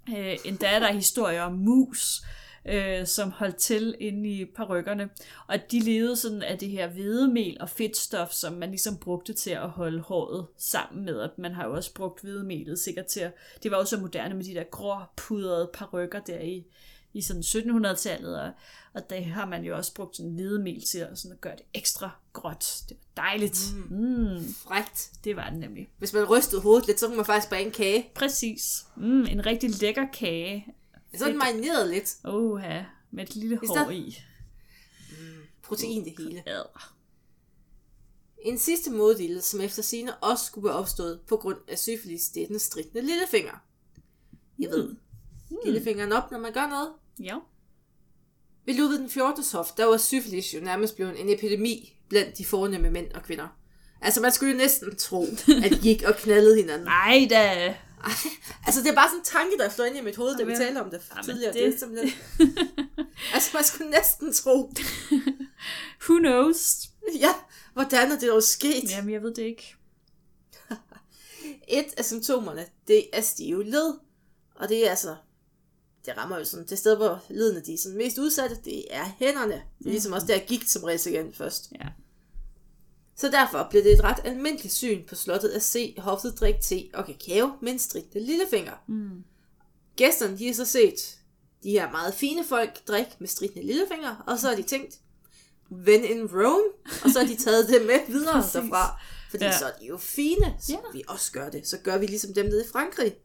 Øh, 0.09 0.37
endda 0.45 0.67
er 0.67 0.79
der 0.79 0.93
historier 0.93 1.41
om 1.41 1.53
mus, 1.53 2.21
øh, 2.65 3.07
som 3.07 3.31
holdt 3.31 3.55
til 3.55 3.95
inde 3.99 4.29
i 4.29 4.45
parrykkerne. 4.45 5.09
Og 5.47 5.55
de 5.71 5.79
levede 5.79 6.15
sådan 6.15 6.41
af 6.41 6.57
det 6.57 6.69
her 6.69 6.87
hvedemel 6.87 7.57
og 7.59 7.69
fedtstof, 7.69 8.31
som 8.31 8.53
man 8.53 8.69
ligesom 8.69 8.97
brugte 8.97 9.33
til 9.33 9.51
at 9.51 9.69
holde 9.69 9.99
håret 9.99 10.47
sammen 10.57 11.05
med. 11.05 11.15
Og 11.15 11.29
man 11.37 11.53
har 11.53 11.65
jo 11.65 11.73
også 11.73 11.93
brugt 11.93 12.21
hvedemelet 12.21 12.79
sikkert 12.79 13.05
til 13.05 13.19
at... 13.19 13.33
Det 13.63 13.71
var 13.71 13.77
jo 13.77 13.85
så 13.85 13.97
moderne 13.97 14.35
med 14.35 14.43
de 14.43 14.53
der 14.53 14.63
grå 14.63 14.95
pudrede 15.17 15.69
parrykker 15.73 16.19
der 16.19 16.39
i, 16.39 16.65
i 17.13 17.21
sådan 17.21 17.41
1700-tallet, 17.41 18.41
og, 18.41 18.51
og 18.93 19.09
der 19.09 19.21
har 19.21 19.45
man 19.45 19.63
jo 19.63 19.77
også 19.77 19.93
brugt 19.93 20.15
sådan 20.17 20.31
hvedemel 20.31 20.81
til 20.81 20.97
at, 20.97 21.19
sådan 21.19 21.35
at 21.35 21.41
gøre 21.41 21.55
det 21.55 21.65
ekstra 21.73 22.09
gråt. 22.33 22.83
Det 22.89 22.97
var 22.97 23.23
dejligt. 23.23 23.73
Mm. 23.89 23.97
Mm. 23.97 24.53
Frægt. 24.53 25.11
Det 25.23 25.35
var 25.35 25.49
det 25.49 25.59
nemlig. 25.59 25.89
Hvis 25.97 26.13
man 26.13 26.23
rystede 26.23 26.61
hovedet 26.61 26.87
lidt, 26.87 26.99
så 26.99 27.07
kunne 27.07 27.17
man 27.17 27.25
faktisk 27.25 27.49
bage 27.49 27.65
en 27.65 27.71
kage. 27.71 28.09
Præcis. 28.15 28.85
Mm, 28.97 29.21
en 29.21 29.45
rigtig 29.45 29.81
lækker 29.81 30.05
kage. 30.13 30.65
Så 31.17 31.25
er 31.25 31.29
den 31.29 31.37
marineret 31.37 31.89
lidt. 31.89 32.15
Åh, 32.25 32.61
ja. 32.63 32.85
Med 33.11 33.23
et 33.23 33.35
lille 33.35 33.59
hår 33.67 33.89
i. 33.89 34.17
Mm, 35.09 35.15
protein 35.63 36.05
det 36.05 36.13
hele. 36.17 36.43
Ja. 36.47 36.61
En 38.41 38.57
sidste 38.59 38.91
moddel, 38.91 39.41
som 39.41 39.61
efter 39.61 39.83
sine 39.83 40.15
også 40.15 40.45
skulle 40.45 40.65
være 40.65 40.75
opstået 40.75 41.19
på 41.27 41.37
grund 41.37 41.57
af 41.67 41.79
syfilis, 41.79 42.29
det 42.29 42.43
er 42.43 42.47
den 42.47 42.59
stridende 42.59 43.01
lillefinger. 43.01 43.63
Jeg 44.59 44.69
ved, 44.69 44.87
mm. 45.49 45.57
lillefingeren 45.65 46.11
op, 46.11 46.31
når 46.31 46.39
man 46.39 46.53
gør 46.53 46.67
noget. 46.67 46.89
Ja. 47.19 47.37
Ved 48.65 48.75
Ludvig 48.75 48.99
den 48.99 49.09
14. 49.09 49.43
hof, 49.53 49.71
der 49.77 49.85
var 49.85 49.97
syfilis 49.97 50.53
jo 50.53 50.59
nærmest 50.59 50.95
blevet 50.95 51.19
en 51.19 51.29
epidemi 51.29 51.97
blandt 52.09 52.37
de 52.37 52.45
fornemme 52.45 52.89
mænd 52.89 53.11
og 53.11 53.23
kvinder. 53.23 53.47
Altså, 54.01 54.21
man 54.21 54.31
skulle 54.31 54.51
jo 54.51 54.57
næsten 54.57 54.95
tro, 54.95 55.27
at 55.63 55.71
de 55.71 55.79
gik 55.81 56.03
og 56.03 56.15
knaldede 56.15 56.55
hinanden. 56.55 56.85
Nej 56.85 57.27
da. 57.29 57.75
altså, 58.65 58.81
det 58.81 58.89
er 58.89 58.95
bare 58.95 59.09
sådan 59.09 59.19
en 59.19 59.25
tanke, 59.25 59.57
der 59.57 59.69
fløj 59.69 59.87
ind 59.87 59.97
i 59.97 60.01
mit 60.01 60.15
hoved, 60.15 60.37
da 60.37 60.43
vi 60.43 60.55
talte 60.55 60.79
om 60.79 60.89
det 60.89 61.01
Jamen, 61.09 61.23
tidligere. 61.23 61.53
Det... 61.53 61.61
det 61.61 61.73
er 61.73 61.79
simpelthen... 61.79 62.13
altså, 63.33 63.49
man 63.53 63.63
skulle 63.63 63.89
næsten 63.89 64.33
tro. 64.33 64.73
Who 66.05 66.17
knows? 66.19 66.89
Ja, 67.19 67.33
hvordan 67.73 68.11
er 68.11 68.19
det 68.19 68.29
dog 68.29 68.43
sket? 68.43 68.91
Jamen, 68.91 69.13
jeg 69.13 69.23
ved 69.23 69.33
det 69.33 69.43
ikke. 69.43 69.75
Et 71.67 71.93
af 71.97 72.05
symptomerne, 72.05 72.65
det 72.87 73.05
er 73.13 73.21
stive 73.21 73.63
led. 73.63 73.93
Og 74.55 74.69
det 74.69 74.85
er 74.85 74.89
altså 74.89 75.15
det 76.05 76.17
rammer 76.17 76.37
jo 76.37 76.45
sådan, 76.45 76.65
det 76.65 76.77
sted, 76.77 76.95
hvor 76.95 77.23
ledene 77.29 77.61
de 77.61 77.73
er 77.73 77.77
sådan 77.77 77.97
mest 77.97 78.17
udsatte, 78.17 78.57
det 78.65 78.85
er 78.89 79.05
hænderne. 79.19 79.61
Det 79.79 79.85
er 79.85 79.91
ligesom 79.91 80.13
også 80.13 80.27
der 80.27 80.39
gik 80.39 80.63
som 80.67 80.89
igen 80.89 81.33
først. 81.33 81.71
Ja. 81.71 81.87
Så 83.15 83.31
derfor 83.31 83.67
blev 83.69 83.83
det 83.83 83.93
et 83.93 84.03
ret 84.03 84.19
almindeligt 84.23 84.73
syn 84.73 85.05
på 85.07 85.15
slottet 85.15 85.49
at 85.49 85.63
se 85.63 85.95
hoftet 85.97 86.39
drikke 86.39 86.59
te 86.61 86.89
og 86.93 87.05
kakao 87.05 87.51
med 87.61 87.71
en 87.71 87.79
stridte 87.79 88.19
lillefinger. 88.19 88.83
Mm. 88.87 89.23
Gæsterne 89.95 90.37
de 90.37 90.47
har 90.47 90.53
så 90.53 90.65
set 90.65 91.19
de 91.63 91.71
her 91.71 91.91
meget 91.91 92.13
fine 92.13 92.43
folk 92.43 92.87
drikke 92.87 93.11
med 93.19 93.27
stridte 93.27 93.61
lillefinger, 93.61 94.23
og 94.27 94.39
så 94.39 94.47
har 94.47 94.55
de 94.55 94.63
tænkt, 94.63 94.99
when 95.71 96.03
in 96.03 96.25
Rome, 96.25 96.63
og 97.03 97.11
så 97.11 97.19
har 97.19 97.27
de 97.27 97.35
taget 97.35 97.69
det 97.69 97.85
med 97.85 97.99
videre 98.07 98.35
derfra. 98.53 98.99
Fordi 99.29 99.43
ja. 99.43 99.57
så 99.59 99.65
er 99.65 99.71
de 99.81 99.85
jo 99.85 99.97
fine, 99.97 100.55
så 100.59 100.71
ja. 100.71 100.77
vi 100.93 101.03
også 101.07 101.31
gør 101.31 101.49
det. 101.49 101.67
Så 101.67 101.77
gør 101.77 101.97
vi 101.97 102.05
ligesom 102.05 102.33
dem 102.33 102.45
nede 102.45 102.63
i 102.65 102.67
Frankrig. 102.71 103.15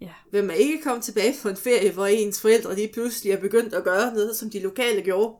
Ja. 0.00 0.12
Vil 0.32 0.44
man 0.44 0.56
ikke 0.56 0.82
komme 0.82 1.02
tilbage 1.02 1.34
på 1.42 1.48
en 1.48 1.56
ferie, 1.56 1.92
hvor 1.92 2.06
ens 2.06 2.40
forældre 2.40 2.74
lige 2.74 2.90
pludselig 2.92 3.32
er 3.32 3.40
begyndt 3.40 3.74
at 3.74 3.84
gøre 3.84 4.14
noget, 4.14 4.36
som 4.36 4.50
de 4.50 4.60
lokale 4.60 5.02
gjorde? 5.02 5.36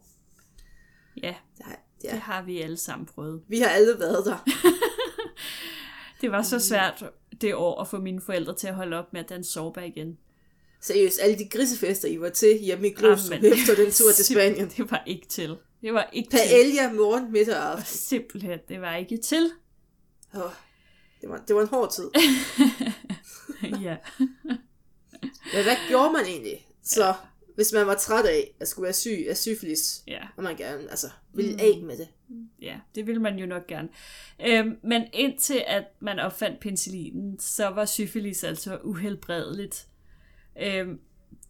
Ja, 1.23 1.35
det 1.59 1.67
har, 1.67 1.77
ja. 2.05 2.11
det 2.11 2.19
har 2.19 2.43
vi 2.43 2.61
alle 2.61 2.77
sammen 2.77 3.07
prøvet. 3.07 3.43
Vi 3.49 3.59
har 3.59 3.69
alle 3.69 3.99
været 3.99 4.27
der. 4.27 4.49
det 6.21 6.33
var 6.33 6.43
så 6.43 6.59
svært 6.59 7.05
det 7.41 7.55
år 7.55 7.81
at 7.81 7.89
få 7.89 7.99
mine 7.99 8.21
forældre 8.21 8.55
til 8.55 8.67
at 8.67 8.75
holde 8.75 8.97
op 8.99 9.13
med 9.13 9.21
at 9.21 9.29
danse 9.29 9.53
sorba 9.53 9.81
igen. 9.81 10.19
Seriøst, 10.81 11.21
alle 11.23 11.39
de 11.39 11.49
grisefester, 11.49 12.09
I 12.09 12.21
var 12.21 12.29
til 12.29 12.59
hjemme 12.59 12.89
i 12.89 12.91
Glosum 12.91 13.33
efter 13.53 13.75
den 13.75 13.91
tur 13.91 14.13
til 14.13 14.25
Spanien. 14.25 14.69
Det 14.77 14.91
var 14.91 15.03
ikke 15.07 15.27
til. 15.27 15.57
Det 15.83 15.95
var 15.95 16.11
ikke 16.13 16.31
Paella 16.31 16.89
til. 16.89 16.97
morgen, 16.97 17.33
middag 17.33 17.57
og 17.57 17.73
aften. 17.73 17.87
Simpelthen, 17.87 18.59
det 18.69 18.81
var 18.81 18.97
ikke 18.97 19.17
til. 19.17 19.51
Oh, 20.35 20.51
det, 21.21 21.29
var, 21.29 21.43
det 21.49 21.57
var 21.57 21.63
en 21.63 21.69
hård 21.69 21.93
tid. 21.93 22.11
ja. 23.89 23.97
Men 25.55 25.63
hvad 25.63 25.89
gjorde 25.89 26.13
man 26.13 26.25
egentlig? 26.27 26.69
Så 26.83 27.07
ja. 27.07 27.13
hvis 27.55 27.73
man 27.73 27.87
var 27.87 27.95
træt 27.95 28.25
af 28.25 28.55
at 28.61 28.69
skulle 28.69 28.85
være 28.85 28.93
syg 28.93 29.27
af 29.29 29.37
syfilis, 29.37 30.03
ja. 30.07 30.21
og 30.37 30.43
man 30.43 30.57
gerne 30.57 30.91
altså, 30.91 31.07
ville 31.35 31.53
mm. 31.53 31.61
af 31.61 31.83
med 31.83 31.99
det. 31.99 32.09
Ja, 32.63 32.77
det 32.95 33.07
ville 33.07 33.23
man 33.23 33.39
jo 33.39 33.47
nok 33.47 33.67
gerne. 33.67 33.89
Øhm, 34.47 34.79
men 34.83 35.03
indtil 35.13 35.63
at 35.67 35.85
man 36.01 36.19
opfandt 36.19 36.61
penicillinen, 36.61 37.39
så 37.39 37.69
var 37.69 37.85
syfilis 37.85 38.45
altså 38.45 38.79
uhelbredeligt. 38.85 39.87
Øhm, 40.63 41.01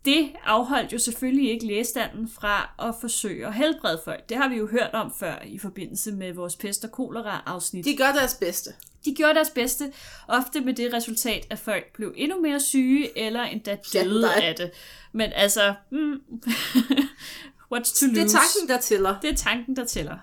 det 0.05 0.33
afholdt 0.45 0.93
jo 0.93 0.99
selvfølgelig 0.99 1.51
ikke 1.51 1.67
lægestanden 1.67 2.29
fra 2.29 2.75
at 2.89 2.95
forsøge 3.01 3.47
at 3.47 3.55
helbrede 3.55 4.01
folk. 4.05 4.29
Det 4.29 4.37
har 4.37 4.49
vi 4.49 4.57
jo 4.57 4.67
hørt 4.67 4.91
om 4.93 5.13
før 5.19 5.43
i 5.47 5.59
forbindelse 5.59 6.13
med 6.13 6.33
vores 6.33 6.57
pest- 6.57 6.85
og 6.85 6.91
kolera-afsnit. 6.91 7.85
De 7.85 7.97
gør 7.97 8.13
deres 8.13 8.35
bedste. 8.41 8.75
De 9.05 9.15
gjorde 9.15 9.35
deres 9.35 9.51
bedste, 9.51 9.93
ofte 10.29 10.61
med 10.61 10.75
det 10.75 10.93
resultat, 10.93 11.47
at 11.51 11.59
folk 11.59 11.93
blev 11.93 12.15
endnu 12.17 12.41
mere 12.41 12.61
syge, 12.61 13.19
eller 13.19 13.43
endda 13.43 13.77
døde 13.93 14.31
ja, 14.31 14.41
af 14.41 14.57
det. 14.57 14.71
Men 15.13 15.33
altså, 15.33 15.75
mm, 15.91 16.13
what's 17.75 18.01
to 18.01 18.07
lose? 18.07 18.15
Det 18.15 18.23
er 18.23 18.29
tanken, 18.29 18.69
der 18.69 18.81
tæller. 18.81 19.21
Det 19.21 19.31
er 19.31 19.35
tanken, 19.35 19.77
der 19.77 19.85
tæller. 19.85 20.19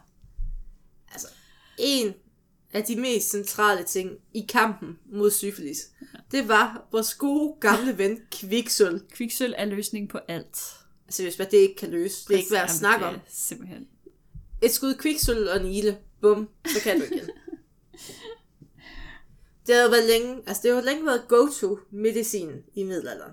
Altså, 1.12 1.28
en 1.78 2.14
af 2.74 2.84
de 2.84 2.96
mest 2.96 3.32
centrale 3.32 3.84
ting 3.84 4.12
i 4.34 4.46
kampen 4.50 4.98
mod 5.06 5.32
syfilis, 5.32 5.80
ja. 6.02 6.20
det 6.32 6.48
var 6.48 6.88
vores 6.92 7.14
gode 7.14 7.56
gamle 7.60 7.98
ven 7.98 8.20
kviksøl. 8.32 9.02
Kviksøl 9.12 9.54
er 9.58 9.66
løsning 9.66 10.10
på 10.10 10.20
alt. 10.28 10.58
Altså, 11.06 11.24
hvis 11.24 11.36
det 11.36 11.54
ikke 11.54 11.76
kan 11.76 11.92
løse, 11.92 12.28
det 12.28 12.34
er 12.34 12.38
ikke 12.38 12.52
værd 12.52 12.64
at 12.64 12.72
snakke 12.72 13.06
om. 13.06 13.16
Simpelthen. 13.30 13.88
Et 14.62 14.72
skud 14.72 14.94
kviksøl 14.94 15.48
og 15.48 15.58
en 15.58 15.66
ile, 15.66 15.98
bum, 16.22 16.50
så 16.66 16.82
kan 16.84 17.00
du 17.00 17.06
igen. 17.06 17.30
det 19.68 19.76
har 19.76 19.90
været 19.90 20.06
længe, 20.06 20.42
altså 20.48 20.62
det 20.64 20.74
har 20.74 20.82
længe 20.82 21.06
været 21.06 21.28
go-to 21.28 21.80
medicin 21.92 22.52
i 22.76 22.84
middelalderen. 22.84 23.32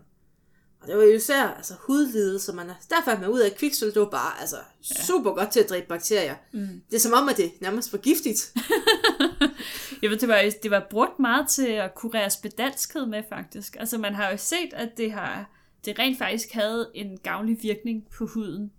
Og 0.80 0.88
det 0.88 0.96
var 0.96 1.02
jo 1.02 1.10
især 1.10 1.42
altså, 1.42 1.74
hudlidelser, 1.80 2.52
man 2.52 2.70
er, 2.70 2.74
derfor 2.90 3.10
er 3.10 3.20
man 3.20 3.28
ud 3.28 3.40
af 3.40 3.54
kviksøl, 3.56 3.94
det 3.94 4.00
var 4.00 4.10
bare 4.10 4.40
altså, 4.40 4.56
ja. 4.56 5.04
super 5.04 5.30
godt 5.30 5.50
til 5.52 5.60
at 5.60 5.68
dræbe 5.68 5.86
bakterier. 5.86 6.34
Mm. 6.52 6.68
Det 6.90 6.96
er 6.96 7.00
som 7.00 7.12
om, 7.12 7.28
at 7.28 7.36
det 7.36 7.52
nærmest 7.60 7.92
var 7.92 7.98
giftigt. 7.98 8.52
Jeg 10.02 10.10
ved, 10.10 10.18
det 10.18 10.28
var, 10.28 10.50
det 10.62 10.70
var 10.70 10.86
brugt 10.90 11.18
meget 11.18 11.48
til 11.48 11.66
at 11.66 11.94
kurere 11.94 12.30
spedalskhed 12.30 13.06
med, 13.06 13.22
faktisk. 13.28 13.76
Altså, 13.80 13.98
man 13.98 14.14
har 14.14 14.30
jo 14.30 14.36
set, 14.36 14.72
at 14.72 14.88
det 14.96 15.12
har 15.12 15.50
det 15.84 15.98
rent 15.98 16.18
faktisk 16.18 16.52
havde 16.52 16.90
en 16.94 17.18
gavnlig 17.18 17.58
virkning 17.62 18.06
på 18.18 18.26
huden. 18.26 18.72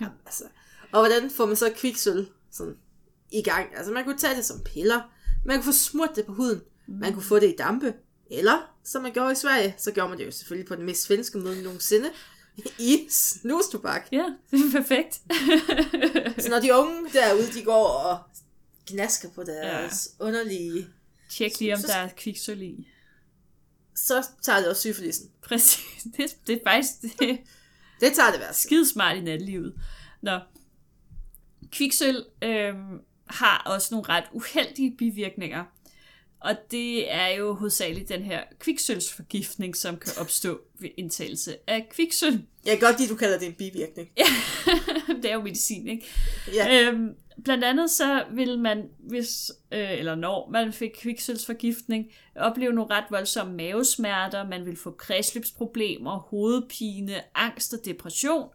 ja, 0.00 0.06
altså. 0.26 0.44
Og 0.92 1.00
hvordan 1.00 1.30
får 1.30 1.46
man 1.46 1.56
så 1.56 1.72
kviksøl 1.76 2.28
sådan 2.50 2.76
i 3.32 3.42
gang? 3.42 3.76
Altså, 3.76 3.92
man 3.92 4.04
kunne 4.04 4.18
tage 4.18 4.36
det 4.36 4.44
som 4.44 4.60
piller. 4.64 5.00
Man 5.44 5.56
kunne 5.56 5.64
få 5.64 5.78
smurt 5.78 6.10
det 6.16 6.26
på 6.26 6.32
huden. 6.32 6.60
Man 6.86 7.12
kunne 7.12 7.22
få 7.22 7.38
det 7.38 7.52
i 7.52 7.56
dampe. 7.58 7.94
Eller, 8.30 8.74
som 8.84 9.02
man 9.02 9.12
gjorde 9.12 9.32
i 9.32 9.34
Sverige, 9.34 9.74
så 9.78 9.92
gjorde 9.92 10.08
man 10.08 10.18
det 10.18 10.26
jo 10.26 10.30
selvfølgelig 10.30 10.68
på 10.68 10.74
den 10.74 10.86
mest 10.86 11.02
svenske 11.02 11.38
måde 11.38 11.62
nogensinde. 11.62 12.10
I 12.78 13.06
snustobak. 13.10 14.08
Ja, 14.12 14.24
det 14.50 14.60
er 14.60 14.80
perfekt. 14.80 15.14
så 16.42 16.50
når 16.50 16.60
de 16.60 16.74
unge 16.74 17.10
derude, 17.12 17.52
de 17.52 17.64
går 17.64 17.86
og 17.86 18.18
gnasker 18.86 19.28
på 19.30 19.42
deres 19.42 20.08
ja. 20.20 20.24
underlige... 20.24 20.88
Tjek 21.30 21.60
lige, 21.60 21.74
om 21.74 21.80
så, 21.80 21.86
der 21.86 21.94
er 21.94 22.08
kviksøl 22.16 22.62
i. 22.62 22.88
Så 23.96 24.26
tager 24.42 24.58
det 24.58 24.68
også 24.68 24.80
syfilisen. 24.80 25.30
Præcis. 25.42 26.06
Det, 26.16 26.36
det 26.46 26.54
er 26.54 26.60
faktisk... 26.66 27.18
Det, 27.18 27.38
det 28.00 28.12
tager 28.12 28.30
det 28.30 28.40
værst. 28.40 28.62
Skidesmart 28.62 29.16
i 29.16 29.20
nattelivet. 29.20 29.74
Nå. 30.22 30.38
Kviksøl 31.72 32.24
øh, 32.42 32.74
har 33.26 33.62
også 33.66 33.88
nogle 33.90 34.08
ret 34.08 34.24
uheldige 34.32 34.96
bivirkninger. 34.98 35.64
Og 36.40 36.56
det 36.70 37.12
er 37.12 37.28
jo 37.28 37.54
hovedsageligt 37.54 38.08
den 38.08 38.22
her 38.22 38.42
kviksølsforgiftning, 38.58 39.76
som 39.76 39.96
kan 39.96 40.12
opstå 40.20 40.60
ved 40.78 40.88
indtagelse 40.96 41.56
af 41.66 41.88
kviksøl. 41.90 42.42
Jeg 42.64 42.78
kan 42.78 42.88
godt 42.88 43.00
lide, 43.00 43.10
du 43.10 43.16
kalder 43.16 43.38
det 43.38 43.48
en 43.48 43.54
bivirkning. 43.54 44.08
Ja, 44.16 44.26
det 45.22 45.30
er 45.30 45.34
jo 45.34 45.42
medicin, 45.42 45.88
ikke? 45.88 46.06
Ja. 46.54 46.82
Øhm, 46.82 47.14
blandt 47.44 47.64
andet 47.64 47.90
så 47.90 48.24
vil 48.32 48.58
man, 48.58 48.88
hvis, 48.98 49.52
øh, 49.72 49.92
eller 49.92 50.14
når 50.14 50.48
man 50.52 50.72
fik 50.72 50.90
kviksølsforgiftning, 51.00 52.06
opleve 52.36 52.72
nogle 52.72 52.94
ret 52.94 53.04
voldsomme 53.10 53.56
mavesmerter, 53.56 54.48
man 54.48 54.66
vil 54.66 54.76
få 54.76 54.90
kredsløbsproblemer, 54.90 56.18
hovedpine, 56.18 57.22
angst 57.34 57.72
og 57.72 57.78
depression, 57.84 58.48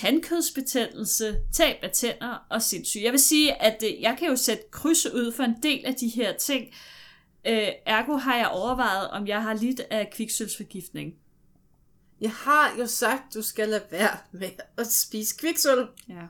tandkødsbetændelse, 0.00 1.36
tab 1.52 1.76
af 1.82 1.90
tænder 1.90 2.46
og 2.50 2.62
sindssyg. 2.62 3.00
Jeg 3.02 3.12
vil 3.12 3.20
sige, 3.20 3.62
at 3.62 3.82
øh, 3.86 4.02
jeg 4.02 4.16
kan 4.18 4.28
jo 4.28 4.36
sætte 4.36 4.64
kryds 4.70 5.06
ud 5.06 5.32
for 5.32 5.42
en 5.42 5.56
del 5.62 5.86
af 5.86 5.94
de 5.94 6.08
her 6.08 6.36
ting, 6.36 6.74
Øh, 7.46 7.68
ergo 7.86 8.16
har 8.16 8.36
jeg 8.36 8.48
overvejet, 8.48 9.10
om 9.10 9.26
jeg 9.26 9.42
har 9.42 9.54
lidt 9.54 9.80
af 9.80 10.10
kviksølsforgiftning. 10.10 11.14
Jeg 12.20 12.30
har 12.30 12.76
jo 12.78 12.86
sagt, 12.86 13.34
du 13.34 13.42
skal 13.42 13.68
lade 13.68 13.82
være 13.90 14.18
med 14.32 14.48
at 14.76 14.92
spise 14.92 15.36
kviksøl. 15.38 15.88
Ja. 16.08 16.22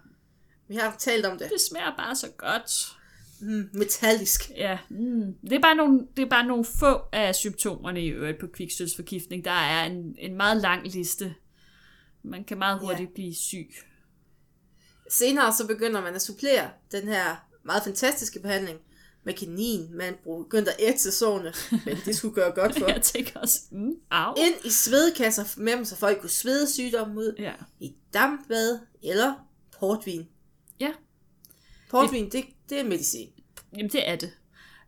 Vi 0.68 0.74
har 0.74 0.96
talt 0.98 1.26
om 1.26 1.38
det. 1.38 1.50
Det 1.50 1.60
smager 1.60 1.96
bare 1.96 2.16
så 2.16 2.28
godt. 2.36 2.96
Mm, 3.40 3.70
metallisk. 3.72 4.50
Ja, 4.56 4.78
mm. 4.88 5.34
det, 5.42 5.52
er 5.52 5.60
bare 5.60 5.74
nogle, 5.74 6.06
det 6.16 6.22
er 6.22 6.28
bare 6.28 6.46
nogle 6.46 6.64
få 6.64 7.00
af 7.12 7.34
symptomerne 7.34 8.04
i 8.04 8.08
øvrigt 8.08 8.38
på 8.38 8.46
kviksølsforgiftning. 8.46 9.44
Der 9.44 9.50
er 9.50 9.84
en, 9.84 10.16
en 10.18 10.36
meget 10.36 10.56
lang 10.56 10.88
liste. 10.88 11.34
Man 12.24 12.44
kan 12.44 12.58
meget 12.58 12.80
hurtigt 12.80 13.08
ja. 13.08 13.14
blive 13.14 13.34
syg. 13.34 13.70
Senere 15.10 15.52
så 15.52 15.66
begynder 15.66 16.00
man 16.00 16.14
at 16.14 16.22
supplere 16.22 16.70
den 16.92 17.08
her 17.08 17.48
meget 17.64 17.82
fantastiske 17.82 18.40
behandling 18.40 18.78
med 19.24 19.34
kanin. 19.34 19.96
Man 19.96 20.14
begyndte 20.24 20.70
at 20.70 20.76
ætse 20.78 21.12
sårene, 21.12 21.52
men 21.86 21.96
det 22.04 22.16
skulle 22.16 22.34
gøre 22.34 22.52
godt 22.54 22.78
for. 22.78 22.86
jeg 22.92 23.02
tænker 23.02 23.40
også, 23.40 23.60
mm, 23.70 23.94
au. 24.10 24.34
Ind 24.36 24.54
i 24.64 24.70
svedekasser 24.70 25.44
med 25.56 25.72
dem, 25.72 25.84
så 25.84 25.96
folk 25.96 26.20
kunne 26.20 26.30
svede 26.30 26.72
sygdommen 26.72 27.18
ud. 27.18 27.34
Ja. 27.38 27.52
I 27.80 27.94
dampbad 28.14 28.78
eller 29.02 29.34
portvin. 29.78 30.28
Ja. 30.80 30.90
Portvin, 31.90 32.24
det, 32.24 32.32
det, 32.32 32.44
det 32.68 32.80
er 32.80 32.84
medicin. 32.84 33.30
Jamen, 33.76 33.92
det 33.92 34.08
er 34.08 34.16
det. 34.16 34.32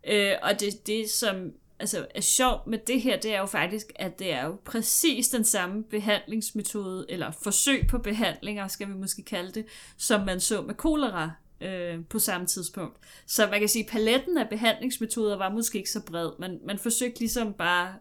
Øh, 0.08 0.32
og 0.42 0.60
det, 0.60 0.86
det, 0.86 1.10
som 1.10 1.52
altså, 1.78 2.06
er 2.14 2.20
sjovt 2.20 2.66
med 2.66 2.78
det 2.86 3.00
her, 3.02 3.20
det 3.20 3.34
er 3.34 3.38
jo 3.38 3.46
faktisk, 3.46 3.92
at 3.96 4.18
det 4.18 4.32
er 4.32 4.44
jo 4.44 4.56
præcis 4.64 5.28
den 5.28 5.44
samme 5.44 5.84
behandlingsmetode, 5.84 7.06
eller 7.08 7.30
forsøg 7.42 7.86
på 7.88 7.98
behandlinger, 7.98 8.68
skal 8.68 8.88
vi 8.88 8.94
måske 8.94 9.22
kalde 9.22 9.52
det, 9.52 9.66
som 9.96 10.26
man 10.26 10.40
så 10.40 10.62
med 10.62 10.74
kolera 10.74 11.30
øh, 11.60 12.04
på 12.10 12.18
samme 12.18 12.46
tidspunkt. 12.46 12.96
Så 13.26 13.46
man 13.50 13.60
kan 13.60 13.68
sige, 13.68 13.84
at 13.84 13.90
paletten 13.90 14.38
af 14.38 14.48
behandlingsmetoder 14.48 15.36
var 15.36 15.50
måske 15.50 15.78
ikke 15.78 15.90
så 15.90 16.00
bred, 16.00 16.30
men 16.38 16.58
man 16.66 16.78
forsøgte 16.78 17.20
ligesom 17.20 17.52
bare 17.52 17.94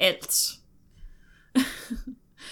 alt. 0.00 0.50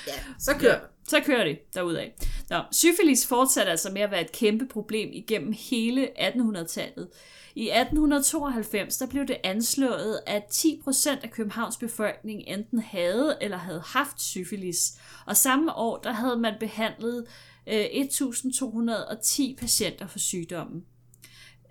ja, 0.08 0.12
så 0.38 0.54
kører 0.58 0.80
det. 0.80 0.88
Så 1.08 1.20
kører 1.20 1.44
det 1.44 1.74
derudad. 1.74 2.06
Nå, 2.50 2.60
syfilis 2.72 3.26
fortsatte 3.26 3.70
altså 3.70 3.90
med 3.90 4.02
at 4.02 4.10
være 4.10 4.20
et 4.20 4.32
kæmpe 4.32 4.66
problem 4.66 5.10
igennem 5.12 5.54
hele 5.70 6.08
1800-tallet. 6.18 7.08
I 7.56 7.70
1892 7.70 8.96
der 8.96 9.06
blev 9.06 9.26
det 9.26 9.36
anslået, 9.44 10.20
at 10.26 10.42
10% 10.42 11.10
af 11.22 11.30
Københavns 11.30 11.76
befolkning 11.76 12.42
enten 12.46 12.78
havde 12.78 13.38
eller 13.40 13.56
havde 13.56 13.82
haft 13.86 14.20
syfilis. 14.20 14.98
Og 15.26 15.36
samme 15.36 15.74
år 15.74 15.96
der 15.98 16.12
havde 16.12 16.36
man 16.36 16.54
behandlet 16.60 17.26
1210 17.66 19.50
øh, 19.50 19.58
patienter 19.58 20.06
for 20.06 20.18
sygdommen. 20.18 20.84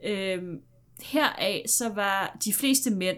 Øh, 0.04 0.44
heraf 1.02 1.64
så 1.68 1.90
var 1.90 2.38
de 2.46 2.54
fleste 2.54 2.92
mænd, 2.92 3.18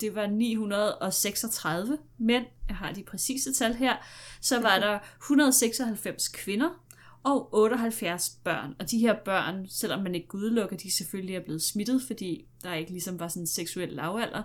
det 0.00 0.14
var 0.14 0.26
936 0.26 1.98
mænd, 2.18 2.44
jeg 2.68 2.76
har 2.76 2.92
de 2.92 3.02
præcise 3.02 3.52
tal 3.52 3.74
her, 3.74 3.96
så 4.40 4.60
var 4.60 4.78
der 4.78 4.98
196 5.18 6.28
kvinder 6.28 6.85
og 7.26 7.54
78 7.54 8.30
børn. 8.44 8.74
Og 8.78 8.90
de 8.90 8.98
her 8.98 9.14
børn, 9.24 9.66
selvom 9.68 10.02
man 10.02 10.14
ikke 10.14 10.34
udelukker, 10.34 10.76
de 10.76 10.96
selvfølgelig 10.96 11.36
er 11.36 11.44
blevet 11.44 11.62
smittet, 11.62 12.02
fordi 12.06 12.48
der 12.62 12.74
ikke 12.74 12.90
ligesom 12.90 13.20
var 13.20 13.28
sådan 13.28 13.42
en 13.42 13.46
seksuel 13.46 13.88
lavalder, 13.88 14.42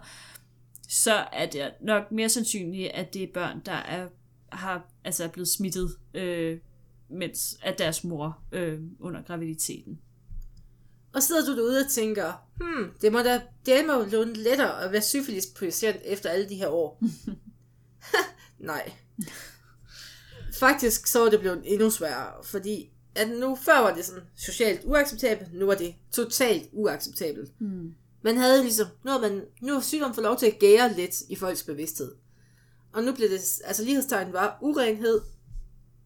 så 0.89 1.13
er 1.33 1.45
det 1.45 1.71
nok 1.81 2.11
mere 2.11 2.29
sandsynligt, 2.29 2.91
at 2.91 3.13
det 3.13 3.23
er 3.23 3.27
børn, 3.33 3.61
der 3.65 3.71
er, 3.71 4.07
har, 4.51 4.89
altså 5.03 5.23
er 5.23 5.27
blevet 5.27 5.47
smittet 5.47 5.97
øh, 6.13 6.59
mens, 7.09 7.57
af 7.63 7.73
deres 7.73 8.03
mor 8.03 8.43
øh, 8.51 8.79
under 8.99 9.21
graviditeten. 9.21 9.99
Og 11.13 11.23
sidder 11.23 11.45
du 11.45 11.55
derude 11.57 11.79
og 11.79 11.91
tænker, 11.91 12.33
hmm, 12.55 12.91
det 13.01 13.11
må 13.11 13.19
da 13.19 13.41
det 13.65 13.85
må 13.87 13.93
jo 13.93 14.23
lettere 14.35 14.83
at 14.83 14.91
være 14.91 15.01
syfilis-patient 15.01 15.97
efter 16.05 16.29
alle 16.29 16.49
de 16.49 16.55
her 16.55 16.67
år. 16.67 17.01
Nej. 18.59 18.91
Faktisk 20.61 21.07
så 21.07 21.19
var 21.19 21.29
det 21.29 21.39
blevet 21.39 21.61
endnu 21.65 21.89
sværere, 21.89 22.43
fordi 22.43 22.91
at 23.15 23.29
nu 23.29 23.55
før 23.55 23.79
var 23.79 23.93
det 23.93 24.05
sådan 24.05 24.23
socialt 24.35 24.81
uacceptabelt, 24.85 25.53
nu 25.53 25.65
var 25.65 25.75
det 25.75 25.95
totalt 26.11 26.69
uacceptabelt. 26.71 27.51
Mm. 27.59 27.93
Man 28.21 28.37
havde 28.37 28.61
ligesom, 28.61 28.87
nu 29.05 29.11
har, 29.11 29.19
man, 29.19 29.41
nu 29.61 29.73
har 29.73 29.81
sygdommen 29.81 30.15
fået 30.15 30.25
lov 30.25 30.37
til 30.37 30.45
at 30.45 30.59
gære 30.59 30.93
lidt 30.93 31.21
i 31.29 31.35
folks 31.35 31.63
bevidsthed. 31.63 32.11
Og 32.93 33.03
nu 33.03 33.13
blev 33.13 33.29
det, 33.29 33.61
altså 33.65 33.83
lighedstegn 33.83 34.33
var 34.33 34.57
urenhed, 34.61 35.21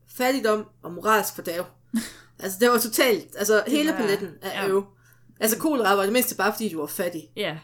fattigdom 0.08 0.66
og 0.82 0.94
moralsk 0.94 1.36
fordav. 1.36 1.66
altså, 2.44 2.58
det 2.62 2.70
var 2.70 2.78
totalt, 2.78 3.36
altså 3.38 3.64
hele 3.68 3.92
var, 3.92 3.98
paletten 3.98 4.30
af 4.42 4.64
ja. 4.64 4.68
øv. 4.68 4.84
Altså, 5.40 5.58
kolera 5.58 5.96
var 5.96 6.04
det 6.04 6.14
mindste 6.14 6.36
bare, 6.36 6.54
fordi 6.54 6.70
du 6.70 6.80
var 6.80 6.88
fattig. 6.88 7.30
Ja. 7.36 7.58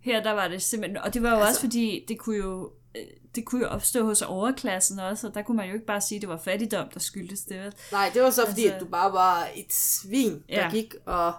Her, 0.00 0.22
der 0.22 0.32
var 0.32 0.48
det 0.48 0.62
simpelthen, 0.62 0.98
og 0.98 1.14
det 1.14 1.22
var 1.22 1.30
jo 1.30 1.36
altså, 1.36 1.48
også, 1.48 1.60
fordi 1.60 2.04
det 2.08 2.18
kunne 2.18 2.36
jo, 2.36 2.72
det 3.34 3.44
kunne 3.44 3.60
jo 3.60 3.68
opstå 3.68 4.04
hos 4.04 4.22
overklassen 4.22 4.98
også, 4.98 5.26
og 5.26 5.34
der 5.34 5.42
kunne 5.42 5.56
man 5.56 5.68
jo 5.68 5.74
ikke 5.74 5.86
bare 5.86 6.00
sige, 6.00 6.16
at 6.16 6.22
det 6.22 6.28
var 6.28 6.38
fattigdom, 6.38 6.88
der 6.94 7.00
skyldtes 7.00 7.40
det. 7.40 7.72
Nej, 7.92 8.10
det 8.14 8.22
var 8.22 8.30
så 8.30 8.46
fordi, 8.46 8.62
altså, 8.62 8.74
at 8.74 8.80
du 8.80 8.86
bare 8.86 9.12
var 9.12 9.48
et 9.54 9.72
svin, 9.72 10.32
der 10.32 10.40
ja. 10.48 10.70
gik 10.70 10.94
og 11.06 11.34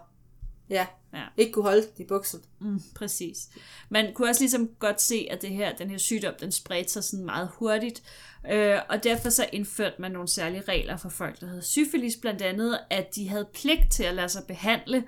ja, 0.70 0.88
ja. 1.14 1.24
ikke 1.38 1.52
kunne 1.52 1.66
holde 1.66 1.88
i 1.98 2.04
buksen. 2.04 2.42
Mm, 2.60 2.82
præcis. 2.96 3.50
Man 3.90 4.14
kunne 4.14 4.30
også 4.30 4.42
ligesom 4.42 4.70
godt 4.80 5.02
se, 5.02 5.28
at 5.32 5.42
det 5.42 5.50
her, 5.50 5.76
den 5.76 5.90
her 5.90 5.98
sygdom, 5.98 6.34
den 6.40 6.52
spredte 6.52 6.92
sig 6.92 7.04
sådan 7.04 7.26
meget 7.26 7.50
hurtigt, 7.54 8.04
Øh, 8.52 8.80
og 8.90 9.04
derfor 9.04 9.30
så 9.30 9.46
indførte 9.54 9.96
man 10.00 10.12
nogle 10.12 10.28
særlige 10.28 10.64
regler 10.68 10.98
for 10.98 11.10
folk, 11.10 11.42
der 11.42 11.48
havde 11.48 11.62
syfilis, 11.62 12.18
blandt 12.18 12.42
andet, 12.42 12.80
at 12.90 13.16
de 13.16 13.30
havde 13.30 13.48
pligt 13.54 13.92
til 13.92 14.04
at 14.04 14.14
lade 14.14 14.30
sig 14.30 14.44
behandle, 14.48 15.04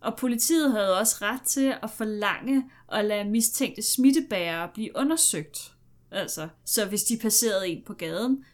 og 0.00 0.16
politiet 0.16 0.72
havde 0.72 0.98
også 0.98 1.16
ret 1.22 1.42
til 1.42 1.74
at 1.82 1.90
forlange 1.90 2.70
at 2.92 3.04
lade 3.04 3.24
mistænkte 3.24 3.82
smittebærere 3.82 4.70
blive 4.74 4.90
undersøgt. 4.96 5.72
Altså, 6.10 6.48
så 6.64 6.86
hvis 6.86 7.04
de 7.04 7.18
passerede 7.18 7.68
en 7.68 7.82
på 7.86 7.94
gaden, 7.94 8.44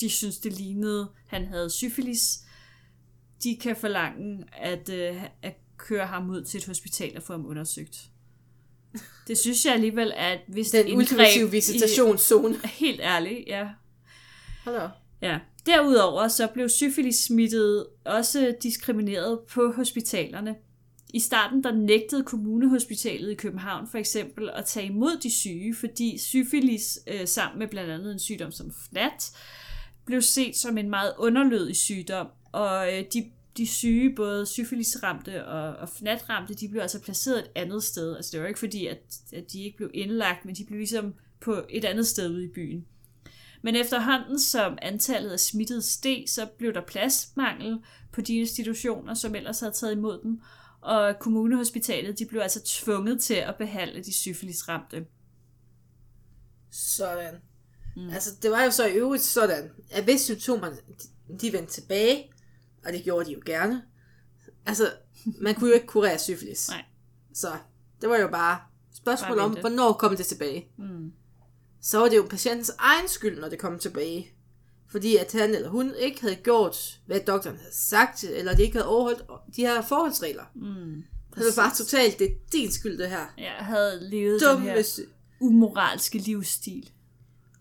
de 0.00 0.10
synes 0.10 0.38
det 0.38 0.52
lignede, 0.52 1.10
han 1.26 1.46
havde 1.46 1.70
syfilis, 1.70 2.38
de 3.42 3.56
kan 3.56 3.76
forlange 3.76 4.44
at, 4.52 4.88
øh, 4.88 5.22
at 5.42 5.56
køre 5.76 6.06
ham 6.06 6.30
ud 6.30 6.42
til 6.44 6.58
et 6.58 6.66
hospital 6.66 7.16
og 7.16 7.22
få 7.22 7.32
ham 7.32 7.46
undersøgt. 7.46 7.98
Det 9.28 9.38
synes 9.38 9.64
jeg 9.64 9.74
alligevel 9.74 10.12
er 10.16 10.32
et 10.32 10.40
vist 10.48 10.72
Den 10.72 10.96
ultimative 10.96 11.50
visitationszone. 11.50 12.54
I, 12.54 12.66
helt 12.66 13.00
ærligt, 13.00 13.46
ja. 13.46 13.68
Hallo. 14.64 14.88
Ja. 15.22 15.38
Derudover 15.66 16.28
så 16.28 16.46
blev 16.46 16.68
syfilis 16.68 17.16
smittet 17.16 17.86
også 18.04 18.54
diskrimineret 18.62 19.40
på 19.40 19.72
hospitalerne. 19.76 20.56
I 21.12 21.20
starten 21.20 21.64
der 21.64 21.72
nægtede 21.72 22.24
kommunehospitalet 22.24 23.30
i 23.30 23.34
København 23.34 23.88
for 23.88 23.98
eksempel 23.98 24.50
at 24.50 24.64
tage 24.64 24.86
imod 24.86 25.20
de 25.22 25.30
syge, 25.30 25.74
fordi 25.74 26.18
syfilis 26.18 26.98
øh, 27.06 27.28
sammen 27.28 27.58
med 27.58 27.68
blandt 27.68 27.90
andet 27.90 28.12
en 28.12 28.18
sygdom 28.18 28.52
som 28.52 28.72
FNAT 28.72 29.32
blev 30.04 30.22
set 30.22 30.56
som 30.56 30.78
en 30.78 30.90
meget 30.90 31.12
underlødig 31.18 31.76
sygdom, 31.76 32.26
og 32.52 32.92
øh, 32.92 33.04
de 33.12 33.30
de 33.56 33.66
syge, 33.66 34.14
både 34.14 34.46
syfilisramte 34.46 35.46
og, 35.46 35.76
og 35.76 35.88
fnatramte, 35.88 36.54
de 36.54 36.68
blev 36.68 36.82
altså 36.82 37.00
placeret 37.00 37.38
et 37.38 37.50
andet 37.54 37.82
sted. 37.82 38.16
Altså 38.16 38.30
det 38.32 38.40
var 38.40 38.46
ikke 38.46 38.60
fordi, 38.60 38.86
at, 38.86 38.98
at 39.32 39.52
de 39.52 39.62
ikke 39.64 39.76
blev 39.76 39.90
indlagt, 39.94 40.44
men 40.44 40.54
de 40.54 40.64
blev 40.64 40.78
ligesom 40.78 41.14
på 41.40 41.62
et 41.70 41.84
andet 41.84 42.06
sted 42.06 42.30
ude 42.30 42.44
i 42.44 42.48
byen. 42.54 42.86
Men 43.62 43.76
efterhånden 43.76 44.38
som 44.38 44.78
antallet 44.82 45.30
af 45.30 45.40
smittede 45.40 45.82
steg, 45.82 46.24
så 46.28 46.46
blev 46.58 46.74
der 46.74 46.80
pladsmangel 46.80 47.78
på 48.12 48.20
de 48.20 48.34
institutioner, 48.34 49.14
som 49.14 49.34
ellers 49.34 49.60
havde 49.60 49.72
taget 49.72 49.92
imod 49.92 50.20
dem, 50.22 50.40
og 50.82 51.18
kommunehospitalet 51.18 52.18
de 52.18 52.26
blev 52.26 52.40
altså 52.40 52.60
tvunget 52.64 53.22
til 53.22 53.34
at 53.34 53.54
behandle 53.58 54.04
de 54.04 54.12
syfilisramte. 54.12 55.06
Sådan. 56.70 57.34
Mm. 57.96 58.08
Altså, 58.08 58.30
det 58.42 58.50
var 58.50 58.64
jo 58.64 58.70
så 58.70 58.86
i 58.86 58.92
øvrigt 58.92 59.22
sådan, 59.22 59.70
at 59.90 60.04
hvis 60.04 60.20
symptomerne 60.20 60.76
de 61.40 61.52
vendte 61.52 61.72
tilbage, 61.72 62.32
og 62.86 62.92
det 62.92 63.04
gjorde 63.04 63.26
de 63.26 63.32
jo 63.32 63.40
gerne. 63.46 63.82
Altså, 64.66 64.92
man 65.40 65.54
kunne 65.54 65.68
jo 65.68 65.74
ikke 65.74 65.86
kurere 65.86 66.18
syfilis. 66.18 66.68
Nej. 66.68 66.84
Så 67.34 67.56
det 68.00 68.08
var 68.08 68.16
jo 68.16 68.28
bare 68.28 68.58
spørgsmål 68.94 69.36
Bare 69.36 69.46
om, 69.46 69.56
hvornår 69.60 69.92
kom 69.92 70.16
det 70.16 70.26
tilbage. 70.26 70.68
Mm. 70.78 71.12
Så 71.80 71.98
var 71.98 72.08
det 72.08 72.16
jo 72.16 72.26
patientens 72.30 72.72
egen 72.78 73.08
skyld, 73.08 73.40
når 73.40 73.48
det 73.48 73.58
kom 73.58 73.78
tilbage. 73.78 74.31
Fordi 74.92 75.16
at 75.16 75.32
han 75.32 75.54
eller 75.54 75.68
hun 75.68 75.92
ikke 75.98 76.20
havde 76.20 76.34
gjort, 76.36 77.00
hvad 77.06 77.20
doktoren 77.20 77.56
havde 77.56 77.74
sagt, 77.74 78.24
eller 78.24 78.54
de 78.54 78.62
ikke 78.62 78.74
havde 78.76 78.88
overholdt 78.88 79.22
de 79.56 79.60
her 79.60 79.82
forholdsregler. 79.82 80.44
Mm. 80.54 81.04
Det 81.34 81.44
var 81.56 81.62
bare 81.62 81.74
totalt, 81.74 82.18
det 82.18 82.26
er 82.26 82.34
din 82.52 82.70
skyld, 82.72 82.98
det 82.98 83.08
her. 83.10 83.26
Jeg 83.38 83.52
havde 83.52 84.10
levet 84.10 84.40
den 84.40 84.48
Dumme, 84.48 84.70
her 84.70 84.82
sy- 84.82 85.00
umoralske 85.40 86.18
livsstil. 86.18 86.90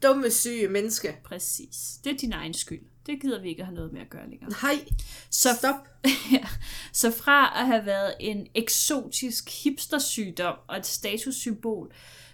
dumme 0.04 0.32
syge 0.32 0.68
menneske. 0.68 1.18
Præcis. 1.24 1.78
Det 2.04 2.14
er 2.14 2.18
din 2.18 2.34
egen 2.34 2.54
skyld. 2.54 2.82
Det 3.06 3.22
gider 3.22 3.42
vi 3.42 3.50
ikke 3.50 3.64
have 3.64 3.76
noget 3.76 3.94
med 3.94 4.02
at 4.02 4.10
gøre 4.10 4.30
længere. 4.30 4.50
Nej, 4.64 4.86
Så, 5.30 5.50
stop. 5.58 5.76
ja. 6.34 6.48
så 6.94 7.12
fra 7.12 7.60
at 7.62 7.66
have 7.68 7.86
været 7.86 8.14
en 8.20 8.48
eksotisk 8.56 9.64
hipstersygdom 9.64 10.56
og 10.68 10.78
et 10.78 10.86
statussymbol, 10.86 11.92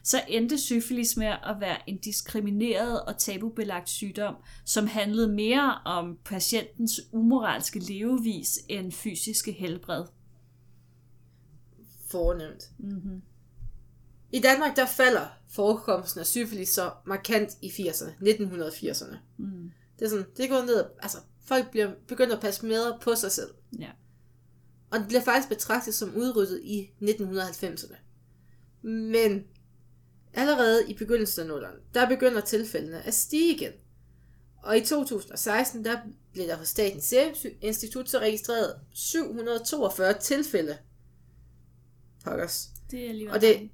så 0.08 0.22
endte 0.28 0.58
syfilis 0.58 1.18
med 1.18 1.28
at 1.28 1.56
være 1.60 1.90
en 1.90 1.98
diskrimineret 1.98 3.04
og 3.04 3.18
tabubelagt 3.18 3.90
sygdom, 3.90 4.36
som 4.66 4.88
handlede 4.88 5.34
mere 5.34 5.74
om 5.86 6.18
patientens 6.26 7.02
umoralske 7.12 7.80
levevis 7.80 8.60
end 8.68 8.92
fysiske 8.92 9.52
helbred. 9.52 10.06
Fornemt. 12.10 12.72
Mm-hmm. 12.78 13.22
I 14.32 14.40
Danmark, 14.40 14.76
der 14.76 14.86
falder 14.86 15.28
forekomsten 15.50 16.20
af 16.20 16.26
syfilis 16.26 16.70
så 16.70 16.92
markant 17.06 17.58
i 17.62 17.68
80'erne, 17.68 18.12
1980'erne. 18.22 19.18
Mm. 19.38 19.72
Det 20.00 20.06
er 20.06 20.10
sådan, 20.10 20.26
det 20.38 20.50
gået 20.50 20.66
ned, 20.66 20.84
altså 21.02 21.18
folk 21.42 21.72
bliver 21.72 21.92
begyndt 22.08 22.34
at 22.34 22.40
passe 22.40 22.66
mere 22.66 22.98
på 23.02 23.16
sig 23.16 23.32
selv. 23.32 23.50
Ja. 23.80 23.90
Og 24.92 25.00
det 25.00 25.08
bliver 25.08 25.22
faktisk 25.22 25.50
betragtet 25.50 25.94
som 25.94 26.16
udryddet 26.16 26.62
i 26.64 26.90
1990'erne. 27.02 27.96
Men 28.82 29.44
allerede 30.38 30.90
i 30.90 30.94
begyndelsen 30.94 31.42
af 31.42 31.48
nullerne, 31.48 31.78
der 31.94 32.10
begynder 32.10 32.42
tilfældene 32.42 33.02
at 33.02 33.14
stige 33.14 33.56
igen. 33.56 33.72
Og 34.64 34.78
i 34.78 34.86
2016, 34.86 35.86
der 35.86 35.98
blev 36.34 36.48
der 36.48 36.56
hos 36.58 36.68
Statens 36.68 37.04
Serum 37.04 37.36
Institut 37.62 38.10
så 38.10 38.20
registreret 38.20 38.76
742 38.94 40.14
tilfælde. 40.14 40.78
Pokkers. 42.24 42.70
Det 42.92 43.06
er 43.06 43.10
alligevel 43.10 43.36
Og 43.36 43.42
det, 43.42 43.70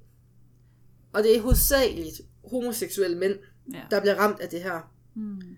og 1.12 1.22
det 1.22 1.36
er 1.36 1.40
hovedsageligt 1.40 2.20
homoseksuelle 2.50 3.18
mænd, 3.18 3.38
ja. 3.72 3.82
der 3.90 4.00
bliver 4.00 4.14
ramt 4.14 4.40
af 4.40 4.48
det 4.48 4.62
her. 4.62 4.92
Mm. 5.14 5.56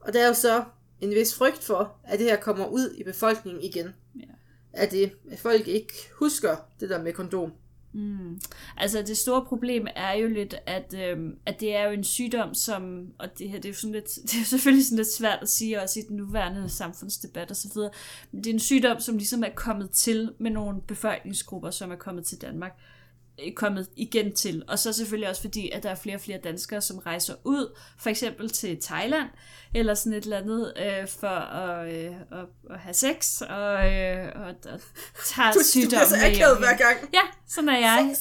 Og 0.00 0.12
der 0.12 0.22
er 0.22 0.26
jo 0.26 0.34
så 0.34 0.64
en 1.00 1.10
vis 1.10 1.34
frygt 1.34 1.62
for, 1.62 2.00
at 2.04 2.18
det 2.18 2.26
her 2.26 2.40
kommer 2.40 2.66
ud 2.66 2.94
i 2.98 3.04
befolkningen 3.04 3.62
igen. 3.62 3.94
Ja. 4.20 4.24
At, 4.72 4.90
det, 4.90 5.12
at 5.30 5.38
folk 5.38 5.68
ikke 5.68 5.92
husker 6.14 6.56
det 6.80 6.90
der 6.90 7.02
med 7.02 7.12
kondom. 7.12 7.52
Mm. 7.92 8.40
Altså 8.76 9.02
det 9.02 9.16
store 9.16 9.44
problem 9.44 9.86
er 9.96 10.12
jo 10.12 10.28
lidt, 10.28 10.54
at, 10.66 10.94
øhm, 10.98 11.38
at 11.46 11.60
det 11.60 11.76
er 11.76 11.84
jo 11.84 11.90
en 11.90 12.04
sygdom, 12.04 12.54
som, 12.54 13.06
og 13.18 13.38
det 13.38 13.50
her 13.50 13.56
det 13.56 13.64
er 13.64 13.68
jo 13.68 13.74
sådan 13.74 13.94
lidt, 13.94 14.18
det 14.32 14.40
er 14.40 14.44
selvfølgelig 14.44 14.86
sådan 14.86 14.96
lidt 14.96 15.12
svært 15.12 15.38
at 15.42 15.48
sige 15.48 15.82
også 15.82 16.00
i 16.00 16.02
den 16.08 16.16
nuværende 16.16 16.68
samfundsdebat 16.68 17.50
og 17.50 17.56
så 17.56 17.68
videre, 17.74 17.90
men 18.32 18.44
det 18.44 18.50
er 18.50 18.54
en 18.54 18.60
sygdom, 18.60 19.00
som 19.00 19.16
ligesom 19.16 19.44
er 19.44 19.50
kommet 19.54 19.90
til 19.90 20.32
med 20.38 20.50
nogle 20.50 20.80
befolkningsgrupper, 20.80 21.70
som 21.70 21.90
er 21.90 21.96
kommet 21.96 22.26
til 22.26 22.40
Danmark, 22.40 22.78
kommet 23.56 23.88
igen 23.96 24.36
til. 24.36 24.62
Og 24.68 24.78
så 24.78 24.92
selvfølgelig 24.92 25.28
også 25.28 25.42
fordi, 25.42 25.70
at 25.70 25.82
der 25.82 25.90
er 25.90 25.94
flere 25.94 26.16
og 26.16 26.20
flere 26.20 26.38
danskere, 26.44 26.80
som 26.80 26.98
rejser 26.98 27.34
ud, 27.44 27.78
for 27.98 28.10
eksempel 28.10 28.50
til 28.50 28.82
Thailand, 28.82 29.28
eller 29.74 29.94
sådan 29.94 30.12
et 30.12 30.24
eller 30.24 30.38
andet, 30.38 30.72
øh, 30.76 31.08
for 31.08 31.26
at, 31.26 31.94
øh, 31.94 32.14
at, 32.32 32.46
at 32.70 32.80
have 32.80 32.94
sex, 32.94 33.40
og, 33.40 33.94
øh, 33.94 34.32
og, 34.34 34.54
og 34.72 34.80
tager 35.26 35.62
sygdommen 35.64 36.20
med 36.22 36.30
hjem. 36.30 36.78
gang. 36.78 36.98
Ja, 37.14 37.22
sådan 37.48 37.68
er 37.68 37.78
jeg. 37.78 38.16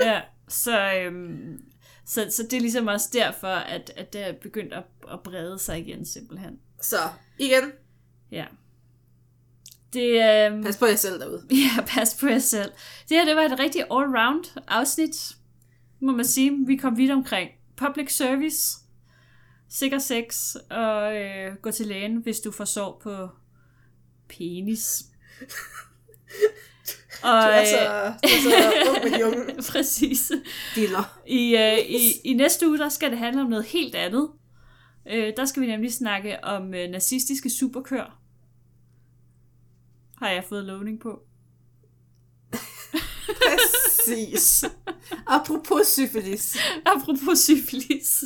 ja, 0.00 0.20
så, 0.48 0.92
øhm, 0.92 1.58
så, 2.06 2.26
så 2.30 2.42
det 2.42 2.52
er 2.52 2.60
ligesom 2.60 2.86
også 2.86 3.08
derfor, 3.12 3.48
at, 3.48 3.92
at 3.96 4.12
det 4.12 4.28
er 4.28 4.32
begyndt 4.42 4.72
at, 4.72 4.84
at 5.12 5.22
brede 5.24 5.58
sig 5.58 5.78
igen, 5.78 6.06
simpelthen. 6.06 6.58
Så 6.80 6.96
igen, 7.38 7.72
Ja. 8.30 8.44
Det, 9.96 10.46
øhm, 10.52 10.64
pas 10.64 10.76
på 10.76 10.86
jer 10.86 10.96
selv 10.96 11.20
derude. 11.20 11.42
ja, 11.76 11.82
pas 11.86 12.14
på 12.20 12.26
jer 12.26 12.38
selv. 12.38 12.72
Det 13.08 13.16
her, 13.16 13.24
det 13.24 13.36
var 13.36 13.42
et 13.42 13.58
rigtig 13.58 13.82
all-round 13.82 14.56
afsnit, 14.68 15.36
må 16.00 16.12
man 16.12 16.24
sige. 16.24 16.52
Vi 16.66 16.76
kom 16.76 16.96
vidt 16.96 17.10
omkring 17.10 17.50
public 17.76 18.16
service, 18.16 18.78
sikker 19.70 19.98
sex, 19.98 20.54
og 20.70 21.16
øh, 21.16 21.54
gå 21.62 21.70
til 21.70 21.86
lægen, 21.86 22.16
hvis 22.16 22.40
du 22.40 22.50
får 22.50 22.64
sår 22.64 23.00
på 23.02 23.28
penis. 24.28 24.82
Du 27.22 27.28
Og, 27.28 27.38
er 27.38 27.64
så, 27.64 28.12
du 28.22 28.28
er 28.28 28.42
så 28.42 28.90
ung 28.90 29.04
med 29.04 29.18
de 29.18 29.26
unge 29.26 29.62
Præcis. 29.72 30.32
diller. 30.74 31.20
I, 31.26 31.56
øh, 31.56 31.78
i, 31.78 32.12
I 32.24 32.34
næste 32.34 32.68
uge, 32.68 32.78
der 32.78 32.88
skal 32.88 33.10
det 33.10 33.18
handle 33.18 33.42
om 33.42 33.48
noget 33.48 33.64
helt 33.64 33.94
andet. 33.94 34.28
Øh, 35.10 35.32
der 35.36 35.44
skal 35.44 35.62
vi 35.62 35.66
nemlig 35.66 35.92
snakke 35.92 36.44
om 36.44 36.74
øh, 36.74 36.90
nazistiske 36.90 37.50
superkør. 37.50 38.18
Har 40.18 40.28
jeg 40.28 40.44
fået 40.44 40.64
lovning 40.64 41.00
på. 41.00 41.20
Præcis. 43.26 44.64
Apropos 45.26 45.86
syfilis. 45.86 46.56
Apropos 46.94 47.38
syfilis. 47.38 48.24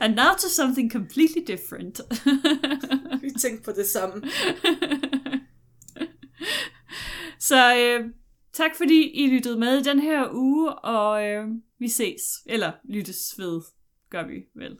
And 0.00 0.14
now 0.14 0.32
to 0.38 0.48
something 0.48 0.92
completely 0.92 1.42
different. 1.46 2.00
Vi 3.22 3.30
tænkte 3.40 3.64
på 3.64 3.72
det 3.72 3.86
samme. 3.86 4.22
Så 7.40 7.76
øh, 7.76 8.10
tak 8.52 8.70
fordi 8.76 9.10
I 9.10 9.26
lyttede 9.26 9.58
med 9.58 9.78
i 9.78 9.82
den 9.82 10.00
her 10.00 10.28
uge, 10.32 10.74
og 10.74 11.26
øh, 11.26 11.48
vi 11.78 11.88
ses. 11.88 12.22
Eller 12.46 12.72
lyttes 12.84 13.34
ved, 13.38 13.60
gør 14.10 14.26
vi 14.26 14.34
vel. 14.54 14.78